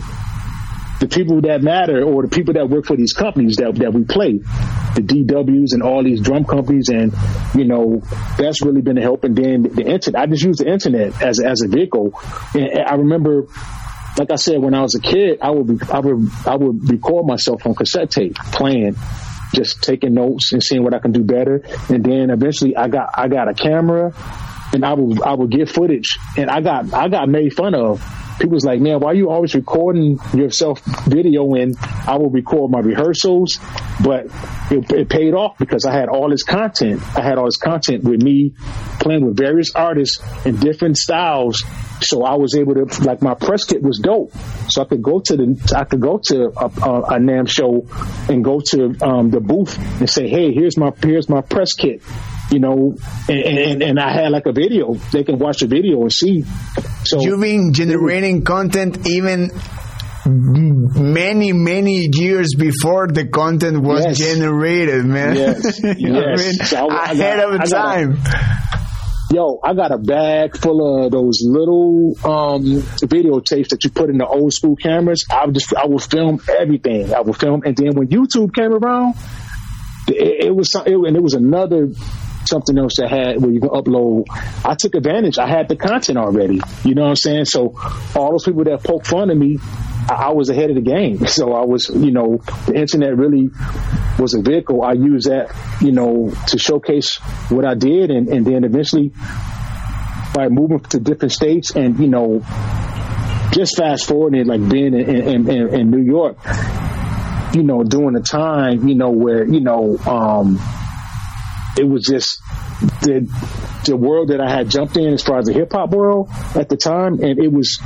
the 0.99 1.08
people 1.08 1.41
that 1.41 1.62
matter 1.62 2.04
or 2.04 2.23
the 2.23 2.30
people 2.30 2.54
that 2.54 2.69
work 2.69 2.86
for 2.86 2.95
these 2.95 3.13
companies 3.13 3.58
that, 3.58 3.75
that 3.75 3.93
we 3.93 4.04
play, 4.04 4.38
the 4.95 5.01
DWs 5.01 5.73
and 5.73 5.84
all 5.84 6.04
these 6.04 6.21
drum 6.21 6.45
companies. 6.45 6.89
And, 6.89 7.13
you 7.54 7.65
know, 7.65 8.01
that's 8.38 8.62
really 8.62 8.82
been 8.82 8.97
a 8.97 9.01
help. 9.01 9.23
And 9.23 9.36
then 9.36 9.63
the 9.63 9.84
internet, 9.86 10.21
I 10.21 10.25
just 10.28 10.43
use 10.43 10.58
the 10.58 10.71
internet 10.71 11.21
as, 11.21 11.39
as 11.39 11.62
a 11.62 11.67
vehicle. 11.67 12.13
And 12.54 12.80
I 12.88 12.95
remember, 12.95 13.47
like 14.17 14.32
I 14.32 14.36
said, 14.36 14.62
when 14.62 14.73
I 14.73 14.82
was 14.82 14.95
a 14.95 15.01
kid, 15.01 15.39
I 15.41 15.51
would, 15.51 15.67
be, 15.67 15.86
I 15.91 15.99
would, 15.99 16.32
I 16.45 16.56
would 16.56 16.89
record 16.89 17.25
myself 17.25 17.65
on 17.65 17.75
cassette 17.75 18.12
tape 18.12 18.36
playing 18.36 18.95
just 19.56 19.82
taking 19.82 20.13
notes 20.13 20.52
and 20.54 20.62
seeing 20.62 20.84
what 20.84 20.94
I 20.94 21.00
can 21.00 21.12
do 21.12 21.24
better. 21.24 21.63
And 21.89 22.04
then 22.04 22.30
eventually 22.30 22.76
I 22.76 22.88
got 22.88 23.10
I 23.15 23.28
got 23.28 23.50
a 23.50 23.54
camera 23.54 24.13
and 24.74 24.86
I 24.86 24.94
would 24.94 25.22
I 25.22 25.34
would 25.34 25.50
get 25.50 25.70
footage 25.70 26.18
and 26.38 26.50
I 26.50 26.62
got 26.62 26.94
I 26.94 27.08
got 27.08 27.30
made 27.30 27.54
fun 27.54 27.74
of. 27.74 28.04
People 28.39 28.54
was 28.54 28.65
like, 28.65 28.82
man, 28.82 29.00
why 29.00 29.12
are 29.12 29.15
you 29.15 29.30
always 29.30 29.56
recording 29.56 30.19
yourself 30.34 30.82
video? 31.06 31.54
And 31.54 31.76
I 31.80 32.17
will 32.17 32.30
record 32.30 32.71
my 32.71 32.80
rehearsals, 32.80 33.60
but 34.04 34.26
it, 34.69 34.91
it 34.91 35.10
paid 35.10 35.34
off 35.34 35.58
because 35.58 35.86
I 35.86 35.93
had 35.93 36.10
all 36.10 36.30
this 36.30 36.43
content. 36.43 37.02
I 37.17 37.21
had 37.21 37.38
all 37.38 37.45
this 37.45 37.58
content 37.58 38.04
with 38.04 38.21
me 38.21 38.56
playing 39.00 39.26
with 39.26 39.38
various 39.38 39.71
artists 39.74 40.21
in 40.45 40.58
different 40.58 40.98
styles 40.98 41.63
so 42.02 42.24
I 42.24 42.36
was 42.36 42.56
able 42.56 42.74
to 42.76 43.04
like 43.04 43.21
my 43.21 43.34
press 43.34 43.63
kit 43.63 43.82
was 43.82 44.00
dope. 44.00 44.34
So 44.69 44.82
I 44.82 44.86
could 44.86 45.02
go 45.02 45.19
to 45.21 45.38
the 45.38 45.74
I 45.76 45.86
could 45.86 46.02
go 46.02 46.19
to 46.26 46.52
a, 46.58 46.65
a, 46.65 47.02
a 47.02 47.19
NAMM 47.19 47.48
show 47.48 47.88
and 48.32 48.43
go 48.43 48.60
to 48.60 48.95
um, 49.02 49.30
the 49.30 49.39
booth 49.39 49.78
and 50.00 50.10
say, 50.10 50.28
hey, 50.28 50.54
here's 50.54 50.78
my 50.78 50.91
here's 51.02 51.30
my 51.30 51.41
press 51.41 51.74
kit. 51.74 52.02
You 52.51 52.60
know, 52.60 52.95
and, 53.27 53.39
and, 53.39 53.84
and 53.84 53.99
I 53.99 54.13
had 54.13 54.31
like 54.31 54.45
a 54.45 54.51
video. 54.51 54.93
They 54.93 55.23
can 55.23 55.39
watch 55.39 55.60
the 55.60 55.67
video 55.67 56.01
and 56.01 56.13
see. 56.13 56.45
So 57.03 57.19
you've 57.19 57.41
been 57.41 57.73
generating 57.73 58.43
content 58.43 59.08
even 59.08 59.49
many 60.27 61.53
many 61.53 62.10
years 62.12 62.55
before 62.58 63.08
the 63.08 63.27
content 63.27 63.81
was 63.81 64.05
yes. 64.05 64.17
generated 64.17 65.05
man 65.05 65.36
yes, 65.36 65.84
you 65.84 66.15
yes. 66.15 66.23
I 66.25 66.43
mean? 66.43 66.53
so 66.65 66.89
I, 66.89 67.12
ahead 67.12 67.39
I 67.39 67.58
got, 67.58 67.63
of 67.63 67.69
time 67.69 68.17
yo, 69.31 69.60
I 69.63 69.73
got 69.73 69.91
a 69.91 69.97
bag 69.97 70.58
full 70.58 71.05
of 71.05 71.12
those 71.12 71.41
little 71.43 72.15
um, 72.23 72.63
videotapes 73.03 73.69
that 73.69 73.84
you 73.84 73.89
put 73.89 74.10
in 74.10 74.17
the 74.17 74.25
old 74.25 74.53
school 74.53 74.75
cameras. 74.75 75.25
I 75.29 75.45
would 75.45 75.55
just, 75.55 75.73
I 75.75 75.86
would 75.86 76.03
film 76.03 76.39
everything. 76.47 77.13
I 77.13 77.21
would 77.21 77.36
film, 77.36 77.63
and 77.65 77.75
then 77.75 77.95
when 77.95 78.08
YouTube 78.08 78.53
came 78.53 78.71
around, 78.71 79.15
it, 80.08 80.45
it 80.45 80.55
was, 80.55 80.73
it, 80.75 80.93
and 80.93 81.15
it 81.15 81.23
was 81.23 81.34
another 81.34 81.89
something 82.45 82.77
else 82.77 82.97
that 82.97 83.10
had 83.10 83.41
where 83.41 83.51
you 83.51 83.60
can 83.60 83.69
upload. 83.69 84.25
I 84.63 84.75
took 84.75 84.95
advantage. 84.95 85.38
I 85.38 85.47
had 85.47 85.67
the 85.67 85.75
content 85.75 86.17
already. 86.17 86.62
You 86.84 86.95
know 86.95 87.03
what 87.03 87.10
I'm 87.10 87.15
saying? 87.15 87.45
So 87.45 87.75
all 88.15 88.31
those 88.31 88.45
people 88.45 88.63
that 88.65 88.84
poke 88.84 89.05
fun 89.05 89.29
at 89.29 89.38
me, 89.38 89.58
I, 90.10 90.13
I 90.13 90.29
was 90.34 90.49
ahead 90.49 90.69
of 90.69 90.75
the 90.75 90.81
game. 90.81 91.25
So 91.36 91.53
I 91.53 91.65
was, 91.65 91.89
you 91.89 92.12
know, 92.12 92.38
the 92.65 92.75
internet 92.75 93.17
really 93.17 93.49
was 94.17 94.34
a 94.36 94.41
vehicle. 94.41 94.81
I 94.84 94.93
used 94.93 95.29
that, 95.29 95.53
you 95.81 95.91
know, 95.91 96.31
to 96.47 96.58
showcase 96.58 97.17
what 97.49 97.65
I 97.65 97.73
did, 97.73 98.10
and, 98.10 98.29
and 98.29 98.45
then 98.45 98.63
eventually 98.63 99.12
by 100.36 100.49
moving 100.49 100.81
to 100.81 100.99
different 100.99 101.31
states 101.31 101.73
and 101.75 101.97
you 101.97 102.10
know 102.10 102.45
just 103.51 103.77
fast 103.77 104.05
forwarding 104.05 104.41
it 104.41 104.47
like 104.47 104.67
being 104.69 104.93
in, 104.93 105.10
in, 105.10 105.49
in, 105.49 105.73
in 105.73 105.89
New 105.89 106.01
York 106.01 106.38
you 107.53 107.63
know 107.63 107.84
during 107.84 108.17
a 108.17 108.21
time 108.21 108.86
you 108.86 108.95
know 108.95 109.12
where 109.12 109.45
you 109.45 109.62
know 109.62 109.97
um 109.99 110.60
it 111.77 111.88
was 111.88 112.05
just 112.05 112.41
the 113.01 113.29
the 113.85 113.95
world 113.95 114.29
that 114.29 114.41
I 114.41 114.49
had 114.49 114.69
jumped 114.69 114.97
in 114.97 115.13
as 115.13 115.21
far 115.21 115.39
as 115.39 115.45
the 115.45 115.53
hip 115.53 115.71
hop 115.71 115.91
world 115.91 116.29
at 116.55 116.69
the 116.69 116.77
time, 116.77 117.19
and 117.21 117.39
it 117.39 117.51
was 117.51 117.79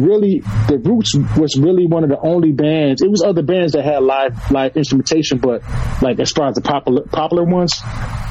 really 0.00 0.40
the 0.40 0.78
Roots 0.78 1.14
was 1.36 1.58
really 1.58 1.86
one 1.86 2.04
of 2.04 2.10
the 2.10 2.18
only 2.18 2.52
bands. 2.52 3.02
It 3.02 3.10
was 3.10 3.22
other 3.22 3.42
bands 3.42 3.72
that 3.72 3.84
had 3.84 4.02
live 4.02 4.50
live 4.50 4.76
instrumentation, 4.76 5.38
but 5.38 5.62
like 6.00 6.18
as 6.20 6.32
far 6.32 6.48
as 6.48 6.54
the 6.54 6.62
popular 6.62 7.02
popular 7.02 7.44
ones, 7.44 7.72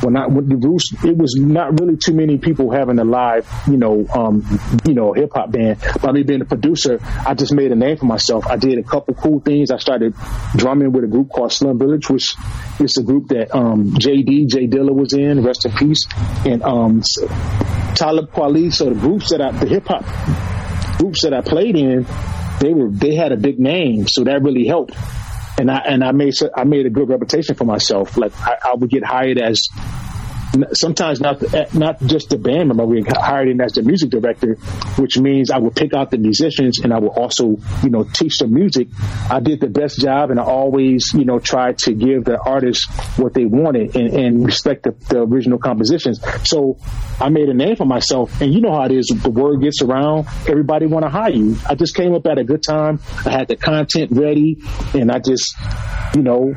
when 0.02 0.13
not 0.13 0.32
with 0.32 0.50
the 0.50 0.56
Roots, 0.56 0.93
it 1.04 1.15
was 1.15 1.36
not 1.38 1.80
really 1.80 1.97
too 1.97 2.13
many 2.13 2.38
people 2.38 2.71
having 2.71 3.00
a 3.00 3.04
live, 3.04 3.50
you 3.67 3.78
know, 3.78 4.08
um, 4.13 4.43
you 4.86 4.93
know, 4.93 5.13
hip 5.13 5.32
hop 5.34 5.52
band. 5.52 5.80
By 6.02 6.12
me 6.12 6.24
being 6.24 6.41
a 6.41 6.45
producer, 6.45 7.00
I 7.26 7.34
just 7.34 7.54
made 7.54 7.71
a 7.71 7.76
name 7.76 7.97
for 7.97 8.06
myself. 8.06 8.47
I 8.47 8.58
did 8.58 8.78
a 8.78 8.84
couple 8.84 9.13
cool 9.13 9.39
things. 9.39 9.71
I 9.71 9.78
started 9.78 10.15
drumming 10.56 10.91
with 10.91 11.04
a 11.04 11.08
group 11.08 11.30
called 11.30 11.52
Slum 11.52 11.78
Village, 11.78 12.10
which 12.10 12.36
is 12.80 12.97
a 12.97 13.04
group 13.04 13.28
that 13.30 13.56
um, 13.56 13.91
JD 13.93 14.47
J 14.47 14.67
Dilla 14.67 14.93
was 14.93 15.13
in, 15.13 15.43
rest 15.43 15.65
in 15.65 15.71
peace, 15.74 16.06
and 16.45 16.63
um, 16.63 17.02
Talib 17.95 18.32
Kweli. 18.32 18.74
So 18.74 18.86
the 18.89 18.95
groups 19.00 19.30
that 19.32 19.41
I, 19.41 19.52
the 19.52 19.67
hip 19.67 19.88
hop 19.88 20.04
groups 21.02 21.24
that 21.24 21.34
I 21.34 21.42
played 21.42 21.76
in, 21.76 22.06
they 22.60 22.74
were 22.74 22.90
they 22.92 23.16
had 23.16 23.32
a 23.32 23.38
big 23.38 23.60
name, 23.60 24.08
so 24.08 24.24
that 24.24 24.44
really 24.44 24.68
helped. 24.68 24.96
And 25.58 25.70
I 25.70 25.80
and 25.80 26.04
I 26.04 26.12
made 26.12 26.34
I 26.56 26.64
made 26.64 26.86
a 26.86 26.90
good 26.90 27.10
reputation 27.10 27.56
for 27.56 27.66
myself. 27.66 28.18
Like 28.18 28.34
I, 28.40 28.58
I 28.64 28.76
would 28.76 28.90
get 28.90 29.04
hired 29.04 29.40
as 29.40 29.68
sometimes 30.74 31.22
not 31.22 31.42
not 31.74 32.02
just 32.02 32.30
the 32.30 32.38
band 32.38 32.68
member. 32.68 32.86
We 32.86 33.04
hired 33.08 33.50
him 33.50 33.62
as 33.62 33.74
the 33.74 33.84
music 33.84 34.10
director, 34.10 34.56
which 34.98 35.18
means 35.18 35.52
I 35.52 35.58
would 35.58 35.76
pick 35.76 35.94
out 35.94 36.12
the 36.12 36.18
musicians 36.18 36.80
and 36.80 36.94
I 36.94 37.00
would 37.00 37.12
also, 37.12 37.58
you 37.84 37.90
know, 37.90 38.04
teach 38.04 38.38
them 38.40 38.54
music. 38.54 38.88
I 39.30 39.40
did 39.40 39.60
the 39.60 39.68
best 39.68 40.00
job, 40.00 40.32
and 40.32 40.40
I 40.40 40.44
always, 40.44 41.14
you 41.14 41.26
know, 41.26 41.40
tried 41.40 41.78
to 41.80 41.94
give 41.94 42.26
the 42.26 42.40
artists 42.40 42.88
what 43.18 43.34
they 43.34 43.46
wanted 43.46 43.96
and, 43.96 44.14
and 44.14 44.46
respect 44.46 44.84
the, 44.84 44.92
the, 45.10 45.22
original 45.22 45.60
compositions. 45.60 46.20
So 46.44 46.78
I 47.20 47.30
made 47.30 47.48
a 47.50 47.54
name 47.54 47.76
for 47.76 47.86
myself, 47.86 48.42
and 48.42 48.54
you 48.54 48.62
know 48.62 48.74
how 48.74 48.86
it 48.86 48.92
is. 48.92 49.08
The 49.08 49.30
word 49.30 49.62
gets 49.62 49.82
around, 49.82 50.28
everybody 50.48 50.88
want 50.88 51.06
to 51.06 51.10
hire 51.10 51.32
you. 51.32 51.58
I 51.68 51.76
just 51.76 51.96
came 51.96 52.14
up 52.14 52.26
at 52.28 52.38
a 52.38 52.44
good 52.44 52.64
time. 52.64 53.00
I 53.26 53.32
had 53.32 53.48
the 53.48 53.56
content 53.56 54.12
ready, 54.12 54.62
and 54.94 55.12
I 55.12 55.20
just, 55.20 55.56
you 56.16 56.22
know, 56.22 56.54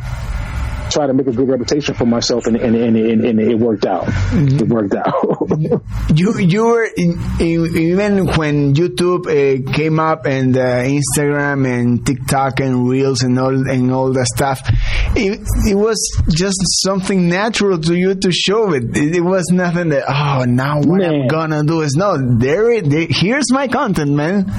try 0.95 1.07
to 1.07 1.13
make 1.13 1.27
a 1.27 1.33
good 1.33 1.49
reputation 1.49 1.95
for 1.95 2.07
myself, 2.07 2.47
and 2.47 2.57
and, 2.57 2.75
and, 2.77 2.97
and, 2.97 3.25
and 3.25 3.41
it 3.41 3.59
worked 3.59 3.85
out. 3.85 4.05
Mm-hmm. 4.05 4.59
It 4.59 4.69
worked 4.69 4.95
out. 4.95 6.15
you 6.17 6.39
you 6.39 6.65
were 6.65 6.85
in, 6.85 7.21
in, 7.41 7.77
even 7.77 8.27
when 8.39 8.75
YouTube 8.75 9.27
uh, 9.27 9.73
came 9.73 9.99
up 9.99 10.27
and 10.27 10.57
uh, 10.57 10.85
Instagram 10.85 11.67
and 11.67 12.07
TikTok 12.07 12.61
and 12.61 12.89
Reels 12.89 13.23
and 13.23 13.39
all 13.39 13.69
and 13.69 13.93
all 13.93 14.13
that 14.13 14.27
stuff. 14.27 14.61
It, 15.17 15.41
it 15.69 15.75
was 15.75 15.99
just 16.31 16.59
something 16.83 17.29
natural 17.29 17.79
to 17.79 17.95
you 17.95 18.15
to 18.15 18.33
show 18.33 18.73
it. 18.73 18.97
It, 18.97 19.17
it 19.17 19.21
was 19.21 19.51
nothing 19.51 19.91
that 19.91 20.05
oh 20.09 20.45
now 20.45 20.79
what 20.79 21.01
man. 21.01 21.23
I'm 21.23 21.29
gonna 21.29 21.65
do 21.65 21.83
is 21.83 21.95
no 21.97 22.17
there, 22.39 22.81
there 22.81 23.07
here's 23.11 23.51
my 23.53 23.69
content, 23.69 24.13
man 24.13 24.51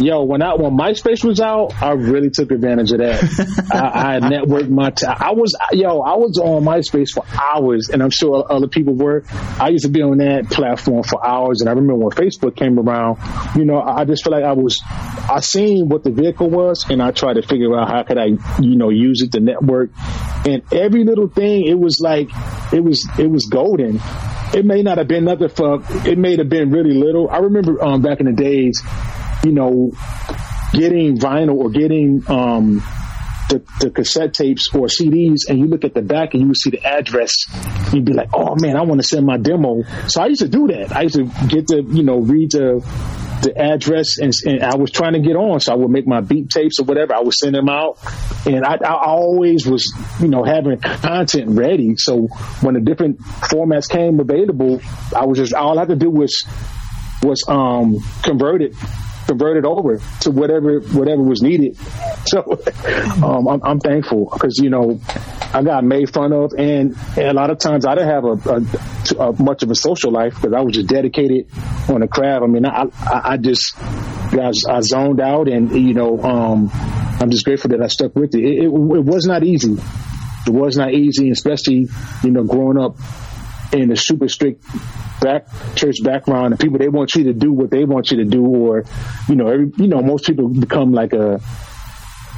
yo, 0.00 0.22
when 0.24 0.42
I 0.42 0.54
when 0.54 0.76
MySpace 0.76 1.24
was 1.24 1.40
out, 1.40 1.80
I 1.82 1.92
really 1.92 2.30
took 2.30 2.50
advantage 2.50 2.92
of 2.92 2.98
that. 2.98 3.68
I, 3.72 4.16
I 4.16 4.20
networked 4.20 4.70
my. 4.70 4.90
T- 4.90 5.06
I 5.06 5.32
was 5.32 5.54
yo, 5.72 6.00
I 6.00 6.16
was 6.16 6.38
on 6.38 6.64
MySpace 6.64 7.10
for 7.10 7.24
hours, 7.38 7.88
and 7.90 8.02
I'm 8.02 8.10
sure 8.10 8.44
other 8.50 8.68
people 8.68 8.94
were. 8.94 9.24
I 9.58 9.68
used 9.68 9.84
to 9.84 9.90
be 9.90 10.02
on 10.02 10.18
that 10.18 10.50
platform 10.50 11.02
for 11.02 11.24
hours, 11.26 11.60
and 11.60 11.68
I 11.68 11.72
remember 11.72 11.96
when 11.96 12.10
Facebook 12.10 12.56
came 12.56 12.78
around. 12.78 13.18
You 13.56 13.64
know, 13.64 13.80
I 13.80 14.04
just 14.04 14.24
feel 14.24 14.32
like 14.32 14.44
I 14.44 14.52
was. 14.52 14.80
I 14.86 15.40
seen 15.40 15.88
what 15.88 16.04
the 16.04 16.10
vehicle 16.10 16.48
was, 16.48 16.88
and 16.88 17.02
I 17.02 17.10
tried 17.10 17.34
to 17.34 17.42
figure 17.42 17.78
out 17.78 17.88
how 17.88 18.02
could 18.02 18.18
I, 18.18 18.26
you 18.60 18.76
know, 18.76 18.90
use 18.90 19.22
it 19.22 19.32
to 19.32 19.40
network, 19.40 19.90
and 20.46 20.62
every 20.72 21.04
little 21.04 21.28
thing. 21.28 21.66
It 21.66 21.78
was 21.78 22.00
like 22.00 22.30
it 22.72 22.82
was 22.82 23.08
it 23.18 23.30
was 23.30 23.46
golden 23.46 24.00
it 24.52 24.64
may 24.64 24.82
not 24.82 24.98
have 24.98 25.06
been 25.06 25.24
nothing 25.24 25.48
for, 25.48 25.80
it 26.04 26.18
may 26.18 26.36
have 26.36 26.48
been 26.48 26.70
really 26.70 26.94
little. 26.94 27.30
I 27.30 27.38
remember 27.38 27.82
um, 27.82 28.02
back 28.02 28.20
in 28.20 28.26
the 28.26 28.32
days, 28.32 28.82
you 29.44 29.52
know, 29.52 29.92
getting 30.72 31.18
vinyl 31.18 31.56
or 31.56 31.70
getting 31.70 32.22
um, 32.28 32.82
the, 33.50 33.62
the, 33.80 33.90
cassette 33.90 34.32
tapes 34.32 34.72
or 34.74 34.86
CDs 34.86 35.48
and 35.48 35.58
you 35.58 35.66
look 35.66 35.84
at 35.84 35.92
the 35.92 36.02
back 36.02 36.34
and 36.34 36.42
you 36.46 36.54
see 36.54 36.70
the 36.70 36.84
address, 36.84 37.32
you'd 37.92 38.04
be 38.04 38.12
like, 38.12 38.30
oh 38.32 38.54
man, 38.60 38.76
I 38.76 38.82
want 38.82 39.00
to 39.00 39.06
send 39.06 39.26
my 39.26 39.36
demo. 39.36 39.82
So 40.06 40.22
I 40.22 40.26
used 40.26 40.42
to 40.42 40.48
do 40.48 40.68
that. 40.68 40.94
I 40.94 41.02
used 41.02 41.16
to 41.16 41.24
get 41.48 41.66
the, 41.66 41.84
you 41.88 42.04
know, 42.04 42.18
read 42.18 42.52
the, 42.52 42.86
the 43.42 43.58
address 43.58 44.18
and, 44.18 44.32
and, 44.44 44.62
I 44.62 44.76
was 44.76 44.90
trying 44.90 45.14
to 45.14 45.20
get 45.20 45.34
on. 45.34 45.58
So 45.60 45.72
I 45.72 45.76
would 45.76 45.90
make 45.90 46.06
my 46.06 46.20
beat 46.20 46.50
tapes 46.50 46.78
or 46.78 46.84
whatever. 46.84 47.14
I 47.14 47.20
would 47.20 47.34
send 47.34 47.54
them 47.54 47.68
out 47.68 47.98
and 48.46 48.64
I, 48.64 48.76
I 48.76 49.04
always 49.04 49.66
was, 49.66 49.92
you 50.20 50.28
know, 50.28 50.44
having 50.44 50.78
content 50.78 51.58
ready. 51.58 51.96
So 51.96 52.28
when 52.60 52.74
the 52.74 52.80
different 52.80 53.18
formats 53.20 53.88
came 53.88 54.20
available, 54.20 54.80
I 55.16 55.26
was 55.26 55.38
just, 55.38 55.54
all 55.54 55.76
I 55.76 55.82
had 55.82 55.88
to 55.88 55.96
do 55.96 56.10
was, 56.10 56.44
was, 57.22 57.44
um, 57.48 57.98
convert 58.22 58.62
it 58.62 58.74
converted 59.30 59.64
over 59.64 60.00
to 60.20 60.30
whatever 60.32 60.80
whatever 60.80 61.22
was 61.22 61.42
needed. 61.42 61.76
So 62.26 62.62
um, 63.24 63.48
I'm, 63.48 63.62
I'm, 63.64 63.80
thankful 63.80 64.28
because 64.30 64.58
you 64.58 64.68
know 64.68 65.00
I 65.52 65.62
got 65.62 65.82
made 65.82 66.12
fun 66.12 66.32
of, 66.32 66.52
and, 66.56 66.94
and 67.16 67.26
a 67.26 67.32
lot 67.32 67.50
of 67.50 67.58
times 67.58 67.86
I 67.86 67.94
didn't 67.94 68.10
have 68.10 68.24
a, 68.24 69.24
a, 69.24 69.28
a 69.30 69.42
much 69.42 69.62
of 69.62 69.70
a 69.70 69.74
social 69.74 70.12
life 70.12 70.34
because 70.34 70.52
I 70.52 70.60
was 70.60 70.74
just 70.74 70.86
dedicated 70.86 71.48
on 71.88 72.00
the 72.00 72.08
craft. 72.08 72.44
I 72.44 72.46
mean, 72.46 72.66
I 72.66 72.84
I, 73.00 73.32
I 73.32 73.36
just 73.38 73.74
I, 73.78 74.52
I, 74.68 74.80
zoned 74.82 75.20
out, 75.20 75.48
and 75.48 75.72
you 75.72 75.94
know 75.94 76.22
um, 76.22 76.70
I'm 76.72 77.30
just 77.30 77.44
grateful 77.46 77.70
that 77.70 77.82
I 77.82 77.88
stuck 77.88 78.14
with 78.14 78.34
it. 78.34 78.44
It, 78.44 78.64
it. 78.64 78.66
it 78.66 78.70
was 78.70 79.24
not 79.24 79.42
easy. 79.42 79.76
It 80.46 80.50
was 80.50 80.76
not 80.76 80.92
easy, 80.92 81.30
especially 81.30 81.88
you 82.22 82.30
know 82.30 82.44
growing 82.44 82.78
up 82.78 82.96
in 83.72 83.90
a 83.92 83.96
super 83.96 84.28
strict 84.28 84.64
back 85.20 85.46
church 85.74 85.96
background 86.02 86.52
and 86.52 86.60
people 86.60 86.78
they 86.78 86.88
want 86.88 87.14
you 87.14 87.24
to 87.24 87.32
do 87.32 87.52
what 87.52 87.70
they 87.70 87.84
want 87.84 88.10
you 88.10 88.18
to 88.18 88.24
do 88.24 88.44
or 88.44 88.84
you 89.28 89.34
know 89.34 89.46
every 89.48 89.70
you 89.76 89.86
know 89.86 90.00
most 90.00 90.26
people 90.26 90.48
become 90.48 90.92
like 90.92 91.12
a 91.12 91.40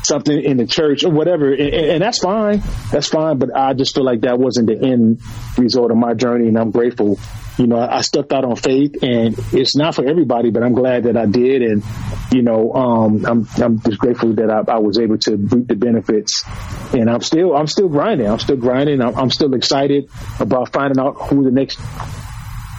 something 0.04 0.42
in 0.42 0.56
the 0.56 0.66
church 0.66 1.04
or 1.04 1.10
whatever 1.10 1.52
and, 1.52 1.60
and, 1.60 2.02
that's 2.02 2.18
fine. 2.18 2.60
That's 2.90 3.08
fine 3.08 3.38
but 3.38 3.54
i 3.56 3.72
just 3.72 3.94
feel 3.94 4.04
like 4.04 4.22
that 4.22 4.38
wasn't 4.38 4.66
the 4.66 4.78
end 4.78 5.20
result 5.56 5.90
of 5.90 5.96
my 5.96 6.14
journey 6.14 6.48
and 6.48 6.58
i'm 6.58 6.72
grateful 6.72 7.18
you 7.58 7.66
know 7.66 7.78
i, 7.78 8.00
stepped 8.00 8.32
out 8.32 8.44
on 8.44 8.56
faith 8.56 9.02
and 9.02 9.38
it's 9.52 9.76
not 9.76 9.94
for 9.94 10.04
everybody 10.06 10.50
but 10.50 10.62
i'm 10.62 10.74
glad 10.74 11.04
that 11.04 11.16
i 11.16 11.26
did 11.26 11.62
and 11.62 11.82
you 12.30 12.42
know 12.42 12.72
um, 12.72 13.24
i'm 13.26 13.48
i'm 13.62 13.80
just 13.80 13.98
grateful 13.98 14.32
that 14.34 14.50
I, 14.50 14.72
I, 14.72 14.78
was 14.78 14.98
able 14.98 15.18
to 15.18 15.36
reap 15.36 15.68
the 15.68 15.76
benefits 15.76 16.44
and 16.92 17.10
i'm 17.10 17.20
still 17.20 17.54
i'm 17.54 17.66
still 17.66 17.88
grinding 17.88 18.26
i'm 18.26 18.38
still 18.38 18.56
grinding 18.56 19.00
i'm, 19.00 19.16
I'm 19.16 19.30
still 19.30 19.54
excited 19.54 20.08
about 20.40 20.72
finding 20.72 20.98
out 20.98 21.14
who 21.14 21.44
the 21.44 21.50
next 21.50 21.78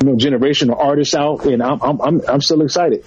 you 0.04 0.12
know, 0.12 0.18
generation 0.18 0.70
of 0.70 0.80
artists 0.80 1.16
out, 1.16 1.46
and 1.46 1.64
I'm 1.64 1.82
I'm 1.82 2.02
I'm, 2.02 2.22
I'm 2.28 2.42
still 2.42 2.62
excited. 2.62 3.06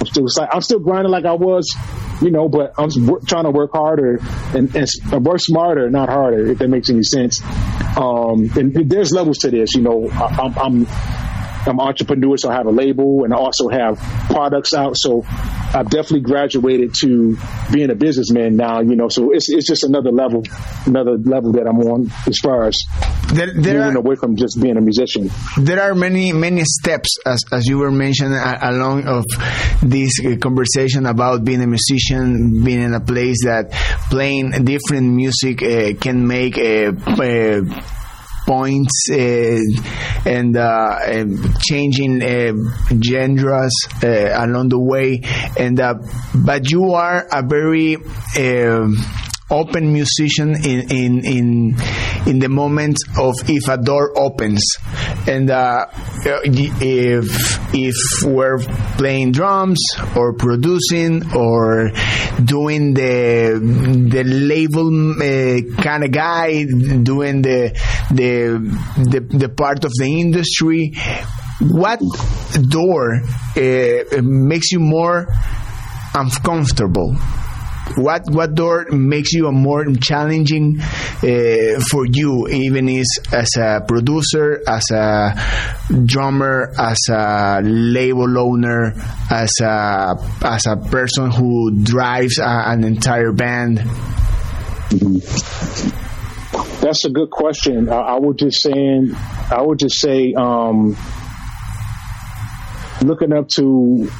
I'm 0.00 0.06
still. 0.06 0.26
I'm 0.52 0.60
still 0.60 0.80
grinding 0.80 1.10
like 1.10 1.24
I 1.24 1.32
was, 1.32 1.74
you 2.20 2.30
know, 2.30 2.48
but 2.48 2.74
I'm 2.78 2.90
trying 3.26 3.44
to 3.44 3.50
work 3.50 3.72
harder 3.72 4.20
and, 4.54 4.74
and 4.74 5.24
work 5.24 5.40
smarter, 5.40 5.90
not 5.90 6.08
harder, 6.08 6.50
if 6.50 6.58
that 6.58 6.68
makes 6.68 6.90
any 6.90 7.02
sense. 7.02 7.42
Um, 7.96 8.50
and 8.56 8.90
there's 8.90 9.12
levels 9.12 9.38
to 9.38 9.50
this, 9.50 9.74
you 9.74 9.82
know. 9.82 10.10
I, 10.10 10.42
I'm, 10.44 10.58
I'm 10.58 10.86
I'm 11.66 11.78
an 11.78 11.86
entrepreneur, 11.86 12.36
so 12.36 12.50
I 12.50 12.54
have 12.54 12.66
a 12.66 12.70
label 12.70 13.24
and 13.24 13.32
I 13.32 13.36
also 13.36 13.68
have 13.68 13.98
products 14.30 14.74
out. 14.74 14.96
So 14.96 15.24
I've 15.26 15.90
definitely 15.90 16.20
graduated 16.20 16.94
to 17.00 17.38
being 17.72 17.90
a 17.90 17.94
businessman 17.94 18.56
now, 18.56 18.80
you 18.80 18.96
know, 18.96 19.08
so 19.08 19.32
it's, 19.32 19.48
it's 19.50 19.66
just 19.66 19.84
another 19.84 20.10
level, 20.10 20.42
another 20.86 21.16
level 21.18 21.52
that 21.52 21.66
I'm 21.66 21.78
on 21.80 22.10
as 22.26 22.38
far 22.38 22.66
as 22.66 22.82
there, 23.32 23.52
there 23.52 23.78
moving 23.78 23.96
are, 23.96 23.98
away 23.98 24.16
from 24.16 24.36
just 24.36 24.60
being 24.60 24.76
a 24.76 24.80
musician. 24.80 25.30
There 25.58 25.82
are 25.82 25.94
many, 25.94 26.32
many 26.32 26.62
steps, 26.64 27.18
as, 27.26 27.42
as 27.52 27.66
you 27.66 27.78
were 27.78 27.90
mentioning, 27.90 28.38
along 28.38 29.06
of 29.06 29.24
this 29.82 30.20
conversation 30.40 31.06
about 31.06 31.44
being 31.44 31.62
a 31.62 31.66
musician, 31.66 32.64
being 32.64 32.80
in 32.80 32.94
a 32.94 33.00
place 33.00 33.44
that 33.44 33.72
playing 34.10 34.50
different 34.64 35.12
music 35.12 35.62
uh, 35.62 35.94
can 36.00 36.26
make 36.26 36.56
a, 36.58 36.88
a 36.88 37.62
points 38.46 39.08
uh, 39.10 39.58
and, 40.24 40.56
uh, 40.56 40.98
and, 41.04 41.60
changing 41.60 42.22
uh, 42.22 42.52
genres 43.04 43.74
along 44.02 44.68
the 44.68 44.78
way. 44.78 45.20
And 45.58 45.76
but 46.34 46.70
you 46.70 46.92
are 46.92 47.26
a 47.32 47.42
very 47.42 47.96
open 49.50 49.92
musician 49.92 50.56
in 50.64 50.90
in 50.90 51.24
in 51.24 51.76
in 52.26 52.38
the 52.40 52.48
moment 52.48 52.96
of 53.18 53.34
if 53.48 53.68
a 53.68 53.76
door 53.76 54.12
opens. 54.18 54.62
And 55.26 55.50
uh, 55.50 55.86
if 56.24 57.74
if 57.74 57.96
we're 58.24 58.58
playing 58.98 59.32
drums 59.32 59.80
or 60.16 60.32
producing 60.34 61.34
or 61.34 61.90
doing 62.44 62.94
the 62.94 63.60
the 64.10 64.24
label 64.24 64.88
uh, 65.22 65.82
kind 65.82 66.04
of 66.04 66.10
guy 66.10 66.64
doing 66.64 67.42
the, 67.42 67.70
the 68.10 68.58
the 68.96 69.20
the 69.20 69.48
part 69.48 69.84
of 69.84 69.92
the 69.98 70.20
industry 70.20 70.92
what 71.60 72.00
door 72.68 73.20
uh, 73.56 74.22
makes 74.22 74.72
you 74.72 74.80
more 74.80 75.26
uncomfortable 76.14 77.16
what 77.94 78.22
what 78.28 78.54
door 78.54 78.86
makes 78.90 79.32
you 79.32 79.46
a 79.46 79.52
more 79.52 79.84
challenging 80.00 80.80
uh, 80.80 81.80
for 81.88 82.04
you, 82.04 82.48
even 82.48 82.88
is 82.88 83.20
as 83.32 83.48
a 83.56 83.80
producer, 83.86 84.60
as 84.66 84.90
a 84.90 85.34
drummer, 86.04 86.72
as 86.78 86.98
a 87.08 87.60
label 87.62 88.38
owner, 88.38 88.92
as 89.30 89.52
a 89.62 90.16
as 90.42 90.66
a 90.66 90.76
person 90.76 91.30
who 91.30 91.82
drives 91.82 92.38
a, 92.38 92.70
an 92.70 92.84
entire 92.84 93.32
band? 93.32 93.78
That's 96.80 97.04
a 97.04 97.10
good 97.10 97.30
question. 97.30 97.88
I, 97.88 97.96
I 97.96 98.18
would 98.18 98.38
just 98.38 98.62
saying, 98.62 99.12
I 99.50 99.62
would 99.62 99.78
just 99.78 100.00
say, 100.00 100.34
um, 100.34 100.96
looking 103.02 103.32
up 103.32 103.48
to 103.56 104.10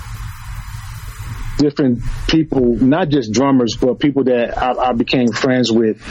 different 1.58 2.00
people, 2.28 2.60
not 2.60 3.08
just 3.08 3.32
drummers, 3.32 3.76
but 3.76 3.98
people 3.98 4.24
that 4.24 4.56
I, 4.56 4.72
I 4.72 4.92
became 4.92 5.28
friends 5.28 5.70
with, 5.70 6.02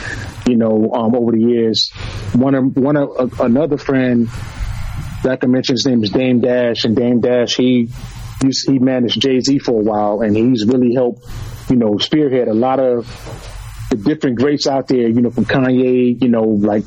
you 0.46 0.56
know, 0.56 0.92
um, 0.92 1.14
over 1.14 1.32
the 1.32 1.40
years. 1.40 1.90
One 2.32 2.54
of 2.54 2.76
one 2.76 2.96
of 2.96 3.40
uh, 3.40 3.44
another 3.44 3.78
friend 3.78 4.28
that 5.22 5.32
I 5.32 5.36
can 5.36 5.50
mention, 5.50 5.74
his 5.74 5.86
name 5.86 6.02
is 6.02 6.10
Dame 6.10 6.40
Dash, 6.40 6.84
and 6.84 6.96
Dame 6.96 7.20
Dash 7.20 7.56
he 7.56 7.88
he 8.42 8.78
managed 8.78 9.20
Jay 9.20 9.40
Z 9.40 9.58
for 9.60 9.80
a 9.80 9.82
while, 9.82 10.20
and 10.20 10.36
he's 10.36 10.66
really 10.66 10.94
helped, 10.94 11.24
you 11.70 11.76
know, 11.76 11.98
spearhead 11.98 12.48
a 12.48 12.54
lot 12.54 12.80
of 12.80 13.06
the 13.90 13.96
different 13.96 14.38
greats 14.38 14.66
out 14.66 14.88
there, 14.88 15.08
you 15.08 15.22
know, 15.22 15.30
from 15.30 15.44
Kanye, 15.44 16.20
you 16.20 16.28
know, 16.28 16.42
like 16.42 16.84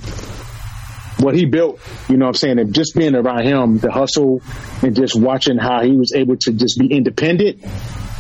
what 1.20 1.36
he 1.36 1.45
built, 1.45 1.80
you 2.07 2.18
know 2.18 2.26
what 2.26 2.30
I'm 2.30 2.36
saying? 2.36 2.60
And 2.60 2.74
just 2.74 2.95
being 2.95 3.16
around 3.16 3.43
him, 3.43 3.78
the 3.78 3.91
hustle 3.91 4.41
and 4.82 4.95
just 4.95 5.16
watching 5.16 5.57
how 5.57 5.84
he 5.84 5.91
was 5.91 6.14
able 6.14 6.38
to 6.38 6.53
just 6.53 6.80
be 6.80 6.88
independent 6.88 7.64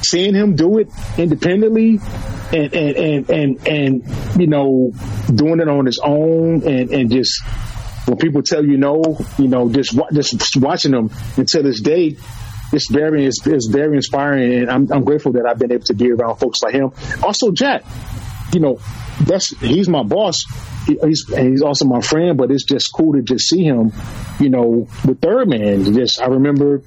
seeing 0.03 0.33
him 0.33 0.55
do 0.55 0.79
it 0.79 0.89
independently 1.17 1.99
and 2.51 2.73
and 2.73 2.97
and 2.97 3.29
and, 3.29 3.67
and 3.67 4.39
you 4.41 4.47
know 4.47 4.91
doing 5.33 5.59
it 5.59 5.67
on 5.67 5.85
his 5.85 5.99
own 5.99 6.67
and 6.67 6.89
and 6.91 7.11
just 7.11 7.41
when 8.09 8.17
people 8.17 8.41
tell 8.41 8.65
you 8.65 8.77
no, 8.77 9.17
you 9.37 9.47
know, 9.47 9.69
just 9.69 9.95
just 10.13 10.57
watching 10.57 10.91
them 10.91 11.11
until 11.37 11.63
this 11.63 11.79
day, 11.81 12.17
it's 12.73 12.89
very 12.91 13.25
it's, 13.25 13.45
it's 13.45 13.67
very 13.67 13.97
inspiring, 13.97 14.61
and 14.61 14.69
I'm, 14.69 14.91
I'm 14.91 15.03
grateful 15.03 15.33
that 15.33 15.45
I've 15.45 15.59
been 15.59 15.71
able 15.71 15.85
to 15.85 15.93
be 15.93 16.11
around 16.11 16.37
folks 16.37 16.61
like 16.63 16.73
him. 16.73 16.91
Also, 17.23 17.51
Jack, 17.51 17.83
you 18.53 18.59
know, 18.59 18.79
that's 19.21 19.57
he's 19.59 19.87
my 19.87 20.03
boss. 20.03 20.43
he's 20.87 21.29
and 21.29 21.49
he's 21.49 21.61
also 21.61 21.85
my 21.85 22.01
friend, 22.01 22.37
but 22.37 22.51
it's 22.51 22.63
just 22.63 22.91
cool 22.93 23.13
to 23.13 23.21
just 23.21 23.47
see 23.47 23.63
him, 23.63 23.93
you 24.39 24.49
know, 24.49 24.87
with 25.05 25.21
Third 25.21 25.47
Man. 25.47 25.93
Just 25.93 26.19
I 26.19 26.27
remember 26.27 26.81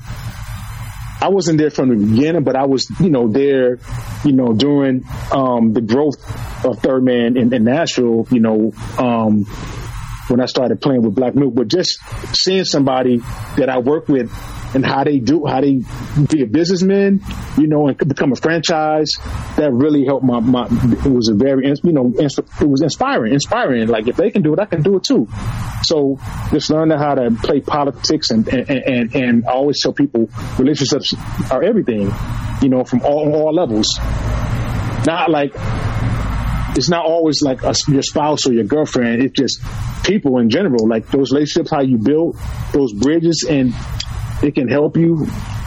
I 1.23 1.29
wasn't 1.29 1.59
there 1.59 1.71
from 1.71 1.91
the 1.91 1.95
beginning, 1.95 2.43
but 2.43 2.57
I 2.57 2.67
was, 2.67 2.91
you 2.99 3.09
know, 3.09 3.29
there, 3.29 3.79
you 4.25 4.33
know, 4.33 4.53
during 4.55 5.05
um, 5.31 5.73
the 5.73 5.81
growth 5.81 6.19
of 6.67 6.81
Third 6.81 7.05
Man 7.05 7.37
in, 7.37 7.55
in 7.55 7.63
Nashville, 7.63 8.27
you 8.33 8.41
know, 8.41 8.73
um, 8.99 9.45
when 10.27 10.41
I 10.41 10.47
started 10.47 10.81
playing 10.81 11.03
with 11.03 11.15
Black 11.15 11.37
Milk, 11.37 11.55
but 11.55 11.69
just 11.69 12.01
seeing 12.35 12.65
somebody 12.65 13.19
that 13.57 13.69
I 13.69 13.79
work 13.79 14.09
with 14.09 14.33
and 14.75 14.85
how 14.85 15.05
they 15.05 15.19
do, 15.19 15.47
how 15.47 15.61
they 15.61 15.81
be 16.31 16.43
a 16.43 16.47
businessman, 16.47 17.21
you 17.59 17.67
know, 17.67 17.89
and 17.89 17.97
become 17.99 18.33
a 18.33 18.37
franchise, 18.37 19.13
that 19.57 19.71
really 19.73 20.05
helped 20.05 20.25
my, 20.25 20.41
my, 20.41 20.67
it 20.67 21.11
was 21.11 21.29
a 21.29 21.35
very, 21.35 21.67
you 21.67 21.93
know, 21.93 22.13
it 22.17 22.67
was 22.67 22.83
inspiring, 22.83 23.33
inspiring. 23.33 23.89
Like 23.89 24.09
if 24.09 24.17
they 24.17 24.31
can 24.31 24.43
do 24.43 24.53
it, 24.55 24.59
I 24.59 24.65
can 24.67 24.83
do 24.83 24.97
it 24.97 25.05
too. 25.05 25.29
So 25.83 26.19
just 26.51 26.71
learning 26.71 26.99
how 26.99 27.15
to 27.15 27.31
play 27.43 27.61
politics 27.61 28.31
and, 28.31 28.47
and, 28.49 28.71
and, 28.71 29.15
and 29.15 29.45
always 29.47 29.83
tell 29.83 29.93
people 29.93 30.31
relationships 30.59 31.15
are 31.51 31.63
everything, 31.63 32.13
you 32.63 32.69
know, 32.69 32.85
from 32.85 33.03
all, 33.03 33.35
all 33.35 33.55
levels. 33.55 33.99
Not 35.05 35.31
like 35.31 35.53
it's 36.77 36.89
not 36.89 37.05
always 37.05 37.43
like 37.43 37.63
a, 37.63 37.75
your 37.89 38.03
spouse 38.03 38.47
or 38.47 38.53
your 38.53 38.65
girlfriend. 38.65 39.23
It's 39.23 39.39
just 39.39 39.61
people 40.05 40.39
in 40.39 40.49
general. 40.49 40.89
Like 40.89 41.11
those 41.11 41.33
relationships, 41.33 41.71
how 41.71 41.83
you 41.83 41.99
build 41.99 42.39
those 42.73 42.93
bridges, 42.93 43.45
and 43.49 43.75
it 44.43 44.55
can 44.55 44.69
help 44.69 44.97
you 44.97 45.27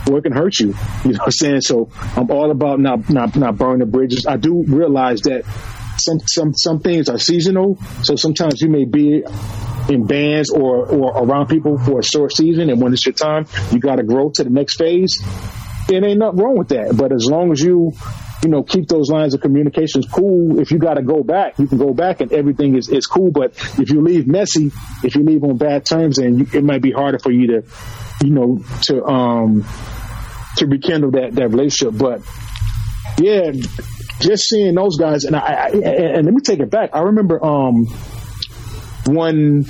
or 0.10 0.20
it 0.20 0.24
can 0.24 0.32
hurt 0.32 0.60
you. 0.60 0.68
You 1.04 1.12
know 1.12 1.18
what 1.18 1.26
I'm 1.26 1.32
saying? 1.32 1.62
So 1.62 1.90
I'm 2.16 2.30
all 2.30 2.52
about 2.52 2.80
not 2.80 3.10
not 3.10 3.36
not 3.36 3.58
burning 3.58 3.90
bridges. 3.90 4.26
I 4.28 4.38
do 4.38 4.64
realize 4.64 5.22
that 5.22 5.44
some 5.98 6.20
some 6.26 6.54
some 6.54 6.80
things 6.80 7.10
are 7.10 7.18
seasonal. 7.18 7.78
So 8.04 8.16
sometimes 8.16 8.62
you 8.62 8.70
may 8.70 8.86
be 8.86 9.24
in 9.90 10.06
bands 10.06 10.50
or 10.50 10.86
or 10.88 11.24
around 11.24 11.48
people 11.48 11.78
for 11.78 12.00
a 12.00 12.04
short 12.04 12.34
season, 12.34 12.70
and 12.70 12.82
when 12.82 12.94
it's 12.94 13.06
your 13.06 13.14
time, 13.14 13.48
you 13.72 13.80
got 13.80 13.98
to 13.98 14.04
grow 14.04 14.30
to 14.32 14.44
the 14.44 14.50
next 14.50 14.78
phase. 14.78 15.24
It 15.88 16.04
ain't 16.04 16.20
nothing 16.20 16.40
wrong 16.40 16.58
with 16.58 16.70
that. 16.70 16.98
But 16.98 17.12
as 17.12 17.26
long 17.26 17.52
as 17.52 17.62
you 17.62 17.94
you 18.46 18.52
know, 18.52 18.62
keep 18.62 18.88
those 18.88 19.10
lines 19.10 19.34
of 19.34 19.42
communications 19.42 20.06
cool. 20.06 20.60
If 20.60 20.70
you 20.70 20.78
got 20.78 20.96
to 20.96 21.02
go 21.02 21.24
back, 21.24 21.58
you 21.58 21.66
can 21.66 21.80
go 21.80 21.96
back 21.96 22.22
and 22.22 22.32
everything 22.32 22.76
is, 22.76 22.90
is 22.90 23.08
cool. 23.08 23.32
But 23.32 23.56
if 23.80 23.90
you 23.90 24.02
leave 24.02 24.28
messy, 24.28 24.72
if 25.04 25.16
you 25.16 25.24
leave 25.24 25.44
on 25.44 25.58
bad 25.58 25.84
terms, 25.84 26.18
then 26.18 26.38
you, 26.38 26.48
it 26.54 26.64
might 26.64 26.84
be 26.84 26.92
harder 26.92 27.18
for 27.18 27.32
you 27.32 27.48
to, 27.48 27.64
you 28.26 28.32
know, 28.32 28.60
to, 28.84 29.04
um, 29.06 29.66
to 30.58 30.66
rekindle 30.66 31.12
that, 31.12 31.34
that 31.34 31.50
relationship. 31.50 31.98
But 31.98 32.22
yeah, 33.20 33.52
just 34.20 34.50
seeing 34.50 34.74
those 34.74 34.98
guys 34.98 35.26
and 35.26 35.36
I, 35.36 35.40
I 35.40 35.68
and, 35.70 36.26
let 36.26 36.34
me 36.34 36.42
take 36.42 36.60
it 36.60 36.70
back. 36.70 36.90
I 36.94 37.02
remember, 37.02 37.44
um, 37.44 37.86
when, 39.08 39.66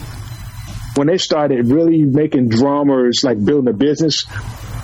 when 0.95 1.08
they 1.08 1.18
started 1.18 1.68
really 1.68 2.03
making 2.03 2.49
drummers 2.49 3.22
like 3.24 3.43
building 3.43 3.74
a 3.74 3.78
business, 3.78 4.26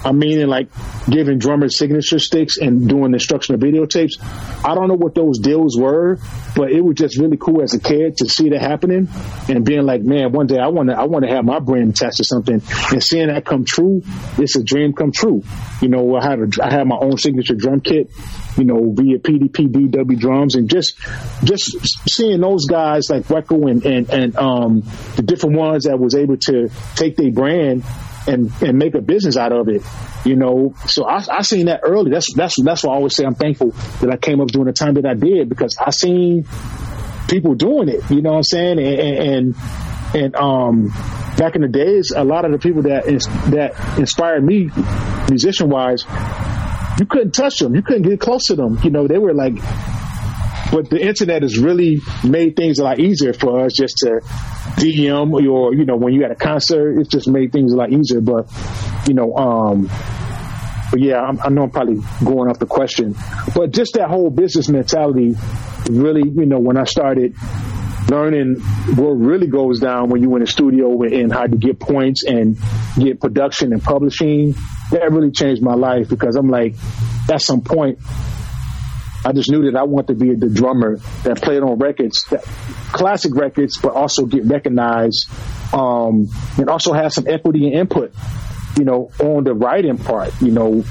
I 0.04 0.12
mean, 0.12 0.48
like 0.48 0.70
giving 1.10 1.38
drummers 1.38 1.78
signature 1.78 2.20
sticks 2.20 2.58
and 2.58 2.88
doing 2.88 3.14
instructional 3.14 3.62
videotapes. 3.62 4.14
I 4.66 4.74
don't 4.74 4.88
know 4.88 4.96
what 4.96 5.14
those 5.14 5.40
deals 5.40 5.78
were, 5.78 6.18
but 6.56 6.72
it 6.72 6.82
was 6.82 6.96
just 6.96 7.18
really 7.20 7.38
cool 7.38 7.62
as 7.62 7.74
a 7.74 7.80
kid 7.80 8.18
to 8.18 8.28
see 8.28 8.50
that 8.50 8.62
happening 8.62 9.10
and 9.48 9.64
being 9.64 9.84
like, 9.84 10.02
man, 10.02 10.32
one 10.32 10.48
day 10.48 10.58
I 10.58 10.68
want 10.68 10.90
to, 10.90 10.96
I 10.96 11.06
want 11.06 11.26
to 11.26 11.32
have 11.32 11.46
my 11.46 11.60
brand 11.60 11.92
attached 11.92 12.18
to 12.18 12.24
something 12.24 12.62
and 12.92 13.04
seeing 13.04 13.28
that 13.28 13.46
come 13.46 13.64
true. 13.66 14.02
It's 14.38 14.56
a 14.56 14.64
dream 14.64 14.94
come 14.94 15.12
true. 15.12 15.44
You 15.82 15.90
know, 15.90 16.16
I 16.16 16.24
had 16.24 16.40
a, 16.40 16.48
I 16.64 16.72
had 16.72 16.88
my 16.88 16.98
own 16.98 17.18
signature 17.18 17.56
drum 17.56 17.82
kit, 17.82 18.12
you 18.58 18.64
know, 18.64 18.92
via 18.94 19.20
PDP 19.20 19.70
DW 19.70 20.20
drums 20.20 20.56
and 20.56 20.70
just, 20.70 20.98
just 21.44 21.78
seeing 22.10 22.42
those 22.42 22.66
guys 22.66 23.10
like 23.10 23.24
Weckl 23.26 23.70
and, 23.70 23.86
and, 23.86 24.10
and, 24.10 24.36
um, 24.36 24.84
the 25.16 25.22
different 25.22 25.58
ones 25.58 25.84
that 25.84 26.00
was 26.00 26.16
able 26.16 26.38
to 26.38 26.70
take 26.96 27.16
their 27.18 27.32
brand 27.32 27.84
and 28.28 28.52
and 28.62 28.78
make 28.78 28.96
a 28.96 29.02
business 29.02 29.38
out 29.38 29.52
of 29.52 29.68
it. 29.70 29.82
You 30.26 30.36
know, 30.36 30.76
so 30.86 31.06
I, 31.06 31.24
I 31.30 31.42
seen 31.42 31.66
that 31.66 31.82
early. 31.84 32.12
That's 32.12 32.34
that's 32.34 32.62
that's 32.62 32.84
why 32.84 32.94
I 32.94 32.96
always 32.96 33.16
say 33.16 33.26
I'm 33.26 33.36
thankful 33.36 33.72
that 34.02 34.10
I 34.12 34.18
came 34.18 34.40
up 34.42 34.48
during 34.50 34.68
the 34.68 34.74
time 34.74 34.96
that 34.96 35.06
I 35.06 35.14
did 35.14 35.50
because 35.50 35.78
I 35.78 35.92
seen 35.92 36.46
people 37.28 37.56
doing 37.56 37.90
it. 37.90 38.10
You 38.10 38.22
know 38.22 38.32
what 38.32 38.38
I'm 38.38 38.44
saying? 38.44 38.80
And 38.80 39.00
and, 39.00 39.56
and 40.14 40.36
um, 40.36 40.88
back 41.38 41.56
in 41.56 41.62
the 41.62 41.68
days, 41.68 42.12
a 42.16 42.24
lot 42.24 42.46
of 42.46 42.52
the 42.52 42.60
people 42.60 42.84
that 42.84 43.06
that 43.52 43.98
inspired 43.98 44.44
me, 44.44 44.70
musician 45.30 45.70
wise, 45.70 46.06
you 47.00 47.06
couldn't 47.06 47.32
touch 47.32 47.60
them. 47.60 47.74
You 47.74 47.82
couldn't 47.82 48.04
get 48.04 48.20
close 48.20 48.46
to 48.48 48.56
them. 48.56 48.80
You 48.84 48.92
know, 48.92 49.08
they 49.08 49.18
were 49.18 49.34
like 49.34 49.54
but 50.72 50.90
the 50.90 51.06
internet 51.06 51.42
has 51.42 51.58
really 51.60 52.00
made 52.24 52.56
things 52.56 52.80
a 52.80 52.84
lot 52.84 53.00
easier 53.00 53.34
for 53.34 53.66
us 53.66 53.74
just 53.74 53.98
to 53.98 54.22
DM 54.78 55.34
or, 55.34 55.74
you 55.74 55.86
know, 55.86 55.98
when 55.98 56.14
you 56.14 56.24
at 56.24 56.32
a 56.32 56.36
concert, 56.36 57.00
it's 57.00 57.10
just 57.10 57.28
made 57.28 57.52
things 57.52 57.74
a 57.74 57.76
lot 57.76 57.92
easier. 57.92 58.22
But, 58.22 58.50
you 59.08 59.14
know, 59.14 59.36
um, 59.36 59.90
but 60.90 61.00
yeah, 61.00 61.22
I'm, 61.22 61.40
i 61.42 61.50
know 61.50 61.64
I'm 61.64 61.72
probably 61.72 62.02
going 62.24 62.50
off 62.50 62.60
the 62.60 62.66
question, 62.66 63.16
but 63.56 63.72
just 63.72 63.94
that 63.94 64.10
whole 64.10 64.30
business 64.30 64.70
mentality 64.70 65.36
really, 65.90 66.28
you 66.28 66.46
know, 66.46 66.60
when 66.60 66.78
I 66.78 66.84
started 66.84 67.36
learning 68.10 68.56
what 68.96 69.12
really 69.12 69.48
goes 69.48 69.80
down 69.80 70.10
when 70.10 70.22
you 70.22 70.36
in 70.36 70.42
a 70.42 70.48
studio 70.48 71.02
and 71.04 71.32
how 71.32 71.48
to 71.48 71.56
get 71.56 71.80
points 71.80 72.24
and 72.26 72.58
get 72.98 73.22
production 73.22 73.72
and 73.72 73.82
publishing, 73.82 74.54
that 74.92 75.12
really 75.12 75.32
changed 75.32 75.62
my 75.62 75.76
life 75.76 76.10
because 76.10 76.36
I'm 76.36 76.50
like, 76.50 76.76
at 77.30 77.42
some 77.42 77.62
point, 77.62 78.00
I 79.24 79.34
just 79.34 79.52
knew 79.52 79.70
that 79.70 79.78
I 79.78 79.84
wanted 79.84 80.08
to 80.08 80.26
be 80.26 80.34
the 80.34 80.50
drummer 80.50 80.98
that 81.24 81.42
played 81.42 81.62
on 81.62 81.78
records, 81.78 82.26
that, 82.32 82.44
classic 82.92 83.36
records, 83.36 83.78
but 83.78 83.94
also 83.94 84.26
get 84.26 84.46
recognized, 84.46 85.28
um, 85.74 86.28
and 86.58 86.70
also 86.70 86.94
have 86.94 87.14
some 87.14 87.28
equity 87.28 87.68
and 87.68 87.76
input, 87.76 88.14
you 88.78 88.84
know, 88.84 89.12
on 89.20 89.44
the 89.44 89.54
writing 89.54 89.98
part, 89.98 90.34
you 90.42 90.52
know, 90.52 90.84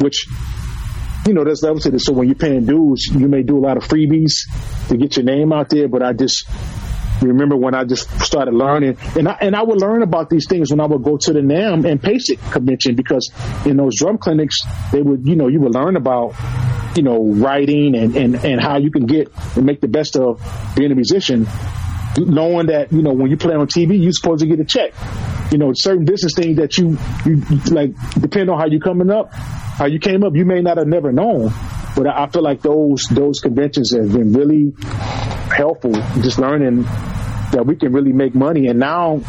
which, 0.00 0.26
you 1.26 1.34
know, 1.34 1.44
there's 1.44 1.62
levels 1.62 1.84
to. 1.84 1.98
So 1.98 2.12
when 2.12 2.28
you're 2.28 2.36
paying 2.36 2.66
dues, 2.66 3.08
you 3.12 3.28
may 3.28 3.42
do 3.42 3.58
a 3.58 3.62
lot 3.62 3.76
of 3.76 3.84
freebies 3.84 4.48
to 4.88 4.96
get 4.96 5.16
your 5.16 5.24
name 5.24 5.52
out 5.52 5.68
there, 5.68 5.88
but 5.88 6.02
I 6.02 6.12
just, 6.12 6.46
remember 7.20 7.56
when 7.56 7.74
I 7.74 7.84
just 7.84 8.08
started 8.20 8.54
learning, 8.54 8.96
and 9.16 9.28
I 9.28 9.38
and 9.40 9.54
I 9.54 9.62
would 9.62 9.80
learn 9.80 10.02
about 10.02 10.28
these 10.28 10.46
things 10.48 10.70
when 10.70 10.80
I 10.80 10.86
would 10.86 11.04
go 11.04 11.16
to 11.16 11.32
the 11.32 11.40
NAMM 11.40 11.88
and 11.88 12.02
PASIC 12.02 12.40
convention 12.50 12.96
because 12.96 13.30
in 13.64 13.76
those 13.76 13.96
drum 13.96 14.18
clinics 14.18 14.58
they 14.90 15.00
would 15.00 15.26
you 15.26 15.36
know 15.36 15.48
you 15.48 15.60
would 15.60 15.72
learn 15.74 15.96
about 15.96 16.34
you 16.96 17.02
know 17.02 17.24
writing 17.24 17.94
and 17.94 18.16
and 18.16 18.44
and 18.44 18.60
how 18.60 18.78
you 18.78 18.90
can 18.90 19.06
get 19.06 19.32
and 19.56 19.64
make 19.64 19.80
the 19.80 19.88
best 19.88 20.16
of 20.16 20.40
being 20.76 20.92
a 20.92 20.94
musician 20.94 21.46
knowing 22.18 22.66
that 22.66 22.92
you 22.92 23.02
know 23.02 23.12
when 23.12 23.30
you 23.30 23.36
play 23.36 23.54
on 23.54 23.66
TV, 23.66 24.00
you're 24.00 24.12
supposed 24.12 24.40
to 24.40 24.46
get 24.46 24.60
a 24.60 24.64
check. 24.64 24.92
You 25.50 25.58
know, 25.58 25.72
certain 25.74 26.04
business 26.04 26.34
things 26.34 26.56
that 26.56 26.78
you, 26.78 26.98
you 27.26 27.36
like 27.74 27.94
depend 28.12 28.50
on 28.50 28.58
how 28.58 28.66
you 28.66 28.80
coming 28.80 29.10
up, 29.10 29.32
how 29.32 29.86
you 29.86 29.98
came 29.98 30.24
up. 30.24 30.34
You 30.34 30.44
may 30.44 30.60
not 30.60 30.78
have 30.78 30.86
never 30.86 31.12
known, 31.12 31.52
but 31.96 32.06
I 32.06 32.26
feel 32.28 32.42
like 32.42 32.62
those 32.62 33.04
those 33.10 33.40
conventions 33.40 33.94
have 33.94 34.12
been 34.12 34.32
really 34.32 34.72
helpful. 35.54 35.92
Just 36.22 36.38
learning 36.38 36.82
that 37.52 37.64
we 37.66 37.76
can 37.76 37.92
really 37.92 38.12
make 38.12 38.34
money, 38.34 38.68
and 38.68 38.78
now 38.78 39.20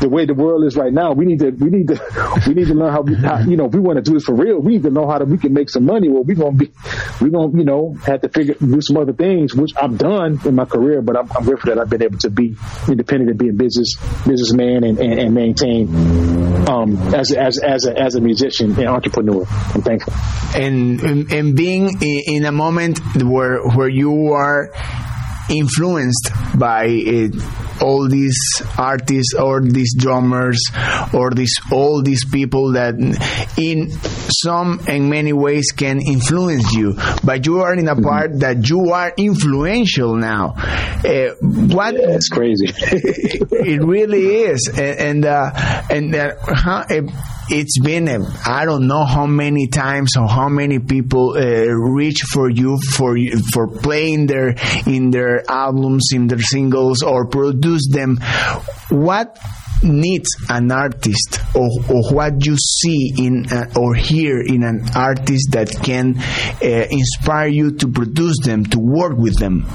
the 0.00 0.08
way 0.08 0.26
the 0.26 0.34
world 0.34 0.64
is 0.64 0.76
right 0.76 0.92
now, 0.92 1.12
we 1.12 1.24
need 1.24 1.40
to 1.40 1.50
we 1.50 1.70
need 1.70 1.88
to 1.88 2.42
we 2.46 2.54
need 2.54 2.66
to 2.68 2.74
learn 2.74 2.92
how, 2.92 3.02
we, 3.02 3.14
how 3.14 3.40
you 3.40 3.56
know 3.56 3.66
if 3.66 3.72
we 3.72 3.80
want 3.80 3.96
to 3.96 4.02
do 4.02 4.14
this 4.14 4.24
for 4.24 4.34
real. 4.34 4.60
We 4.60 4.72
need 4.72 4.82
to 4.84 4.90
know 4.90 5.08
how 5.08 5.18
to 5.18 5.24
we 5.24 5.38
can 5.38 5.52
make 5.52 5.70
some 5.70 5.84
money. 5.84 6.08
Well, 6.08 6.24
we're 6.24 6.36
gonna 6.36 6.56
be 6.56 6.72
we're 7.20 7.30
gonna 7.30 7.56
you 7.56 7.64
know 7.64 7.94
have 8.04 8.20
to 8.22 8.28
figure 8.28 8.54
do 8.54 8.80
some 8.80 8.96
other 8.96 9.12
things, 9.12 9.54
which 9.54 9.72
I've 9.76 9.96
done 9.98 10.40
in 10.44 10.54
my 10.54 10.64
career. 10.64 11.02
But 11.02 11.16
I'm, 11.16 11.30
I'm 11.32 11.44
grateful 11.44 11.74
that 11.74 11.80
I've 11.80 11.90
been 11.90 12.02
able 12.02 12.18
to 12.18 12.30
be 12.30 12.56
independent 12.88 13.30
and 13.30 13.38
be 13.38 13.48
a 13.48 13.52
business 13.52 13.96
businessman 14.26 14.84
and, 14.84 14.98
and, 14.98 15.18
and 15.18 15.34
maintain 15.34 15.88
um, 16.68 16.96
as 17.14 17.32
as 17.32 17.58
as 17.58 17.86
a, 17.86 17.98
as 17.98 18.14
a 18.14 18.20
musician 18.20 18.70
and 18.78 18.88
entrepreneur. 18.88 19.46
I'm 19.74 19.82
thankful. 19.82 20.12
And 20.54 21.00
and, 21.00 21.32
and 21.32 21.56
being 21.56 22.02
in 22.02 22.44
a 22.44 22.52
moment 22.52 23.00
where 23.22 23.62
where 23.68 23.88
you 23.88 24.32
are 24.32 24.70
influenced 25.50 26.30
by 26.58 26.86
uh, 26.86 27.84
all 27.84 28.08
these 28.08 28.38
artists 28.78 29.34
or 29.34 29.60
these 29.60 29.94
drummers 29.96 30.60
or 31.12 31.30
these 31.30 31.54
all 31.72 32.02
these 32.02 32.24
people 32.24 32.72
that 32.72 32.94
in 33.58 33.90
some 33.90 34.80
and 34.86 35.10
many 35.10 35.32
ways 35.32 35.72
can 35.72 36.00
influence 36.00 36.72
you. 36.72 36.94
But 37.22 37.46
you 37.46 37.60
are 37.60 37.74
in 37.74 37.88
a 37.88 38.00
part 38.00 38.30
mm-hmm. 38.30 38.38
that 38.40 38.68
you 38.68 38.92
are 38.92 39.12
influential 39.16 40.16
now. 40.16 40.54
Uh, 41.04 41.34
what 41.40 41.94
it's 41.94 42.28
crazy. 42.28 42.68
It 43.64 43.82
really 43.82 44.26
is. 44.26 44.68
And 44.68 45.14
and, 45.14 45.24
uh, 45.24 45.50
and 45.90 46.14
uh, 46.14 46.34
huh, 46.40 46.84
it's 47.50 47.78
been 47.78 48.08
I 48.08 48.64
don't 48.64 48.86
know 48.86 49.04
how 49.04 49.26
many 49.26 49.68
times 49.68 50.16
or 50.16 50.28
how 50.28 50.48
many 50.48 50.78
people 50.78 51.36
uh, 51.36 51.66
reach 51.72 52.22
for 52.32 52.48
you 52.48 52.78
for 52.78 53.16
for 53.52 53.68
playing 53.68 54.26
their 54.26 54.54
in 54.86 55.10
their 55.10 55.48
albums 55.50 56.10
in 56.12 56.26
their 56.26 56.40
singles 56.40 57.02
or 57.02 57.26
produce 57.26 57.88
them. 57.90 58.18
What 58.88 59.38
needs 59.82 60.28
an 60.48 60.70
artist 60.70 61.40
or, 61.54 61.68
or 61.90 62.14
what 62.14 62.44
you 62.46 62.56
see 62.56 63.12
in 63.18 63.52
uh, 63.52 63.66
or 63.78 63.94
hear 63.94 64.40
in 64.40 64.62
an 64.62 64.88
artist 64.94 65.52
that 65.52 65.70
can 65.82 66.16
uh, 66.18 66.86
inspire 66.90 67.48
you 67.48 67.72
to 67.72 67.88
produce 67.88 68.38
them 68.44 68.64
to 68.64 68.78
work 68.78 69.16
with 69.16 69.38
them? 69.38 69.66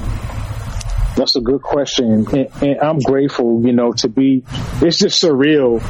That's 1.16 1.36
a 1.36 1.40
good 1.40 1.60
question 1.60 2.26
and, 2.32 2.48
and 2.62 2.80
i'm 2.80 2.98
grateful 3.00 3.60
you 3.66 3.72
know 3.72 3.92
to 3.92 4.08
be 4.08 4.42
it's 4.80 4.98
just 4.98 5.22
surreal 5.22 5.80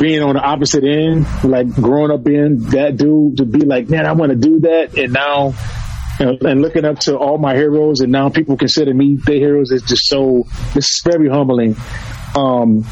being 0.00 0.22
on 0.22 0.34
the 0.34 0.40
opposite 0.40 0.82
end, 0.82 1.26
like 1.44 1.70
growing 1.74 2.10
up 2.10 2.24
being 2.24 2.58
that 2.70 2.96
dude 2.96 3.36
to 3.36 3.44
be 3.44 3.60
like, 3.60 3.90
man, 3.90 4.06
I 4.06 4.12
want 4.12 4.30
to 4.30 4.36
do 4.36 4.60
that. 4.60 4.96
And 4.96 5.12
now, 5.12 5.52
and 6.18 6.62
looking 6.62 6.86
up 6.86 7.00
to 7.00 7.18
all 7.18 7.36
my 7.36 7.54
heroes 7.54 8.00
and 8.00 8.10
now 8.10 8.30
people 8.30 8.56
consider 8.56 8.94
me 8.94 9.16
their 9.16 9.36
heroes 9.36 9.70
is 9.70 9.82
just 9.82 10.06
so, 10.06 10.46
it's 10.74 11.02
very 11.04 11.28
humbling. 11.28 11.76
Um, 12.34 12.86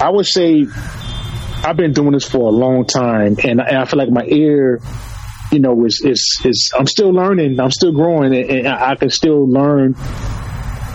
I 0.00 0.10
would 0.10 0.26
say 0.26 0.66
I've 1.62 1.76
been 1.76 1.92
doing 1.92 2.12
this 2.12 2.28
for 2.28 2.48
a 2.48 2.52
long 2.52 2.84
time 2.86 3.36
and, 3.44 3.60
I 3.60 3.84
feel 3.84 3.98
like 3.98 4.10
my 4.10 4.24
ear, 4.24 4.80
you 5.52 5.60
know, 5.60 5.84
is, 5.84 6.02
is, 6.04 6.40
is, 6.44 6.72
I'm 6.76 6.88
still 6.88 7.10
learning, 7.10 7.60
I'm 7.60 7.70
still 7.70 7.92
growing 7.92 8.34
and, 8.34 8.66
I 8.66 8.96
can 8.96 9.10
still 9.10 9.48
learn, 9.48 9.94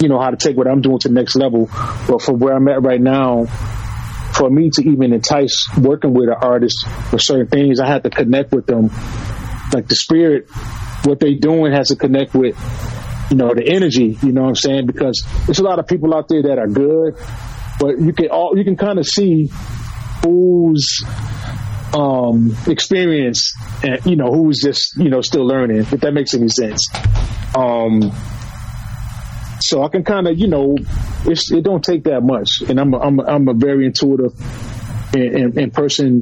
you 0.02 0.10
know, 0.10 0.20
how 0.20 0.32
to 0.32 0.38
take 0.38 0.58
what 0.58 0.68
I'm 0.68 0.82
doing 0.82 1.00
to 1.00 1.08
the 1.08 1.14
next 1.14 1.38
level. 1.38 1.70
But 2.08 2.22
for 2.22 2.34
where 2.34 2.54
I'm 2.54 2.68
at 2.68 2.82
right 2.82 3.00
now, 3.00 3.48
for 4.38 4.50
me 4.50 4.70
to 4.72 4.82
even 4.82 5.14
entice 5.14 5.68
working 5.78 6.14
with 6.14 6.30
an 6.30 6.36
artist 6.42 6.88
for 7.10 7.20
certain 7.20 7.48
things, 7.48 7.80
I 7.80 7.88
had 7.88 8.04
to 8.04 8.10
connect 8.10 8.52
with 8.52 8.66
them. 8.66 8.90
Like 9.74 9.88
the 9.88 9.96
spirit 9.96 10.50
what 11.06 11.20
they 11.20 11.36
doing 11.36 11.72
has 11.72 11.90
to 11.90 11.96
connect 11.96 12.34
with 12.34 12.58
you 13.30 13.38
know 13.38 13.54
the 13.54 13.64
energy. 13.66 14.18
You 14.22 14.32
know 14.32 14.42
what 14.42 14.50
I'm 14.50 14.56
saying? 14.56 14.86
Because 14.88 15.26
there's 15.46 15.60
a 15.60 15.64
lot 15.64 15.80
of 15.80 15.88
people 15.88 16.14
out 16.14 16.28
there 16.28 16.44
that 16.44 16.60
are 16.60 16.68
good, 16.68 17.16
but 17.80 18.00
you 18.00 18.14
can 18.14 18.28
all 18.30 18.58
you 18.58 18.64
can 18.64 18.76
kind 18.76 19.00
of 19.00 19.06
see 19.06 19.50
who's 20.24 21.04
um, 21.94 22.56
experience 22.68 23.54
and 23.84 24.06
you 24.06 24.16
know 24.16 24.28
who's 24.28 24.62
just 24.62 24.98
you 24.98 25.10
know 25.10 25.22
still 25.22 25.46
learning 25.46 25.78
if 25.78 25.92
that 25.92 26.14
makes 26.14 26.34
any 26.34 26.50
sense 26.50 26.90
um, 27.56 28.12
so 29.66 29.84
I 29.84 29.90
can 29.90 30.04
kind 30.04 30.28
of 30.28 30.38
you 30.38 30.48
know 30.48 30.76
it 31.26 31.64
don't 31.64 31.84
take 31.84 32.04
that 32.04 32.22
much 32.22 32.62
and 32.70 32.80
I'm 32.80 32.94
a, 32.94 33.00
I'm 33.00 33.20
a, 33.20 33.24
I'm 33.24 33.48
a 33.48 33.54
very 33.54 33.88
intuitive 33.88 34.34
and, 35.14 35.36
and, 35.36 35.58
and 35.58 35.74
person 35.74 36.22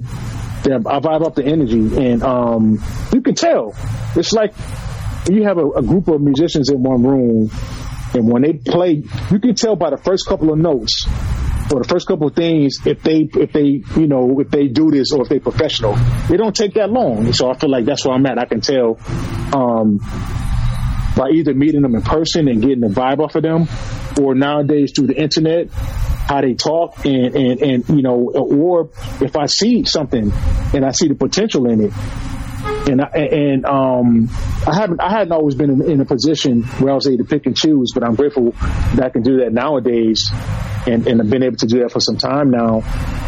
that 0.64 0.84
I 0.88 1.00
vibe 1.00 1.26
up 1.26 1.36
the 1.36 1.44
energy 1.44 2.12
and 2.12 2.24
um, 2.24 2.82
you 3.14 3.22
can 3.22 3.36
tell 3.36 3.76
it's 4.16 4.32
like 4.32 4.54
you 5.30 5.44
have 5.44 5.58
a, 5.58 5.70
a 5.72 5.82
group 5.82 6.08
of 6.08 6.22
musicians 6.22 6.70
in 6.70 6.82
one 6.84 7.04
room 7.04 7.52
and 8.14 8.32
when 8.32 8.44
they 8.44 8.54
play 8.54 9.04
you 9.30 9.40
can 9.40 9.56
tell 9.56 9.76
by 9.76 9.90
the 9.90 9.98
first 9.98 10.26
couple 10.26 10.54
of 10.54 10.58
notes 10.58 11.06
or 11.74 11.82
the 11.82 11.88
first 11.88 12.08
couple 12.08 12.28
of 12.28 12.36
things, 12.36 12.86
if 12.86 13.02
they 13.04 13.28
if 13.34 13.52
they 13.52 13.84
you 14.00 14.08
know 14.08 14.40
if 14.40 14.50
they 14.50 14.68
do 14.68 14.92
this 14.92 15.12
or 15.12 15.24
if 15.24 15.30
they 15.30 15.40
professional, 15.40 15.96
it 16.30 16.38
don't 16.38 16.56
take 16.56 16.74
that 16.76 16.90
long. 16.92 17.32
So 17.34 17.50
I 17.50 17.58
feel 17.58 17.70
like 17.70 17.86
that's 17.86 18.06
where 18.06 18.14
I'm 18.14 18.26
at. 18.26 18.38
I 18.38 18.46
can 18.46 18.62
tell 18.62 19.00
um, 19.56 20.00
by 21.16 21.30
either 21.30 21.54
meeting 21.54 21.82
them 21.82 21.96
in 21.96 22.02
person 22.02 22.48
and 22.48 22.62
getting 22.62 22.82
the 22.82 22.88
vibe 22.88 23.20
off 23.20 23.36
of 23.36 23.44
them, 23.44 23.68
or 24.22 24.36
nowadays 24.36 24.94
through 24.96 25.08
the 25.08 25.16
internet, 25.16 25.70
how 25.72 26.42
they 26.42 26.54
talk 26.54 27.06
and 27.06 27.36
and 27.36 27.62
and 27.62 27.90
you 27.90 28.02
know, 28.02 28.32
or 28.34 28.90
if 29.22 29.36
I 29.36 29.46
see 29.46 29.84
something 29.86 30.32
and 30.74 30.86
I 30.86 30.92
see 30.92 31.08
the 31.08 31.16
potential 31.16 31.70
in 31.70 31.82
it, 31.82 31.94
and 32.88 33.02
I, 33.02 33.08
and 33.08 33.66
um, 33.66 34.30
I 34.68 34.76
haven't 34.76 35.02
I 35.02 35.10
hadn't 35.10 35.32
always 35.32 35.56
been 35.56 35.70
in, 35.70 35.82
in, 35.90 36.02
a 36.02 36.06
position 36.06 36.64
where 36.64 36.92
I 36.92 36.96
was 36.96 37.08
able 37.08 37.20
to 37.20 37.24
pick 37.24 37.46
and 37.46 37.56
choose, 37.56 37.92
but 37.94 38.04
I'm 38.04 38.16
grateful 38.16 38.52
that 38.96 39.04
I 39.04 39.10
can 39.10 39.24
do 39.24 39.38
that 39.38 39.54
nowadays, 39.54 40.30
and, 40.86 41.08
and 41.08 41.22
I've 41.22 41.30
been 41.30 41.44
able 41.44 41.58
to 41.58 41.68
do 41.68 41.80
that 41.80 41.92
for 41.92 42.00
some 42.00 42.18
time 42.18 42.52
now. 42.52 42.82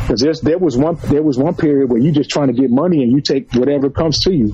Because 0.08 0.42
there 0.44 0.58
was 0.60 0.78
one 0.78 0.98
there 1.06 1.24
was 1.24 1.38
one 1.38 1.56
period 1.56 1.90
where 1.90 2.00
you're 2.00 2.14
just 2.14 2.30
trying 2.30 2.48
to 2.48 2.54
get 2.54 2.70
money 2.70 3.02
and 3.02 3.12
you 3.12 3.22
take 3.22 3.54
whatever 3.54 3.90
comes 3.90 4.20
to 4.22 4.34
you. 4.34 4.54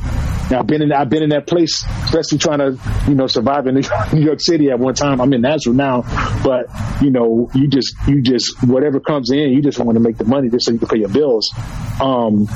Now 0.49 0.59
I've 0.59 0.67
been 0.67 0.81
in 0.81 0.93
I've 0.93 1.09
been 1.09 1.23
in 1.23 1.29
that 1.29 1.47
place, 1.47 1.83
especially 2.05 2.37
trying 2.37 2.59
to 2.59 2.79
you 3.07 3.15
know 3.15 3.27
survive 3.27 3.67
in 3.67 3.75
New 3.75 4.21
York 4.21 4.39
City 4.39 4.69
at 4.69 4.79
one 4.79 4.93
time. 4.93 5.19
I'm 5.19 5.33
in 5.33 5.41
Nashville 5.41 5.73
now, 5.73 6.03
but 6.43 6.67
you 7.01 7.09
know 7.09 7.49
you 7.53 7.67
just 7.67 7.95
you 8.07 8.21
just 8.21 8.63
whatever 8.63 8.99
comes 8.99 9.31
in, 9.31 9.51
you 9.51 9.61
just 9.61 9.79
want 9.79 9.95
to 9.97 9.99
make 9.99 10.17
the 10.17 10.25
money 10.25 10.49
just 10.49 10.65
so 10.65 10.71
you 10.71 10.79
can 10.79 10.87
pay 10.87 10.99
your 10.99 11.09
bills. 11.09 11.51
Um, 11.99 12.47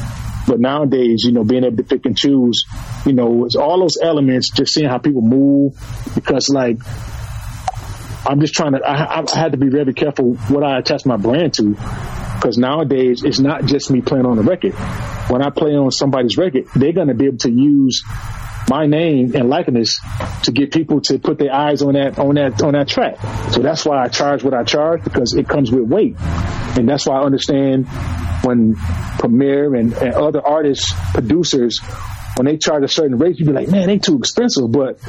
but 0.47 0.59
nowadays, 0.59 1.23
you 1.25 1.31
know, 1.31 1.43
being 1.43 1.63
able 1.63 1.77
to 1.77 1.83
pick 1.83 2.05
and 2.05 2.17
choose, 2.17 2.65
you 3.05 3.13
know, 3.13 3.45
it's 3.45 3.55
all 3.55 3.79
those 3.79 3.97
elements, 4.01 4.51
just 4.51 4.73
seeing 4.73 4.87
how 4.87 4.97
people 4.97 5.21
move, 5.21 5.73
because 6.13 6.49
like, 6.49 6.77
I'm 8.27 8.39
just 8.39 8.53
trying 8.53 8.73
to, 8.73 8.79
I, 8.79 9.21
I 9.21 9.39
had 9.39 9.51
to 9.51 9.57
be 9.57 9.69
very 9.69 9.93
careful 9.93 10.33
what 10.35 10.63
I 10.63 10.79
attach 10.79 11.05
my 11.05 11.17
brand 11.17 11.53
to, 11.55 11.75
because 12.35 12.57
nowadays 12.57 13.23
it's 13.23 13.39
not 13.39 13.65
just 13.65 13.91
me 13.91 14.01
playing 14.01 14.25
on 14.25 14.37
the 14.37 14.43
record. 14.43 14.73
When 15.29 15.41
I 15.41 15.49
play 15.49 15.71
on 15.71 15.91
somebody's 15.91 16.37
record, 16.37 16.67
they're 16.75 16.93
going 16.93 17.07
to 17.07 17.13
be 17.13 17.25
able 17.25 17.37
to 17.39 17.51
use 17.51 18.03
my 18.69 18.85
name 18.87 19.35
and 19.35 19.49
likeness 19.49 19.99
to 20.43 20.51
get 20.51 20.71
people 20.71 21.01
to 21.01 21.19
put 21.19 21.37
their 21.37 21.53
eyes 21.53 21.81
on 21.81 21.93
that 21.93 22.17
on 22.17 22.35
that 22.35 22.61
on 22.63 22.73
that 22.73 22.87
track. 22.87 23.17
So 23.51 23.61
that's 23.61 23.85
why 23.85 24.03
I 24.03 24.07
charge 24.07 24.43
what 24.43 24.53
I 24.53 24.63
charge 24.63 25.03
because 25.03 25.33
it 25.33 25.47
comes 25.47 25.71
with 25.71 25.83
weight, 25.83 26.15
and 26.19 26.87
that's 26.89 27.05
why 27.05 27.19
I 27.19 27.23
understand 27.23 27.87
when 28.43 28.75
Premier 29.19 29.73
and, 29.75 29.93
and 29.93 30.13
other 30.13 30.45
artists, 30.45 30.93
producers, 31.13 31.79
when 32.37 32.45
they 32.45 32.57
charge 32.57 32.83
a 32.83 32.87
certain 32.87 33.17
rate, 33.17 33.39
you'd 33.39 33.47
be 33.47 33.53
like, 33.53 33.69
man, 33.69 33.87
they 33.87 33.97
too 33.97 34.17
expensive, 34.17 34.71
but 34.71 34.99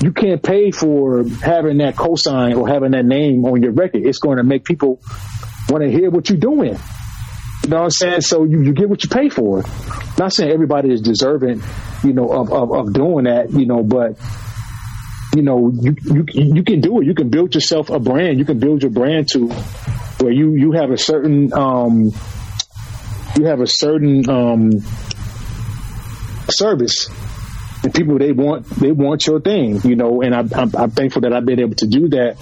you 0.00 0.12
can't 0.12 0.42
pay 0.42 0.70
for 0.70 1.24
having 1.42 1.78
that 1.78 1.96
cosign 1.96 2.56
or 2.56 2.68
having 2.68 2.92
that 2.92 3.04
name 3.04 3.44
on 3.44 3.62
your 3.62 3.72
record. 3.72 4.04
It's 4.04 4.18
going 4.18 4.38
to 4.38 4.44
make 4.44 4.64
people 4.64 5.00
want 5.68 5.82
to 5.82 5.90
hear 5.90 6.10
what 6.10 6.28
you're 6.28 6.38
doing. 6.38 6.78
You 7.64 7.70
know 7.70 7.76
what 7.78 7.84
I'm 7.84 7.90
saying? 7.90 8.20
So 8.20 8.44
you, 8.44 8.62
you 8.62 8.72
get 8.74 8.90
what 8.90 9.02
you 9.02 9.08
pay 9.08 9.30
for. 9.30 9.64
Not 10.18 10.34
saying 10.34 10.50
everybody 10.50 10.92
is 10.92 11.00
deserving, 11.00 11.62
you 12.02 12.12
know, 12.12 12.30
of, 12.30 12.52
of, 12.52 12.72
of 12.72 12.92
doing 12.92 13.24
that, 13.24 13.50
you 13.52 13.64
know, 13.64 13.82
but 13.82 14.18
you 15.34 15.40
know, 15.40 15.72
you, 15.72 15.96
you 16.02 16.24
you 16.28 16.62
can 16.62 16.82
do 16.82 17.00
it. 17.00 17.06
You 17.06 17.14
can 17.14 17.30
build 17.30 17.54
yourself 17.54 17.88
a 17.88 17.98
brand. 17.98 18.38
You 18.38 18.44
can 18.44 18.58
build 18.58 18.82
your 18.82 18.90
brand 18.90 19.30
to 19.30 19.48
where 20.20 20.30
you 20.30 20.54
you 20.56 20.72
have 20.72 20.90
a 20.90 20.98
certain 20.98 21.54
um 21.54 22.12
you 23.36 23.46
have 23.46 23.60
a 23.60 23.66
certain 23.66 24.28
um 24.28 24.80
service 26.50 27.08
and 27.82 27.94
people 27.94 28.18
they 28.18 28.32
want 28.32 28.66
they 28.76 28.92
want 28.92 29.26
your 29.26 29.40
thing, 29.40 29.80
you 29.84 29.96
know. 29.96 30.20
And 30.20 30.34
I, 30.34 30.40
I'm, 30.40 30.70
I'm 30.76 30.90
thankful 30.90 31.22
that 31.22 31.32
I've 31.32 31.46
been 31.46 31.60
able 31.60 31.76
to 31.76 31.86
do 31.86 32.08
that, 32.10 32.36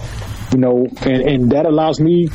you 0.53 0.59
know, 0.59 0.87
and 1.01 1.23
and 1.23 1.53
that 1.53 1.65
allows 1.65 2.01
me 2.01 2.29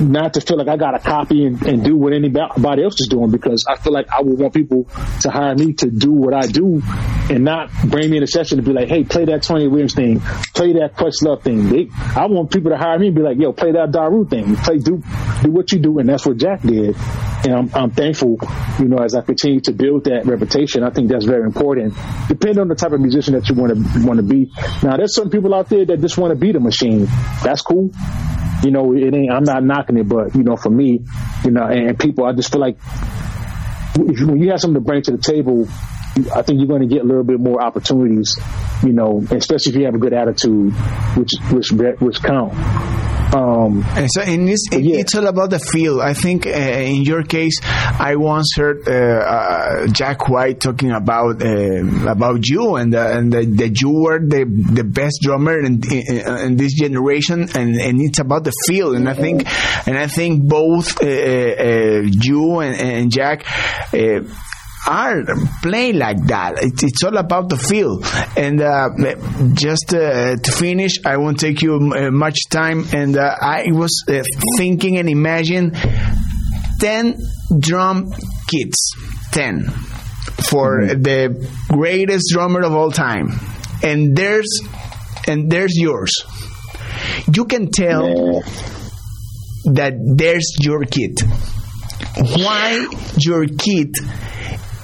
not 0.00 0.34
to 0.34 0.40
feel 0.40 0.56
like 0.56 0.68
I 0.68 0.76
got 0.76 0.92
to 0.92 0.98
copy 0.98 1.44
and, 1.44 1.60
and, 1.66 1.84
do 1.84 1.96
what 1.96 2.12
anybody 2.12 2.82
else 2.82 3.00
is 3.00 3.08
doing 3.08 3.30
because 3.30 3.66
I 3.68 3.76
feel 3.76 3.92
like 3.92 4.08
I 4.10 4.22
would 4.22 4.38
want 4.38 4.54
people 4.54 4.84
to 5.22 5.30
hire 5.30 5.54
me 5.54 5.72
to 5.74 5.90
do 5.90 6.12
what 6.12 6.34
I 6.34 6.46
do 6.46 6.82
and 7.30 7.44
not 7.44 7.70
bring 7.84 8.10
me 8.10 8.18
in 8.18 8.22
a 8.22 8.26
session 8.26 8.58
to 8.58 8.62
be 8.62 8.72
like, 8.72 8.88
hey, 8.88 9.04
play 9.04 9.24
that 9.26 9.42
Tony 9.42 9.66
Williams 9.66 9.94
thing, 9.94 10.20
play 10.20 10.74
that 10.74 10.94
Questlove 10.94 11.42
thing. 11.42 11.68
They, 11.68 11.88
I 12.14 12.26
want 12.26 12.50
people 12.50 12.70
to 12.70 12.76
hire 12.76 12.98
me 12.98 13.08
and 13.08 13.16
be 13.16 13.22
like, 13.22 13.38
yo, 13.38 13.52
play 13.52 13.72
that 13.72 13.90
Daru 13.90 14.26
thing, 14.26 14.56
play 14.56 14.78
do 14.78 15.02
do 15.42 15.50
what 15.50 15.72
you 15.72 15.78
do, 15.78 15.98
and 15.98 16.08
that's 16.08 16.26
what 16.26 16.36
Jack 16.36 16.62
did. 16.62 16.96
And 17.44 17.54
I'm, 17.54 17.70
I'm 17.74 17.90
thankful, 17.90 18.38
you 18.78 18.86
know, 18.86 18.98
as 18.98 19.14
I 19.14 19.20
continue 19.20 19.60
to 19.60 19.72
build 19.72 20.04
that 20.04 20.26
reputation. 20.26 20.82
I 20.82 20.90
think 20.90 21.10
that's 21.10 21.24
very 21.24 21.44
important. 21.44 21.94
Depending 22.28 22.60
on 22.60 22.68
the 22.68 22.74
type 22.74 22.92
of 22.92 23.00
musician 23.00 23.34
that 23.34 23.48
you 23.48 23.54
want 23.54 23.72
to 23.72 24.06
want 24.06 24.16
to 24.16 24.22
be. 24.22 24.50
Now, 24.82 24.96
there's 24.96 25.14
some 25.14 25.30
people 25.30 25.54
out 25.54 25.68
there 25.68 25.84
that 25.84 26.00
just 26.00 26.18
want 26.18 26.32
to 26.32 26.36
be 26.36 26.52
the 26.52 26.60
machine. 26.60 27.06
That's 27.42 27.62
cool 27.62 27.90
you 28.64 28.70
know, 28.70 28.94
it 28.94 29.14
ain't. 29.14 29.30
I'm 29.30 29.44
not 29.44 29.62
knocking 29.62 29.98
it, 29.98 30.08
but 30.08 30.34
you 30.34 30.42
know, 30.42 30.56
for 30.56 30.70
me, 30.70 31.04
you 31.44 31.50
know, 31.50 31.64
and, 31.64 31.98
people, 31.98 32.24
I 32.24 32.32
just 32.32 32.50
feel 32.50 32.60
like 32.60 32.78
when 33.96 34.38
you 34.38 34.50
have 34.50 34.60
something 34.60 34.74
to 34.74 34.80
bring 34.80 35.02
to 35.02 35.12
the 35.12 35.18
table, 35.18 35.68
I 36.34 36.42
think 36.42 36.58
you're 36.58 36.68
going 36.68 36.82
to 36.82 36.88
get 36.88 37.02
a 37.02 37.06
little 37.06 37.24
bit 37.24 37.38
more 37.38 37.62
opportunities, 37.62 38.38
you 38.82 38.92
know, 38.92 39.22
especially 39.30 39.72
if 39.72 39.78
you 39.78 39.84
have 39.84 39.94
a 39.94 39.98
good 39.98 40.14
attitude, 40.14 40.72
which 41.16 41.32
which 41.50 41.72
which 42.00 42.22
count. 42.22 42.54
Um, 43.34 43.84
so 44.06 44.22
in 44.22 44.46
this, 44.46 44.60
yeah. 44.70 45.00
it's 45.00 45.14
all 45.14 45.26
about 45.26 45.50
the 45.50 45.58
feel. 45.58 46.00
I 46.00 46.14
think 46.14 46.46
uh, 46.46 46.50
in 46.50 47.02
your 47.02 47.22
case, 47.22 47.60
I 47.62 48.16
once 48.16 48.54
heard 48.56 48.88
uh, 48.88 48.92
uh, 48.92 49.86
Jack 49.88 50.28
White 50.28 50.60
talking 50.60 50.90
about 50.92 51.42
uh, 51.42 52.10
about 52.10 52.46
you 52.46 52.76
and 52.76 52.94
and 52.94 53.32
that 53.32 53.78
you 53.80 53.90
were 53.90 54.20
the 54.20 54.44
the 54.72 54.84
best 54.84 55.18
drummer 55.22 55.58
in, 55.58 55.82
in, 55.90 56.38
in, 56.38 56.56
this 56.56 56.74
generation, 56.74 57.42
and, 57.54 57.74
and 57.76 58.00
it's 58.00 58.20
about 58.20 58.44
the 58.44 58.52
feel. 58.66 58.94
And 58.94 59.08
I 59.08 59.14
think 59.14 59.44
and 59.86 59.98
I 59.98 60.06
think 60.06 60.48
both 60.48 61.02
uh, 61.02 61.06
uh, 61.06 62.02
you 62.04 62.60
and, 62.60 62.80
and 62.80 63.12
Jack 63.12 63.44
are 64.86 65.24
play 65.62 65.92
like 65.92 66.22
that. 66.26 66.62
It's, 66.62 66.82
it's 66.82 67.02
all 67.02 67.16
about 67.16 67.48
the 67.48 67.56
feel. 67.56 68.02
And 68.36 68.60
uh, 68.60 68.90
just 69.54 69.92
uh, 69.92 70.36
to 70.36 70.52
finish, 70.52 71.04
I 71.04 71.16
won't 71.16 71.40
take 71.40 71.62
you 71.62 71.74
uh, 71.74 72.10
much 72.10 72.38
time. 72.50 72.84
And 72.92 73.16
uh, 73.16 73.36
I 73.40 73.66
was 73.72 74.04
uh, 74.08 74.22
thinking 74.56 74.98
and 74.98 75.08
imagine 75.08 75.72
10 76.80 77.18
drum 77.58 78.12
kits. 78.46 78.92
10 79.32 79.64
for 80.50 80.80
mm-hmm. 80.80 81.02
the 81.02 81.50
greatest 81.68 82.30
drummer 82.32 82.62
of 82.62 82.72
all 82.72 82.90
time. 82.90 83.38
And 83.82 84.16
there's 84.16 84.60
and 85.26 85.50
there's 85.50 85.76
yours. 85.76 86.12
You 87.32 87.44
can 87.44 87.70
tell 87.70 88.08
yeah. 88.08 88.40
that 89.72 89.94
there's 90.16 90.56
your 90.60 90.84
kit. 90.84 91.20
Why 92.16 92.88
your 93.18 93.46
kit 93.46 93.90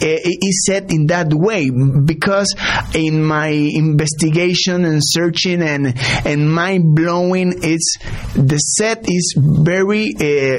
Eh, 0.02 0.18
is 0.24 0.64
set 0.66 0.90
in 0.90 1.06
that 1.06 1.32
way 1.32 1.70
because 1.70 2.52
in 2.92 3.22
my 3.22 3.46
investigation 3.46 4.84
and 4.84 5.00
searching 5.00 5.62
and 5.62 5.94
and 6.26 6.52
mind 6.52 6.96
blowing 6.96 7.54
it's 7.62 7.98
the 8.34 8.58
set 8.58 9.04
is 9.08 9.34
very 9.38 10.12
uh, 10.16 10.58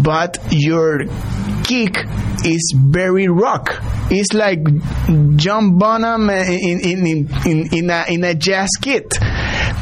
but 0.00 0.38
your 0.50 1.00
kick 1.64 1.96
is 2.44 2.74
very 2.76 3.26
rock. 3.26 3.82
It's 4.10 4.32
like 4.32 4.60
John 5.36 5.78
Bonham 5.78 6.30
in 6.30 6.80
in 6.80 7.06
in 7.06 7.28
in, 7.46 7.74
in 7.74 7.90
a, 7.90 8.04
in 8.08 8.24
a 8.24 8.34
jazz 8.34 8.70
kit 8.80 9.06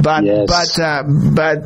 but 0.03 0.25
yes. 0.25 0.47
but 0.49 0.83
uh, 0.83 1.03
but 1.35 1.59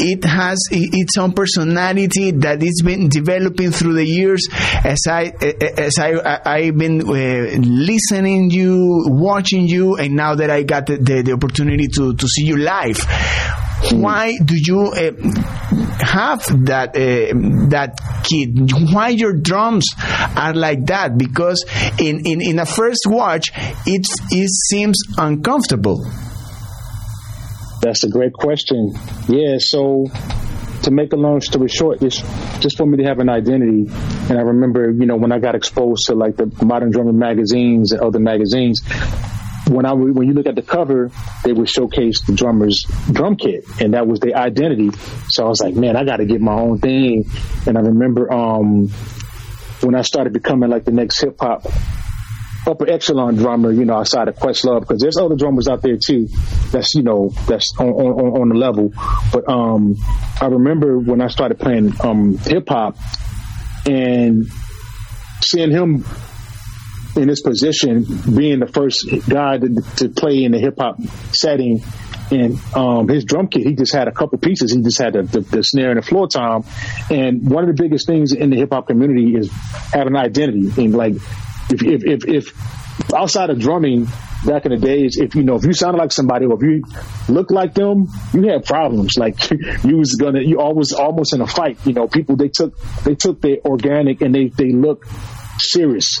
it 0.00 0.24
has 0.24 0.58
its 0.70 1.16
own 1.18 1.32
personality 1.32 2.30
that 2.32 2.62
it's 2.62 2.82
been 2.82 3.08
developing 3.08 3.70
through 3.70 3.94
the 3.94 4.04
years 4.04 4.48
as 4.84 5.00
I 5.08 5.32
as 5.76 5.98
I 5.98 6.40
I've 6.44 6.76
been 6.76 7.02
uh, 7.02 7.58
listening 7.60 8.50
you, 8.50 9.04
watching 9.08 9.66
you, 9.66 9.96
and 9.96 10.14
now 10.14 10.34
that 10.34 10.50
I 10.50 10.62
got 10.62 10.86
the, 10.86 10.96
the, 10.96 11.22
the 11.22 11.32
opportunity 11.32 11.88
to 11.88 12.14
to 12.14 12.28
see 12.28 12.44
you 12.44 12.56
live 12.56 12.98
why 13.90 14.38
do 14.38 14.54
you 14.56 14.92
uh, 14.92 15.10
have 16.04 16.44
that 16.66 16.90
uh, 16.94 17.68
that 17.70 17.98
kit? 18.22 18.50
Why 18.92 19.08
your 19.08 19.32
drums 19.34 19.86
are 19.98 20.54
like 20.54 20.86
that? 20.86 21.18
Because 21.18 21.64
in, 21.98 22.24
in, 22.24 22.40
in 22.40 22.58
a 22.58 22.66
first 22.66 23.06
watch, 23.06 23.50
it, 23.86 24.06
it 24.30 24.50
seems 24.68 25.02
uncomfortable. 25.18 26.06
That's 27.82 28.04
a 28.04 28.08
great 28.08 28.32
question. 28.32 28.94
Yeah, 29.28 29.56
so 29.58 30.06
to 30.84 30.90
make 30.92 31.12
a 31.12 31.16
long 31.16 31.40
story 31.40 31.66
short, 31.66 32.00
it's 32.00 32.20
just 32.60 32.76
for 32.76 32.86
me 32.86 32.98
to 32.98 33.04
have 33.04 33.18
an 33.18 33.28
identity. 33.28 33.90
And 34.30 34.38
I 34.38 34.42
remember, 34.42 34.88
you 34.88 35.04
know, 35.04 35.16
when 35.16 35.32
I 35.32 35.40
got 35.40 35.56
exposed 35.56 36.06
to 36.06 36.14
like 36.14 36.36
the 36.36 36.46
modern 36.64 36.92
drummer 36.92 37.12
magazines 37.12 37.90
and 37.90 38.00
other 38.00 38.20
magazines, 38.20 38.82
when 39.68 39.84
I 39.84 39.94
when 39.94 40.28
you 40.28 40.32
look 40.32 40.46
at 40.46 40.54
the 40.54 40.62
cover, 40.62 41.10
they 41.44 41.52
would 41.52 41.68
showcase 41.68 42.20
the 42.22 42.34
drummer's 42.34 42.84
drum 43.10 43.34
kit, 43.34 43.64
and 43.80 43.94
that 43.94 44.06
was 44.06 44.20
their 44.20 44.36
identity. 44.36 44.90
So 45.28 45.44
I 45.44 45.48
was 45.48 45.60
like, 45.60 45.74
man, 45.74 45.96
I 45.96 46.04
got 46.04 46.18
to 46.18 46.24
get 46.24 46.40
my 46.40 46.54
own 46.54 46.78
thing. 46.78 47.24
And 47.66 47.76
I 47.76 47.80
remember 47.80 48.32
um, 48.32 48.90
when 49.80 49.96
I 49.96 50.02
started 50.02 50.32
becoming 50.32 50.70
like 50.70 50.84
the 50.84 50.92
next 50.92 51.20
hip 51.20 51.36
hop 51.40 51.66
upper 52.66 52.88
echelon 52.88 53.36
drummer, 53.36 53.72
you 53.72 53.84
know, 53.84 53.94
outside 53.94 54.28
of 54.28 54.36
Questlove, 54.36 54.80
because 54.80 55.00
there's 55.00 55.16
other 55.16 55.36
drummers 55.36 55.68
out 55.68 55.82
there 55.82 55.96
too. 55.96 56.28
That's 56.70 56.94
you 56.94 57.02
know 57.02 57.30
that's 57.46 57.74
on 57.78 57.88
on, 57.88 58.42
on 58.42 58.48
the 58.48 58.54
level. 58.54 58.92
But 59.32 59.48
um, 59.48 59.96
I 60.40 60.46
remember 60.46 60.98
when 60.98 61.20
I 61.20 61.28
started 61.28 61.58
playing 61.58 61.94
um, 62.02 62.38
hip 62.38 62.68
hop 62.68 62.96
and 63.86 64.46
seeing 65.40 65.70
him 65.70 66.04
in 67.16 67.28
this 67.28 67.42
position, 67.42 68.06
being 68.34 68.60
the 68.60 68.66
first 68.66 69.06
guy 69.28 69.58
to, 69.58 69.82
to 69.96 70.08
play 70.08 70.44
in 70.44 70.52
the 70.52 70.58
hip 70.58 70.78
hop 70.78 71.00
setting. 71.32 71.82
And 72.30 72.58
um, 72.74 73.08
his 73.08 73.24
drum 73.26 73.48
kit, 73.48 73.66
he 73.66 73.74
just 73.74 73.94
had 73.94 74.08
a 74.08 74.12
couple 74.12 74.38
pieces. 74.38 74.72
He 74.72 74.80
just 74.80 74.98
had 74.98 75.12
the, 75.12 75.22
the, 75.22 75.40
the 75.40 75.62
snare 75.62 75.90
and 75.90 75.98
the 75.98 76.06
floor 76.06 76.28
tom. 76.28 76.64
And 77.10 77.50
one 77.50 77.68
of 77.68 77.76
the 77.76 77.82
biggest 77.82 78.06
things 78.06 78.32
in 78.32 78.48
the 78.48 78.56
hip 78.56 78.70
hop 78.72 78.86
community 78.86 79.36
is 79.36 79.50
having 79.92 80.14
an 80.14 80.16
identity. 80.16 80.70
And 80.82 80.94
like, 80.94 81.14
if, 81.72 81.82
if, 81.82 82.04
if, 82.04 82.28
if 82.28 83.12
outside 83.14 83.50
of 83.50 83.58
drumming, 83.58 84.06
back 84.44 84.64
in 84.64 84.72
the 84.72 84.78
days, 84.78 85.16
if 85.18 85.34
you 85.34 85.42
know, 85.42 85.56
if 85.56 85.64
you 85.64 85.72
sounded 85.72 85.98
like 85.98 86.12
somebody 86.12 86.46
or 86.46 86.54
if 86.54 86.62
you 86.62 86.82
looked 87.32 87.50
like 87.50 87.74
them, 87.74 88.06
you 88.32 88.48
had 88.48 88.64
problems. 88.64 89.16
Like 89.16 89.50
you 89.84 89.96
was 89.96 90.16
gonna, 90.20 90.40
you 90.40 90.60
always 90.60 90.92
almost 90.92 91.34
in 91.34 91.40
a 91.40 91.46
fight. 91.46 91.78
You 91.86 91.92
know, 91.92 92.08
people 92.08 92.36
they 92.36 92.48
took 92.48 92.78
they 93.04 93.14
took 93.14 93.40
their 93.40 93.58
organic 93.64 94.20
and 94.20 94.34
they 94.34 94.48
they 94.48 94.72
look 94.72 95.06
serious 95.58 96.20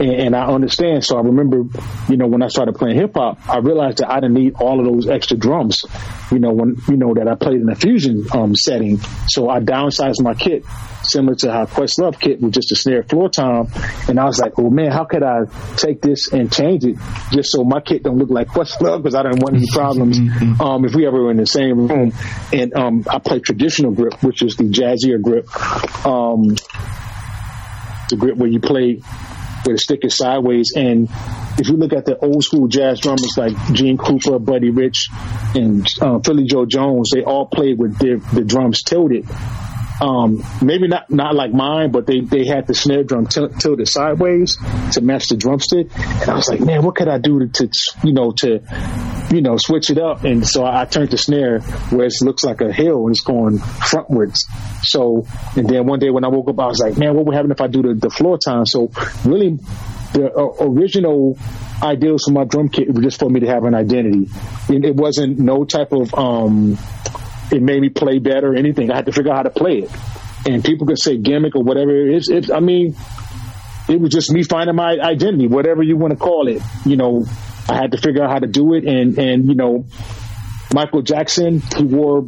and, 0.00 0.10
and 0.10 0.36
I 0.36 0.46
understand. 0.46 1.04
So 1.04 1.16
I 1.16 1.22
remember, 1.22 1.64
you 2.08 2.16
know, 2.16 2.26
when 2.26 2.42
I 2.42 2.48
started 2.48 2.74
playing 2.74 2.96
hip 2.96 3.14
hop, 3.14 3.48
I 3.48 3.58
realized 3.58 3.98
that 3.98 4.10
I 4.10 4.16
didn't 4.20 4.34
need 4.34 4.54
all 4.54 4.80
of 4.80 4.86
those 4.86 5.08
extra 5.08 5.36
drums. 5.36 5.84
You 6.30 6.38
know, 6.38 6.52
when 6.52 6.76
you 6.88 6.96
know 6.96 7.14
that 7.14 7.28
I 7.28 7.34
played 7.34 7.60
in 7.60 7.68
a 7.68 7.76
fusion 7.76 8.26
um, 8.32 8.54
setting, 8.54 8.98
so 9.28 9.48
I 9.48 9.60
downsized 9.60 10.22
my 10.22 10.34
kit 10.34 10.64
similar 11.10 11.34
to 11.36 11.52
how 11.52 11.66
Questlove 11.66 12.18
kit 12.18 12.40
with 12.40 12.52
just 12.52 12.72
a 12.72 12.76
snare 12.76 13.02
floor 13.02 13.28
tom. 13.28 13.68
And 14.08 14.18
I 14.18 14.24
was 14.24 14.38
like, 14.38 14.58
oh 14.58 14.70
man, 14.70 14.90
how 14.90 15.04
could 15.04 15.22
I 15.22 15.44
take 15.76 16.02
this 16.02 16.32
and 16.32 16.52
change 16.52 16.84
it 16.84 16.96
just 17.32 17.52
so 17.52 17.64
my 17.64 17.80
kit 17.80 18.02
don't 18.02 18.18
look 18.18 18.30
like 18.30 18.48
Questlove 18.48 19.02
because 19.02 19.14
I 19.14 19.22
didn't 19.22 19.40
want 19.40 19.56
any 19.56 19.66
problems 19.72 20.18
mm-hmm. 20.18 20.60
um, 20.60 20.84
if 20.84 20.94
we 20.94 21.06
ever 21.06 21.22
were 21.22 21.30
in 21.30 21.36
the 21.36 21.46
same 21.46 21.88
room. 21.88 22.12
And 22.52 22.74
um, 22.74 23.04
I 23.10 23.18
play 23.18 23.40
traditional 23.40 23.92
grip, 23.92 24.22
which 24.22 24.42
is 24.42 24.56
the 24.56 24.64
jazzier 24.64 25.20
grip. 25.20 25.46
Um, 26.06 26.56
the 28.08 28.16
grip 28.16 28.36
where 28.36 28.48
you 28.48 28.60
play 28.60 29.00
where 29.64 29.76
the 29.76 29.78
stick 29.78 30.04
is 30.04 30.16
sideways. 30.16 30.72
And 30.74 31.08
if 31.58 31.68
you 31.68 31.76
look 31.76 31.92
at 31.92 32.06
the 32.06 32.18
old 32.18 32.42
school 32.44 32.68
jazz 32.68 33.00
drummers 33.00 33.34
like 33.36 33.56
Gene 33.72 33.98
Krupa, 33.98 34.42
Buddy 34.42 34.70
Rich, 34.70 35.08
and 35.54 35.86
uh, 36.00 36.18
Philly 36.20 36.44
Joe 36.44 36.66
Jones, 36.66 37.10
they 37.14 37.24
all 37.24 37.46
played 37.46 37.78
with 37.78 37.98
their, 37.98 38.18
the 38.18 38.42
drums 38.44 38.82
tilted. 38.82 39.26
Um, 40.00 40.42
maybe 40.62 40.88
not 40.88 41.10
not 41.10 41.34
like 41.34 41.52
mine, 41.52 41.90
but 41.90 42.06
they, 42.06 42.20
they 42.20 42.46
had 42.46 42.66
the 42.66 42.74
snare 42.74 43.04
drum 43.04 43.26
t- 43.26 43.48
tilted 43.58 43.86
sideways 43.86 44.56
to 44.92 45.02
match 45.02 45.28
the 45.28 45.36
drumstick. 45.36 45.88
And 45.94 46.30
I 46.30 46.34
was 46.34 46.48
like, 46.48 46.60
man, 46.60 46.82
what 46.82 46.96
could 46.96 47.08
I 47.08 47.18
do 47.18 47.46
to, 47.46 47.48
to 47.48 47.70
you 48.04 48.12
know 48.12 48.32
to 48.38 48.60
you 49.30 49.42
know 49.42 49.56
switch 49.58 49.90
it 49.90 49.98
up? 49.98 50.24
And 50.24 50.46
so 50.46 50.64
I, 50.64 50.82
I 50.82 50.84
turned 50.86 51.10
the 51.10 51.18
snare 51.18 51.60
where 51.90 52.06
it 52.06 52.14
looks 52.22 52.44
like 52.44 52.62
a 52.62 52.72
hill 52.72 53.02
and 53.06 53.10
it's 53.10 53.20
going 53.20 53.58
frontwards. 53.58 54.38
So 54.82 55.26
and 55.54 55.68
then 55.68 55.86
one 55.86 55.98
day 55.98 56.08
when 56.08 56.24
I 56.24 56.28
woke 56.28 56.48
up, 56.48 56.58
I 56.58 56.66
was 56.66 56.78
like, 56.78 56.96
man, 56.96 57.14
what 57.14 57.26
would 57.26 57.34
happen 57.34 57.50
if 57.50 57.60
I 57.60 57.66
do 57.66 57.82
the, 57.82 57.94
the 57.94 58.10
floor 58.10 58.38
tom? 58.38 58.64
So 58.64 58.90
really, 59.24 59.58
the 60.14 60.32
uh, 60.34 60.64
original 60.64 61.38
ideals 61.82 62.24
for 62.24 62.32
my 62.32 62.44
drum 62.44 62.68
kit 62.68 62.88
was 62.92 63.04
just 63.04 63.20
for 63.20 63.28
me 63.28 63.40
to 63.40 63.46
have 63.46 63.64
an 63.64 63.74
identity. 63.74 64.28
It 64.68 64.96
wasn't 64.96 65.38
no 65.38 65.64
type 65.64 65.92
of 65.92 66.14
um 66.14 66.78
it 67.50 67.62
made 67.62 67.80
me 67.80 67.88
play 67.88 68.18
better 68.18 68.52
or 68.52 68.56
anything. 68.56 68.90
I 68.90 68.96
had 68.96 69.06
to 69.06 69.12
figure 69.12 69.32
out 69.32 69.36
how 69.36 69.42
to 69.42 69.50
play 69.50 69.78
it. 69.78 69.90
And 70.46 70.64
people 70.64 70.86
could 70.86 70.98
say 70.98 71.18
gimmick 71.18 71.54
or 71.54 71.62
whatever 71.62 71.90
it 71.90 72.16
is. 72.16 72.28
It, 72.28 72.50
I 72.50 72.60
mean, 72.60 72.96
it 73.88 74.00
was 74.00 74.10
just 74.10 74.30
me 74.30 74.42
finding 74.42 74.76
my 74.76 74.96
identity, 75.00 75.46
whatever 75.46 75.82
you 75.82 75.96
want 75.96 76.12
to 76.12 76.18
call 76.18 76.48
it. 76.48 76.62
You 76.86 76.96
know, 76.96 77.26
I 77.68 77.74
had 77.74 77.92
to 77.92 77.98
figure 77.98 78.22
out 78.22 78.30
how 78.30 78.38
to 78.38 78.46
do 78.46 78.74
it. 78.74 78.84
And, 78.84 79.18
and, 79.18 79.48
you 79.48 79.54
know, 79.54 79.84
Michael 80.72 81.02
Jackson, 81.02 81.60
he 81.76 81.84
wore 81.84 82.26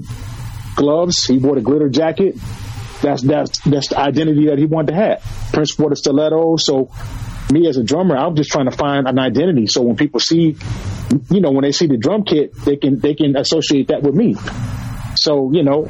gloves. 0.77 1.25
He 1.25 1.39
wore 1.39 1.55
the 1.55 1.61
glitter 1.61 1.89
jacket. 1.89 2.37
That's, 3.01 3.23
that's, 3.23 3.59
that's 3.61 3.89
the 3.89 3.99
identity 3.99 4.47
that 4.47 4.59
he 4.59 4.67
wanted 4.67 4.93
to 4.93 4.95
have. 4.95 5.51
Prince 5.53 5.79
wore 5.79 5.91
the 5.91 5.97
stiletto. 5.97 6.57
So 6.57 6.91
me 7.51 7.67
as 7.69 7.77
a 7.77 7.83
drummer, 7.83 8.17
I'm 8.17 8.37
just 8.37 8.51
trying 8.51 8.71
to 8.71 8.77
find 8.77 9.09
an 9.09 9.19
identity. 9.19 9.67
So 9.67 9.83
when 9.83 9.97
people 9.97 10.21
see, 10.21 10.57
you 11.31 11.41
know, 11.41 11.51
when 11.51 11.63
they 11.63 11.73
see 11.73 11.87
the 11.87 11.97
drum 11.97 12.25
kit, 12.25 12.55
they 12.55 12.77
can, 12.77 12.99
they 12.99 13.15
can 13.15 13.37
associate 13.37 13.89
that 13.89 14.03
with 14.03 14.15
me. 14.15 14.37
So, 15.17 15.53
you 15.53 15.63
know, 15.63 15.89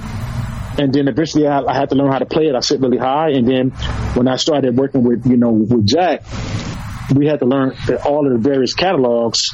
and 0.78 0.92
then 0.92 1.08
eventually 1.08 1.46
I, 1.46 1.60
I, 1.60 1.74
had 1.74 1.90
to 1.90 1.94
learn 1.94 2.10
how 2.10 2.18
to 2.18 2.26
play 2.26 2.46
it. 2.46 2.54
I 2.54 2.60
sit 2.60 2.80
really 2.80 2.98
high. 2.98 3.30
And 3.30 3.46
then 3.46 3.70
when 4.14 4.26
I 4.26 4.36
started 4.36 4.76
working 4.76 5.04
with, 5.04 5.26
you 5.26 5.36
know, 5.36 5.50
with 5.50 5.86
Jack, 5.86 6.22
we 7.14 7.26
had 7.26 7.40
to 7.40 7.46
learn 7.46 7.76
all 8.04 8.26
of 8.26 8.32
the 8.32 8.38
various 8.38 8.72
catalogs, 8.72 9.50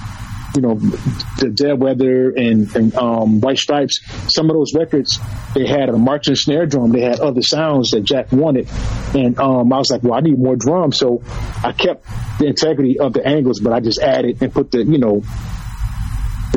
you 0.55 0.63
know, 0.63 0.75
the 0.75 1.51
Dead 1.53 1.81
Weather 1.81 2.31
and, 2.31 2.75
and 2.75 2.95
um, 2.95 3.41
White 3.41 3.59
Stripes. 3.59 4.01
Some 4.33 4.49
of 4.49 4.55
those 4.55 4.75
records, 4.75 5.19
they 5.55 5.67
had 5.67 5.89
a 5.89 5.99
marching 5.99 6.37
snare 6.37 6.67
drum. 6.67 6.93
They 6.93 7.01
had 7.01 7.19
other 7.19 7.43
sounds 7.43 7.91
that 7.91 8.03
Jack 8.03 8.31
wanted. 8.31 8.69
And 9.15 9.39
um, 9.41 9.73
I 9.73 9.79
was 9.79 9.91
like, 9.91 10.03
well, 10.05 10.15
I 10.15 10.21
need 10.21 10.39
more 10.39 10.57
drums. 10.57 10.99
So 10.99 11.23
I 11.65 11.73
kept 11.73 12.07
the 12.39 12.47
integrity 12.47 13.01
of 13.01 13.13
the 13.13 13.27
angles, 13.27 13.61
but 13.61 13.73
I 13.73 13.81
just 13.81 14.01
added 14.01 14.41
and 14.41 14.53
put 14.53 14.71
the, 14.71 14.85
you 14.85 14.99
know, 14.99 15.23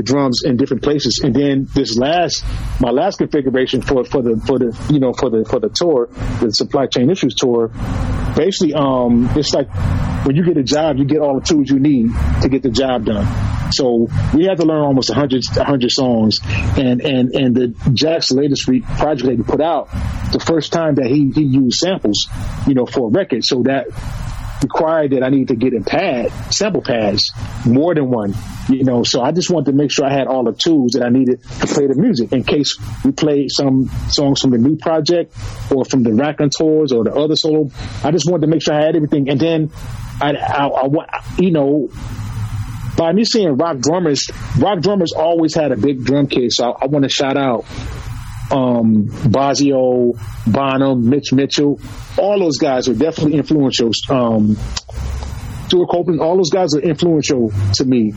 the 0.01 0.11
drums 0.11 0.43
in 0.43 0.57
different 0.57 0.83
places. 0.83 1.21
And 1.23 1.33
then 1.35 1.67
this 1.73 1.97
last, 1.97 2.43
my 2.79 2.89
last 2.89 3.17
configuration 3.17 3.81
for 3.81 4.03
for 4.03 4.21
the 4.21 4.41
for 4.45 4.59
the 4.59 4.75
you 4.91 4.99
know 4.99 5.13
for 5.13 5.29
the 5.29 5.45
for 5.45 5.59
the 5.59 5.69
tour, 5.69 6.09
the 6.39 6.51
supply 6.51 6.87
chain 6.87 7.09
issues 7.09 7.35
tour, 7.35 7.71
basically, 8.35 8.73
um, 8.73 9.29
it's 9.35 9.53
like 9.53 9.69
when 10.25 10.35
you 10.35 10.43
get 10.43 10.57
a 10.57 10.63
job, 10.63 10.97
you 10.97 11.05
get 11.05 11.19
all 11.19 11.39
the 11.39 11.45
tools 11.45 11.69
you 11.69 11.79
need 11.79 12.09
to 12.41 12.49
get 12.49 12.63
the 12.63 12.69
job 12.69 13.05
done. 13.05 13.27
So 13.71 14.07
we 14.33 14.45
had 14.45 14.57
to 14.57 14.65
learn 14.65 14.83
almost 14.83 15.09
100, 15.09 15.43
100 15.55 15.91
songs, 15.91 16.39
and 16.77 17.01
and 17.01 17.33
and 17.35 17.55
the 17.55 17.91
Jack's 17.93 18.31
latest 18.31 18.65
project 18.65 19.25
that 19.25 19.37
he 19.37 19.43
put 19.43 19.61
out, 19.61 19.89
the 20.33 20.43
first 20.45 20.73
time 20.73 20.95
that 20.95 21.05
he 21.05 21.31
he 21.33 21.43
used 21.43 21.77
samples, 21.77 22.27
you 22.67 22.73
know, 22.73 22.85
for 22.85 23.07
a 23.07 23.11
record. 23.11 23.45
So 23.45 23.63
that 23.63 23.87
required 24.62 25.12
that 25.12 25.24
I 25.24 25.30
need 25.30 25.47
to 25.49 25.55
get 25.55 25.74
a 25.74 25.82
pad, 25.82 26.32
sample 26.53 26.82
pads, 26.82 27.32
more 27.66 27.95
than 27.95 28.09
one, 28.09 28.34
you 28.70 28.84
know. 28.84 29.03
So 29.03 29.22
I 29.22 29.32
just 29.32 29.49
wanted 29.49 29.72
to 29.72 29.78
make 29.78 29.91
sure 29.91 30.05
I 30.05 30.14
had 30.14 30.28
all 30.28 30.43
the 30.43 30.53
tools 30.53 30.93
that 30.93 31.03
I 31.03 31.09
needed 31.09 31.43
to 31.43 31.68
play 31.68 31.88
the 31.88 31.95
music 31.95 32.32
in 32.32 32.43
case 32.43 32.78
we 33.03 33.12
played 33.12 33.49
some 33.51 33.89
songs 34.09 34.41
from 34.41 34.51
the 34.51 34.57
new 34.57 34.78
project 34.78 35.36
or 35.72 35.86
from 35.86 36.03
the 36.03 36.14
Raconteurs 36.14 36.91
or 36.91 37.03
the 37.03 37.14
other 37.14 37.36
solo. 37.36 37.70
I 38.03 38.12
just 38.12 38.30
wanted 38.30 38.45
to 38.45 38.47
make 38.47 38.62
sure 38.62 38.74
I 38.74 38.86
had 38.86 38.95
everything. 38.95 39.30
And 39.30 39.39
then 39.39 39.72
I, 40.22 40.34
I, 40.34 40.68
I 40.68 41.24
you 41.38 41.51
know, 41.51 41.89
by 42.97 43.14
me 43.14 43.26
seeing 43.26 43.57
rock 43.57 43.80
drummers, 43.80 44.30
rock 44.59 44.82
drummers 44.82 45.14
always 45.14 45.55
had 45.55 45.72
a 45.72 45.78
big 45.78 46.03
drum 46.03 46.28
kit. 46.28 46.51
So 46.51 46.72
I, 46.72 46.84
I 46.84 46.86
want 46.88 47.03
to 47.03 47.09
shout 47.09 47.38
out 47.38 47.66
um, 48.51 49.07
Bozzio, 49.07 50.17
Bonham, 50.47 51.09
Mitch 51.09 51.33
Mitchell, 51.33 51.79
all 52.17 52.39
those 52.39 52.57
guys 52.57 52.87
are 52.87 52.93
definitely 52.93 53.37
influential. 53.37 53.91
Um, 54.09 54.57
Stewart 55.67 55.89
Copeland, 55.89 56.19
all 56.19 56.35
those 56.35 56.49
guys 56.49 56.75
are 56.75 56.81
influential 56.81 57.49
to 57.75 57.85
me. 57.85 58.13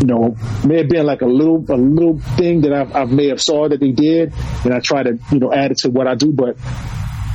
You 0.00 0.06
know, 0.06 0.36
may 0.64 0.78
have 0.78 0.88
been 0.88 1.04
like 1.04 1.20
a 1.20 1.26
little 1.26 1.64
a 1.68 1.76
little 1.76 2.18
thing 2.18 2.62
that 2.62 2.72
I, 2.72 3.02
I 3.02 3.04
may 3.04 3.28
have 3.28 3.42
saw 3.42 3.68
that 3.68 3.78
they 3.78 3.92
did, 3.92 4.32
and 4.64 4.72
I 4.72 4.80
try 4.80 5.02
to 5.02 5.18
you 5.30 5.38
know 5.38 5.52
add 5.52 5.70
it 5.70 5.78
to 5.78 5.90
what 5.90 6.06
I 6.06 6.14
do. 6.14 6.32
But 6.32 6.56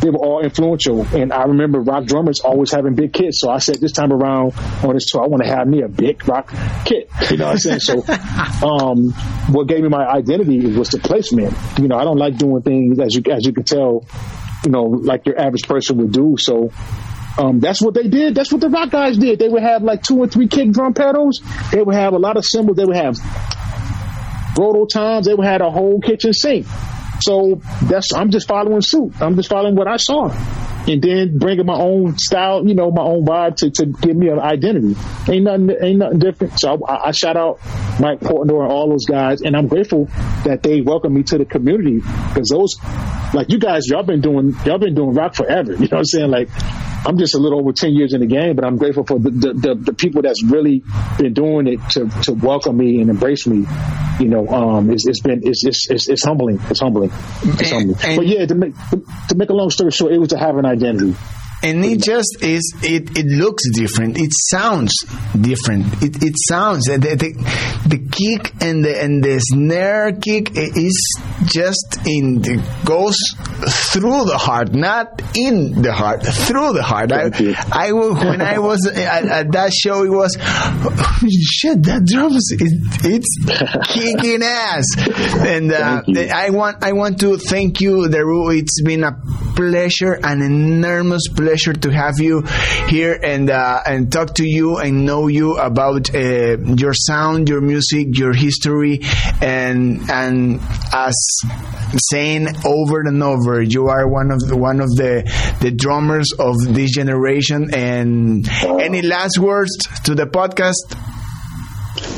they 0.01 0.09
were 0.09 0.19
all 0.19 0.41
influential. 0.41 1.05
And 1.15 1.33
I 1.33 1.43
remember 1.43 1.79
rock 1.79 2.05
drummers 2.05 2.39
always 2.39 2.71
having 2.71 2.95
big 2.95 3.13
kits. 3.13 3.41
So 3.41 3.49
I 3.49 3.59
said 3.59 3.75
this 3.75 3.91
time 3.91 4.11
around 4.11 4.53
on 4.83 4.93
this 4.93 5.05
tour, 5.05 5.23
I 5.23 5.27
want 5.27 5.43
to 5.43 5.49
have 5.49 5.67
me 5.67 5.81
a 5.81 5.87
big 5.87 6.27
rock 6.27 6.53
kit. 6.85 7.09
You 7.29 7.37
know 7.37 7.45
what 7.45 7.51
I'm 7.65 7.79
saying? 7.79 7.79
so 7.79 8.03
um, 8.67 9.11
what 9.53 9.67
gave 9.67 9.81
me 9.81 9.89
my 9.89 10.05
identity 10.05 10.65
was 10.67 10.89
the 10.89 10.99
placement. 10.99 11.55
You 11.77 11.87
know, 11.87 11.97
I 11.97 12.03
don't 12.03 12.17
like 12.17 12.37
doing 12.37 12.61
things 12.61 12.99
as 12.99 13.15
you 13.15 13.23
as 13.31 13.45
you 13.45 13.53
can 13.53 13.63
tell, 13.63 14.05
you 14.63 14.71
know, 14.71 14.83
like 14.83 15.25
your 15.25 15.39
average 15.39 15.67
person 15.67 15.97
would 15.97 16.11
do. 16.11 16.35
So 16.37 16.71
um, 17.37 17.59
that's 17.59 17.81
what 17.81 17.93
they 17.93 18.07
did. 18.07 18.35
That's 18.35 18.51
what 18.51 18.61
the 18.61 18.69
rock 18.69 18.91
guys 18.91 19.17
did. 19.17 19.39
They 19.39 19.47
would 19.47 19.63
have 19.63 19.83
like 19.83 20.03
two 20.03 20.17
or 20.17 20.27
three 20.27 20.47
kick 20.47 20.71
drum 20.71 20.93
pedals. 20.93 21.41
They 21.71 21.81
would 21.81 21.95
have 21.95 22.13
a 22.13 22.19
lot 22.19 22.37
of 22.37 22.45
cymbals. 22.45 22.77
They 22.77 22.85
would 22.85 22.97
have, 22.97 23.15
Roto 24.57 24.85
Toms, 24.85 25.25
they 25.25 25.33
would 25.33 25.45
had 25.45 25.61
a 25.61 25.69
whole 25.69 26.01
kitchen 26.01 26.33
sink. 26.33 26.65
So 27.22 27.61
that's 27.84 28.13
I'm 28.13 28.32
just 28.32 28.47
following 28.47 28.82
suit. 28.82 29.22
I'm 29.22 29.36
just 29.36 29.49
following 29.49 29.76
what 29.76 29.88
I 29.88 29.97
saw 29.97 30.30
and 30.89 31.01
then 31.01 31.38
bringing 31.38 31.65
my 31.65 31.76
own 31.76 32.17
style, 32.17 32.67
you 32.67 32.74
know, 32.74 32.91
my 32.91 33.03
own 33.03 33.26
vibe 33.26 33.55
to, 33.57 33.70
to 33.70 33.86
give 33.86 34.15
me 34.15 34.30
an 34.30 34.39
identity. 34.39 34.95
Ain't 35.28 35.43
nothing, 35.43 35.70
ain't 35.82 35.99
nothing 35.99 36.20
different. 36.20 36.59
So 36.59 36.84
I, 36.86 37.09
I 37.09 37.11
shout 37.11 37.38
out 37.38 37.59
Mike 37.99 38.20
Portnoy 38.20 38.63
and 38.63 38.72
all 38.72 38.89
those 38.89 39.05
guys, 39.05 39.41
and 39.41 39.55
I'm 39.55 39.67
grateful 39.67 40.05
that 40.45 40.63
they 40.63 40.82
welcome 40.82 41.13
me 41.13 41.24
to 41.24 41.38
the 41.38 41.45
community 41.45 41.97
because 41.97 42.49
those, 42.49 42.78
like 43.34 43.51
you 43.51 43.59
guys, 43.59 43.88
y'all 43.88 44.03
been 44.03 44.22
doing, 44.22 44.55
y'all 44.65 44.80
been 44.80 44.95
doing 44.95 45.13
rock 45.13 45.36
forever. 45.36 45.74
You 45.80 45.88
know 45.88 45.97
what 45.97 45.99
I'm 45.99 46.05
saying? 46.05 46.32
Like 46.32 46.49
I'm 47.05 47.17
just 47.17 47.35
a 47.35 47.37
little 47.37 47.59
over 47.59 47.71
10 47.71 47.93
years 47.93 48.13
in 48.13 48.19
the 48.21 48.27
game, 48.27 48.55
but 48.55 48.65
I'm 48.65 48.77
grateful 48.77 49.05
for 49.05 49.19
the, 49.19 49.29
the, 49.29 49.53
the, 49.53 49.75
the 49.75 49.93
people 49.93 50.21
that's 50.21 50.43
really 50.43 50.83
been 51.17 51.33
doing 51.33 51.67
it 51.67 51.79
to, 51.91 52.09
to 52.23 52.33
welcome 52.33 52.77
me 52.77 53.01
and 53.01 53.09
embrace 53.09 53.47
me. 53.47 53.65
You 54.19 54.27
know, 54.27 54.47
um, 54.47 54.91
it's, 54.91 55.07
it's 55.07 55.21
been, 55.21 55.41
it's, 55.43 55.65
it's, 55.65 55.89
it's, 55.89 56.09
it's 56.09 56.25
humbling. 56.25 56.59
It's 56.69 56.81
humbling. 56.81 57.11
It's 57.43 57.71
humbling. 57.71 57.97
And, 58.03 58.17
but 58.17 58.27
yeah, 58.27 58.45
to 58.45 58.55
make, 58.55 58.73
to 59.29 59.35
make 59.35 59.49
a 59.49 59.53
long 59.53 59.69
story 59.69 59.91
short, 59.91 60.11
it 60.11 60.19
was 60.19 60.29
to 60.29 60.37
have 60.37 60.57
an 60.57 60.65
identity 60.65 61.15
and 61.62 61.84
it 61.84 62.01
just 62.01 62.38
is 62.41 62.74
it 62.84 63.18
it 63.18 63.26
looks 63.26 63.64
different. 63.74 64.18
It 64.18 64.32
sounds 64.49 64.93
different. 65.39 66.01
It, 66.01 66.24
it 66.24 66.36
sounds 66.47 66.86
the, 66.86 66.97
the, 66.97 67.34
the 67.88 67.97
kick 67.97 68.53
and 68.62 68.84
the 68.84 69.01
and 69.01 69.24
the 69.24 69.39
snare 69.39 70.14
kick 70.14 70.51
is 70.55 71.22
just 71.45 71.99
in 72.05 72.41
the 72.41 72.64
goes 72.86 73.18
through 73.91 74.26
the 74.26 74.38
heart 74.38 74.74
not 74.74 75.22
in 75.36 75.82
the 75.82 75.91
heart 75.91 76.24
through 76.24 76.74
the 76.74 76.84
heart. 76.84 77.12
I, 77.12 77.30
I 77.72 77.91
when 77.91 78.41
I 78.41 78.60
was 78.60 78.88
at, 78.88 79.26
at, 79.26 79.51
that 79.51 79.74
show 79.74 80.03
it 80.03 80.10
was 80.10 80.38
oh, 80.39 81.20
shit 81.30 81.84
that 81.84 82.05
drums 82.05 82.51
it, 82.51 82.72
it's 83.03 83.36
kicking 83.91 84.43
ass. 84.43 84.86
And 85.45 85.72
uh, 85.72 86.03
I 86.34 86.51
want 86.51 86.84
I 86.84 86.93
want 86.93 87.20
to 87.20 87.38
thank 87.38 87.82
you 87.82 88.07
Daru. 88.07 88.49
It's 88.57 88.82
been 88.82 89.03
a 89.03 89.20
pleasure 89.55 90.18
an 90.24 90.41
enormous 90.41 91.28
pleasure 91.28 91.48
pleasure 91.49 91.73
to 91.73 91.89
have 91.89 92.19
you 92.19 92.43
here 92.89 93.17
and 93.23 93.49
uh, 93.49 93.81
and 93.83 94.11
talk 94.11 94.35
to 94.35 94.45
you 94.45 94.77
and 94.77 95.03
know 95.03 95.25
you 95.25 95.57
about 95.57 96.13
uh, 96.13 96.57
your 96.77 96.93
sound, 96.93 97.49
your 97.49 97.59
music, 97.59 98.07
your 98.11 98.33
history, 98.33 98.99
and 99.41 100.11
and 100.11 100.61
as 100.93 101.15
saying 102.11 102.47
over 102.63 102.99
and 102.99 103.23
over, 103.23 103.63
you 103.63 103.87
are 103.87 104.07
one 104.07 104.29
of 104.29 104.39
the, 104.41 104.55
one 104.55 104.79
of 104.79 104.89
the 104.89 105.25
the 105.59 105.71
drummers 105.71 106.31
of 106.37 106.55
this 106.75 106.91
generation. 106.91 107.73
And 107.73 108.47
any 108.63 109.01
last 109.01 109.39
words 109.39 109.75
to 110.05 110.13
the 110.13 110.25
podcast? 110.25 111.18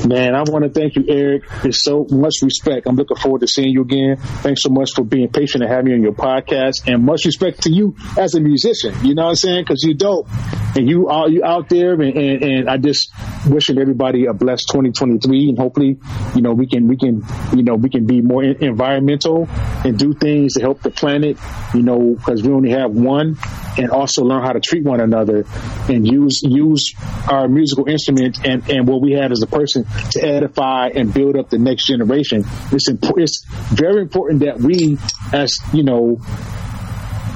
Man, 0.05 0.35
I 0.35 0.41
want 0.41 0.63
to 0.63 0.69
thank 0.69 0.95
you, 0.95 1.05
Eric. 1.07 1.43
It's 1.63 1.83
so 1.83 2.05
much 2.09 2.41
respect. 2.41 2.87
I'm 2.87 2.95
looking 2.95 3.17
forward 3.17 3.41
to 3.41 3.47
seeing 3.47 3.69
you 3.69 3.81
again. 3.81 4.17
Thanks 4.17 4.63
so 4.63 4.69
much 4.69 4.93
for 4.93 5.03
being 5.03 5.29
patient 5.29 5.63
and 5.63 5.71
having 5.71 5.85
me 5.85 5.93
on 5.93 6.01
your 6.01 6.13
podcast, 6.13 6.87
and 6.91 7.05
much 7.05 7.25
respect 7.25 7.63
to 7.63 7.71
you 7.71 7.95
as 8.17 8.33
a 8.35 8.41
musician. 8.41 8.93
You 9.03 9.15
know 9.15 9.23
what 9.23 9.29
I'm 9.29 9.35
saying? 9.35 9.63
Because 9.63 9.83
you're 9.83 9.93
dope, 9.93 10.27
and 10.75 10.89
you 10.89 11.07
are 11.07 11.29
you 11.29 11.43
out 11.43 11.69
there, 11.69 11.93
and, 11.93 12.17
and, 12.17 12.43
and 12.43 12.69
I 12.69 12.77
just 12.77 13.13
wishing 13.47 13.77
everybody 13.77 14.25
a 14.25 14.33
blessed 14.33 14.67
2023, 14.69 15.49
and 15.49 15.57
hopefully, 15.57 15.99
you 16.35 16.41
know, 16.41 16.53
we 16.53 16.67
can 16.67 16.87
we 16.87 16.97
can 16.97 17.23
you 17.55 17.63
know 17.63 17.75
we 17.75 17.89
can 17.89 18.05
be 18.05 18.21
more 18.21 18.43
environmental 18.43 19.47
and 19.85 19.97
do 19.97 20.13
things 20.13 20.55
to 20.55 20.61
help 20.61 20.81
the 20.81 20.91
planet. 20.91 21.37
You 21.73 21.83
know, 21.83 22.15
because 22.15 22.41
we 22.41 22.51
only 22.51 22.71
have 22.71 22.91
one, 22.91 23.37
and 23.77 23.91
also 23.91 24.23
learn 24.23 24.43
how 24.43 24.51
to 24.51 24.59
treat 24.59 24.83
one 24.83 24.99
another, 24.99 25.45
and 25.87 26.05
use 26.05 26.41
use 26.43 26.93
our 27.29 27.47
musical 27.47 27.87
instrument 27.87 28.45
and 28.45 28.67
and 28.69 28.87
what 28.87 29.01
we 29.01 29.13
have 29.13 29.31
as 29.31 29.41
a 29.43 29.47
person 29.47 29.60
to 29.67 29.85
edify 30.21 30.89
and 30.95 31.13
build 31.13 31.37
up 31.37 31.49
the 31.49 31.57
next 31.57 31.85
generation. 31.85 32.43
It's 32.71 32.89
imp- 32.89 33.17
it's 33.17 33.45
very 33.69 34.01
important 34.01 34.41
that 34.41 34.59
we, 34.59 34.97
as 35.33 35.57
you 35.73 35.83
know, 35.83 36.19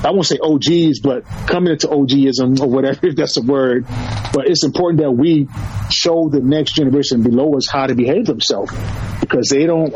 I 0.06 0.12
won't 0.12 0.28
say 0.28 0.38
OGs, 0.42 1.00
but 1.00 1.26
coming 1.48 1.74
into 1.74 1.88
OGism 1.88 2.60
or 2.62 2.68
whatever, 2.68 3.00
if 3.08 3.16
that's 3.16 3.38
a 3.38 3.42
word, 3.42 3.86
but 4.34 4.48
it's 4.48 4.64
important 4.64 5.02
that 5.02 5.12
we 5.12 5.48
show 5.90 6.30
the 6.30 6.42
next 6.42 6.76
generation 6.76 7.24
below 7.24 7.56
us 7.56 7.68
how 7.68 7.88
to 7.88 7.96
behave 7.96 8.26
themselves 8.26 8.72
because 9.20 9.50
they 9.50 9.66
don't, 9.66 9.94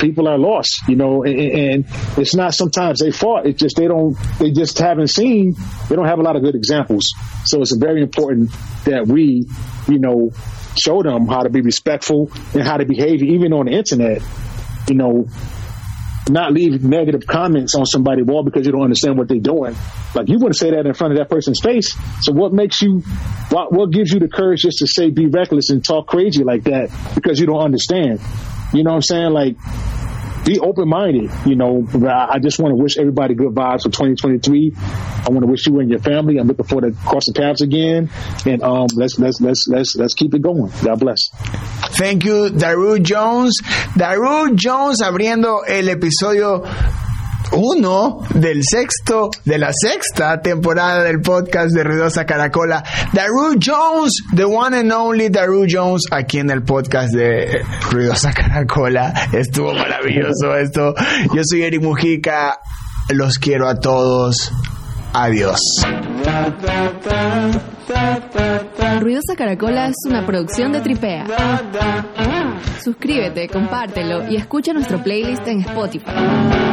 people 0.00 0.26
are 0.26 0.38
lost, 0.38 0.82
you 0.88 0.96
know, 0.96 1.22
and, 1.22 1.38
and 1.38 1.84
it's 2.18 2.34
not 2.34 2.54
sometimes 2.54 2.98
they 2.98 3.12
fought. 3.12 3.46
It's 3.46 3.60
just 3.60 3.76
they 3.76 3.86
don't, 3.86 4.16
they 4.38 4.50
just 4.50 4.78
haven't 4.78 5.08
seen, 5.08 5.54
they 5.88 5.94
don't 5.94 6.06
have 6.06 6.18
a 6.18 6.22
lot 6.22 6.34
of 6.34 6.42
good 6.42 6.56
examples. 6.56 7.04
So 7.44 7.60
it's 7.60 7.76
very 7.76 8.02
important 8.02 8.50
that 8.86 9.06
we, 9.06 9.46
you 9.88 9.98
know, 10.00 10.32
show 10.78 11.02
them 11.02 11.26
how 11.26 11.42
to 11.42 11.50
be 11.50 11.60
respectful 11.60 12.30
and 12.54 12.62
how 12.62 12.76
to 12.76 12.86
behave, 12.86 13.22
even 13.22 13.52
on 13.52 13.66
the 13.66 13.72
internet. 13.72 14.22
You 14.88 14.94
know, 14.94 15.26
not 16.28 16.52
leave 16.52 16.82
negative 16.82 17.26
comments 17.26 17.74
on 17.74 17.86
somebody's 17.86 18.24
wall 18.26 18.42
because 18.42 18.66
you 18.66 18.72
don't 18.72 18.82
understand 18.82 19.18
what 19.18 19.28
they're 19.28 19.38
doing. 19.38 19.76
Like 20.14 20.28
you 20.28 20.38
wouldn't 20.38 20.56
say 20.56 20.70
that 20.70 20.86
in 20.86 20.94
front 20.94 21.12
of 21.12 21.18
that 21.18 21.28
person's 21.28 21.60
face. 21.60 21.96
So 22.22 22.32
what 22.32 22.52
makes 22.52 22.80
you, 22.82 23.00
what, 23.50 23.72
what 23.72 23.90
gives 23.90 24.12
you 24.12 24.20
the 24.20 24.28
courage 24.28 24.62
just 24.62 24.78
to 24.78 24.86
say 24.86 25.10
be 25.10 25.26
reckless 25.26 25.70
and 25.70 25.84
talk 25.84 26.06
crazy 26.06 26.42
like 26.42 26.64
that 26.64 26.90
because 27.14 27.38
you 27.38 27.46
don't 27.46 27.60
understand? 27.60 28.20
You 28.72 28.82
know 28.82 28.90
what 28.90 28.96
I'm 28.96 29.02
saying? 29.02 29.32
Like 29.32 29.56
be 30.46 30.60
open 30.60 30.88
minded. 30.88 31.30
You 31.44 31.56
know, 31.56 31.86
I 32.08 32.38
just 32.38 32.58
want 32.58 32.72
to 32.72 32.76
wish 32.76 32.96
everybody 32.96 33.34
good 33.34 33.52
vibes 33.52 33.82
for 33.82 33.90
2023. 33.90 34.72
I 34.76 35.30
want 35.30 35.40
to 35.40 35.46
wish 35.46 35.66
you 35.66 35.80
and 35.80 35.90
your 35.90 35.98
family. 35.98 36.38
I'm 36.38 36.46
looking 36.46 36.64
forward 36.64 36.94
to 36.94 37.00
crossing 37.00 37.34
paths 37.34 37.60
again, 37.60 38.08
and 38.46 38.62
um, 38.62 38.86
let's 38.94 39.18
let's 39.18 39.40
let's 39.40 39.66
let's 39.68 39.96
let's 39.96 40.14
keep 40.14 40.34
it 40.34 40.42
going. 40.42 40.70
God 40.82 41.00
bless. 41.00 41.28
Thank 41.98 42.24
you, 42.24 42.50
Daru 42.50 43.00
Jones. 43.00 43.58
Daru 43.96 44.54
Jones 44.54 45.02
abriendo 45.02 45.66
el 45.66 45.88
episodio 45.88 46.62
uno 47.52 48.20
del 48.34 48.62
sexto, 48.62 49.30
de 49.44 49.58
la 49.58 49.70
sexta 49.72 50.40
temporada 50.40 51.02
del 51.02 51.20
podcast 51.20 51.74
de 51.74 51.84
Ruidosa 51.84 52.24
Caracola. 52.26 52.82
Daru 53.12 53.56
Jones, 53.62 54.12
the 54.34 54.44
one 54.44 54.76
and 54.76 54.92
only 54.92 55.28
Daru 55.28 55.66
Jones, 55.68 56.02
aquí 56.10 56.38
en 56.38 56.50
el 56.50 56.62
podcast 56.62 57.12
de 57.12 57.62
Ruidosa 57.90 58.32
Caracola. 58.32 59.12
Estuvo 59.32 59.72
maravilloso 59.72 60.54
esto. 60.56 60.94
Yo 61.34 61.42
soy 61.44 61.62
Eric 61.62 61.82
Mujica. 61.82 62.58
Los 63.10 63.38
quiero 63.38 63.68
a 63.68 63.78
todos. 63.78 64.52
Adiós. 65.12 65.60
Ruidosa 69.00 69.36
Caracola 69.36 69.88
es 69.88 69.96
una 70.06 70.26
producción 70.26 70.72
de 70.72 70.80
Tripea. 70.80 71.24
Suscríbete, 72.82 73.48
compártelo 73.48 74.28
y 74.28 74.36
escucha 74.36 74.72
nuestro 74.72 75.02
playlist 75.02 75.46
en 75.46 75.60
Spotify. 75.60 76.65